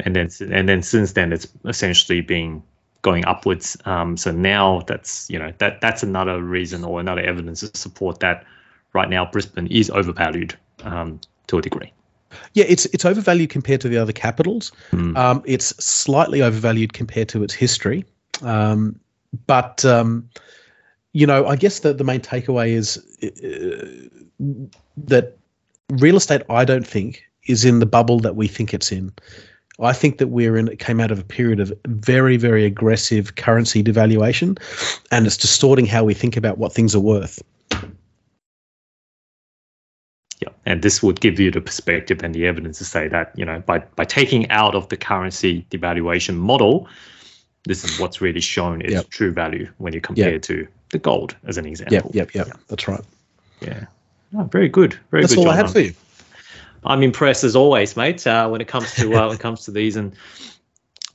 And 0.05 0.17
then 0.17 0.29
and 0.41 0.69
then 0.69 0.83
since 0.83 1.13
then, 1.13 1.33
it's 1.33 1.49
essentially 1.65 2.21
been 2.21 2.63
going 3.03 3.25
upwards. 3.25 3.77
Um, 3.85 4.17
so 4.17 4.31
now 4.31 4.83
that's 4.87 5.31
you 5.31 5.39
know 5.39 5.53
that 5.59 5.81
that's 5.81 6.03
another 6.03 6.43
reason 6.43 6.85
or 6.85 7.01
another 7.01 7.23
evidence 7.23 7.61
to 7.61 7.71
support 7.79 8.21
that 8.21 8.45
right 8.93 9.09
now 9.09 9.25
Brisbane 9.31 9.69
is 9.69 9.91
overvalued 9.91 10.55
um, 10.85 11.21
to 11.47 11.59
a 11.59 11.63
degree. 11.63 11.93
Yeah, 12.53 12.65
it's 12.69 12.85
it's 12.87 13.05
overvalued 13.05 13.51
compared 13.51 13.81
to 13.83 13.89
the 13.89 13.97
other 13.97 14.13
capitals. 14.13 14.73
Mm. 14.91 15.17
Um, 15.17 15.43
it's 15.47 15.67
slightly 15.83 16.43
overvalued 16.43 16.93
compared 16.93 17.29
to 17.31 17.43
its 17.43 17.55
history, 17.55 18.05
um, 18.43 18.99
but 19.47 19.85
um, 19.85 20.29
you 21.17 21.27
know, 21.27 21.47
I 21.47 21.57
guess 21.57 21.81
that 21.81 21.97
the 21.97 22.05
main 22.05 22.21
takeaway 22.21 22.73
is 22.73 22.99
uh, 23.23 24.19
that 24.99 25.39
real 25.93 26.17
estate, 26.17 26.43
I 26.51 26.67
don't 26.67 26.87
think, 26.87 27.25
is 27.47 27.65
in 27.65 27.79
the 27.79 27.87
bubble 27.87 28.21
that 28.21 28.37
we 28.37 28.47
think 28.47 28.75
it's 28.75 28.93
in. 28.93 29.11
I 29.81 29.95
think 29.95 30.19
that 30.19 30.27
we're 30.27 30.59
in 30.59 30.77
came 30.77 31.01
out 31.01 31.11
of 31.11 31.19
a 31.19 31.25
period 31.25 31.59
of 31.59 31.73
very, 31.87 32.37
very 32.37 32.67
aggressive 32.67 33.37
currency 33.37 33.83
devaluation, 33.83 34.59
and 35.11 35.27
it's 35.27 35.39
distorting 35.39 35.87
how 35.87 36.05
we 36.05 36.13
think 36.13 36.37
about 36.37 36.59
what 36.59 36.75
things 36.75 36.95
are 36.95 37.01
worth. 37.01 37.43
Yeah, 40.43 40.51
and 40.67 40.83
this 40.83 41.03
would 41.03 41.21
give 41.21 41.41
you 41.41 41.51
the 41.51 41.63
perspective 41.63 42.23
and 42.23 42.35
the 42.35 42.47
evidence 42.47 42.77
to 42.77 42.85
say 42.85 43.09
that 43.09 43.33
you 43.37 43.47
know 43.47 43.63
by 43.65 43.79
by 43.79 44.05
taking 44.05 44.51
out 44.51 44.75
of 44.75 44.91
the 44.91 44.99
currency 44.99 45.67
devaluation 45.71 46.37
model, 46.37 46.89
this 47.65 47.85
is 47.85 47.99
what's 47.99 48.21
really 48.21 48.43
shown 48.43 48.83
is 48.83 48.93
yep. 48.93 49.09
true 49.09 49.33
value 49.33 49.67
when 49.79 49.95
you 49.95 50.03
compare 50.03 50.33
yep. 50.33 50.43
to 50.43 50.69
the 50.91 50.99
gold 50.99 51.37
as 51.45 51.59
an 51.59 51.67
example. 51.67 51.95
Yep, 51.95 52.15
yep, 52.15 52.35
yep. 52.35 52.47
Yeah. 52.49 52.53
That's 52.69 52.89
right. 52.89 53.05
Yeah. 53.61 53.87
Very 54.33 54.69
good. 54.69 54.99
Very 55.11 55.23
That's 55.23 55.35
good. 55.35 55.45
That's 55.45 55.47
all 55.47 55.53
I 55.53 55.57
had 55.57 55.71
for 55.71 55.81
you. 55.81 55.95
I'm 56.85 57.03
impressed 57.03 57.43
as 57.45 57.57
always, 57.57 57.97
mate. 57.97 58.27
Uh, 58.27 58.49
when 58.49 58.61
it 58.61 58.69
comes 58.69 58.95
to 58.95 59.15
uh, 59.15 59.27
when 59.27 59.37
it 59.37 59.41
comes 59.41 59.65
to 59.65 59.71
these, 59.71 59.97
and 59.97 60.15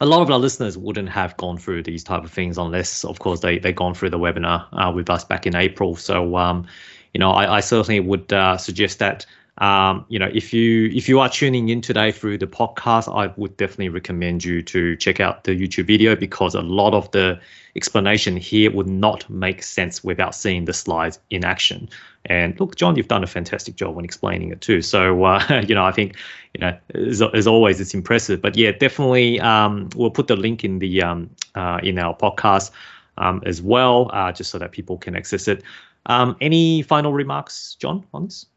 a 0.01 0.05
lot 0.05 0.21
of 0.21 0.29
our 0.29 0.39
listeners 0.39 0.77
wouldn't 0.77 1.09
have 1.09 1.37
gone 1.37 1.57
through 1.57 1.83
these 1.83 2.03
type 2.03 2.23
of 2.23 2.31
things 2.31 2.57
unless, 2.57 3.05
of 3.05 3.19
course, 3.19 3.39
they 3.39 3.59
they 3.59 3.71
gone 3.71 3.93
through 3.93 4.09
the 4.09 4.19
webinar 4.19 4.65
uh, 4.73 4.91
with 4.91 5.09
us 5.09 5.23
back 5.23 5.45
in 5.45 5.55
April. 5.55 5.95
So, 5.95 6.35
um, 6.35 6.67
you 7.13 7.19
know, 7.19 7.31
I, 7.31 7.57
I 7.57 7.59
certainly 7.59 7.99
would 7.99 8.33
uh, 8.33 8.57
suggest 8.57 8.99
that 8.99 9.25
um, 9.61 10.05
you 10.09 10.17
know, 10.17 10.29
if 10.33 10.53
you 10.53 10.87
if 10.87 11.07
you 11.07 11.19
are 11.19 11.29
tuning 11.29 11.69
in 11.69 11.81
today 11.81 12.11
through 12.11 12.39
the 12.39 12.47
podcast, 12.47 13.15
I 13.15 13.31
would 13.37 13.55
definitely 13.57 13.89
recommend 13.89 14.43
you 14.43 14.63
to 14.63 14.95
check 14.95 15.19
out 15.19 15.43
the 15.43 15.51
YouTube 15.51 15.85
video 15.85 16.15
because 16.15 16.55
a 16.55 16.61
lot 16.61 16.95
of 16.95 17.11
the 17.11 17.39
explanation 17.75 18.35
here 18.37 18.71
would 18.71 18.87
not 18.87 19.29
make 19.29 19.61
sense 19.61 20.03
without 20.03 20.33
seeing 20.33 20.65
the 20.65 20.73
slides 20.73 21.19
in 21.29 21.45
action. 21.45 21.87
And 22.25 22.59
look, 22.59 22.75
John, 22.75 22.95
you've 22.95 23.07
done 23.07 23.23
a 23.23 23.27
fantastic 23.27 23.75
job 23.75 23.95
when 23.95 24.03
explaining 24.03 24.51
it 24.51 24.61
too. 24.61 24.81
So 24.81 25.23
uh, 25.25 25.63
you 25.67 25.75
know, 25.75 25.85
I 25.85 25.91
think 25.91 26.15
you 26.55 26.61
know, 26.61 26.75
as, 26.95 27.21
as, 27.21 27.45
always, 27.45 27.79
it's 27.79 27.93
impressive. 27.93 28.41
But 28.41 28.57
yeah, 28.57 28.71
definitely, 28.71 29.39
um, 29.41 29.89
we'll 29.95 30.09
put 30.09 30.25
the 30.25 30.35
link 30.35 30.63
in 30.63 30.79
the 30.79 31.03
um, 31.03 31.29
uh, 31.53 31.79
in 31.83 31.99
our 31.99 32.17
podcast 32.17 32.71
um, 33.19 33.43
as 33.45 33.61
well, 33.61 34.09
uh, 34.11 34.31
just 34.31 34.49
so 34.49 34.57
that 34.57 34.71
people 34.71 34.97
can 34.97 35.15
access 35.15 35.47
it. 35.47 35.61
Um, 36.07 36.35
any 36.41 36.81
final 36.81 37.13
remarks, 37.13 37.77
John, 37.79 38.07
on 38.11 38.25
this? 38.25 38.47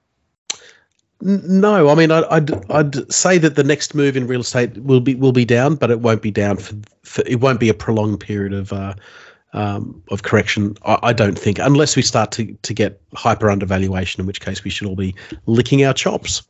No, 1.26 1.88
I 1.88 1.94
mean, 1.94 2.10
I'd, 2.10 2.24
I'd, 2.24 2.70
I'd 2.70 3.12
say 3.12 3.38
that 3.38 3.56
the 3.56 3.64
next 3.64 3.94
move 3.94 4.14
in 4.14 4.26
real 4.26 4.42
estate 4.42 4.76
will 4.76 5.00
be 5.00 5.14
will 5.14 5.32
be 5.32 5.46
down, 5.46 5.74
but 5.74 5.90
it 5.90 6.00
won't 6.00 6.20
be 6.20 6.30
down 6.30 6.58
for, 6.58 6.74
for 7.02 7.24
it 7.26 7.40
won't 7.40 7.60
be 7.60 7.70
a 7.70 7.74
prolonged 7.74 8.20
period 8.20 8.52
of 8.52 8.74
uh, 8.74 8.94
um, 9.54 10.02
of 10.10 10.22
correction. 10.22 10.76
I, 10.84 10.98
I, 11.02 11.12
don't 11.14 11.38
think, 11.38 11.58
unless 11.58 11.96
we 11.96 12.02
start 12.02 12.30
to 12.32 12.54
to 12.60 12.74
get 12.74 13.00
hyper 13.14 13.50
undervaluation, 13.50 14.20
in 14.20 14.26
which 14.26 14.42
case 14.42 14.64
we 14.64 14.70
should 14.70 14.86
all 14.86 14.96
be 14.96 15.14
licking 15.46 15.82
our 15.82 15.94
chops. 15.94 16.42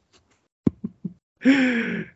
yeah, 1.45 2.07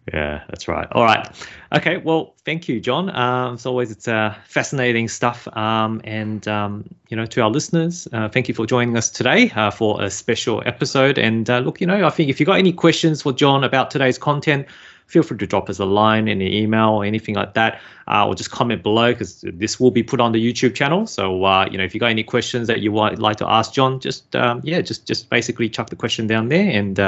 that's 0.49 0.69
right. 0.69 0.89
All 0.93 1.05
right. 1.05 1.29
Okay. 1.75 1.99
Well, 1.99 2.35
thank 2.47 2.67
you, 2.67 2.81
John. 2.81 3.15
Um, 3.15 3.55
as 3.55 3.67
always, 3.67 3.91
it's 3.91 4.09
uh, 4.09 4.35
fascinating 4.47 5.07
stuff. 5.09 5.47
Um, 5.55 6.01
and 6.05 6.49
um, 6.49 6.89
you 7.11 7.17
know, 7.17 7.27
to 7.27 7.43
our 7.43 7.51
listeners, 7.51 8.09
uh, 8.15 8.31
thank 8.31 8.49
you 8.49 8.55
for 8.55 8.65
joining 8.65 8.97
us 8.97 9.11
today 9.11 9.51
uh, 9.51 9.71
for 9.71 10.03
a 10.03 10.09
special 10.11 10.63
episode. 10.65 11.19
And 11.19 11.51
uh, 11.51 11.59
look, 11.59 11.79
you 11.83 11.87
know, 11.87 12.07
I 12.07 12.11
think 12.11 12.31
if 12.31 12.41
you 12.41 12.47
got 12.47 12.59
any 12.59 12.73
questions 12.73 13.21
for 13.21 13.35
John 13.35 13.65
about 13.65 13.91
today's 13.91 14.17
content, 14.17 14.67
feel 15.09 15.23
free 15.23 15.37
to 15.37 15.47
drop 15.47 15.69
us 15.69 15.79
a 15.79 15.85
line, 15.85 16.27
any 16.27 16.63
email, 16.63 16.91
or 16.91 17.05
anything 17.05 17.35
like 17.35 17.53
that, 17.53 17.83
uh, 18.07 18.27
or 18.27 18.35
just 18.35 18.51
comment 18.51 18.83
below 18.83 19.13
because 19.13 19.43
this 19.43 19.79
will 19.79 19.91
be 19.91 20.03
put 20.03 20.21
on 20.21 20.33
the 20.33 20.41
YouTube 20.41 20.75
channel. 20.75 21.07
So 21.07 21.45
uh, 21.45 21.69
you 21.71 21.77
know, 21.77 21.85
if 21.85 21.93
you 21.93 22.01
got 22.01 22.11
any 22.11 22.25
questions 22.25 22.67
that 22.69 22.81
you 22.81 22.93
would 22.93 23.19
like 23.19 23.37
to 23.39 23.47
ask 23.47 23.75
John, 23.75 24.01
just 24.01 24.35
um, 24.35 24.63
yeah, 24.65 24.81
just 24.81 25.07
just 25.07 25.29
basically 25.29 25.69
chuck 25.69 25.91
the 25.91 25.97
question 25.97 26.27
down 26.27 26.49
there 26.49 26.71
and 26.71 26.99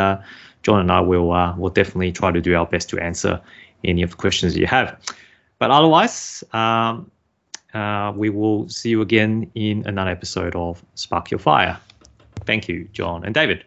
John 0.62 0.80
and 0.80 0.92
I 0.92 1.00
will 1.00 1.32
uh, 1.32 1.56
will 1.56 1.70
definitely 1.70 2.12
try 2.12 2.30
to 2.30 2.40
do 2.40 2.54
our 2.54 2.66
best 2.66 2.88
to 2.90 2.98
answer 2.98 3.40
any 3.84 4.02
of 4.02 4.10
the 4.10 4.16
questions 4.16 4.56
you 4.56 4.66
have. 4.66 4.98
But 5.58 5.70
otherwise, 5.70 6.44
um, 6.52 7.10
uh, 7.74 8.12
we 8.16 8.30
will 8.30 8.68
see 8.68 8.90
you 8.90 9.02
again 9.02 9.50
in 9.54 9.86
another 9.86 10.10
episode 10.10 10.54
of 10.56 10.82
Spark 10.94 11.30
Your 11.30 11.40
Fire. 11.40 11.78
Thank 12.46 12.68
you, 12.68 12.88
John 12.92 13.24
and 13.24 13.34
David. 13.34 13.64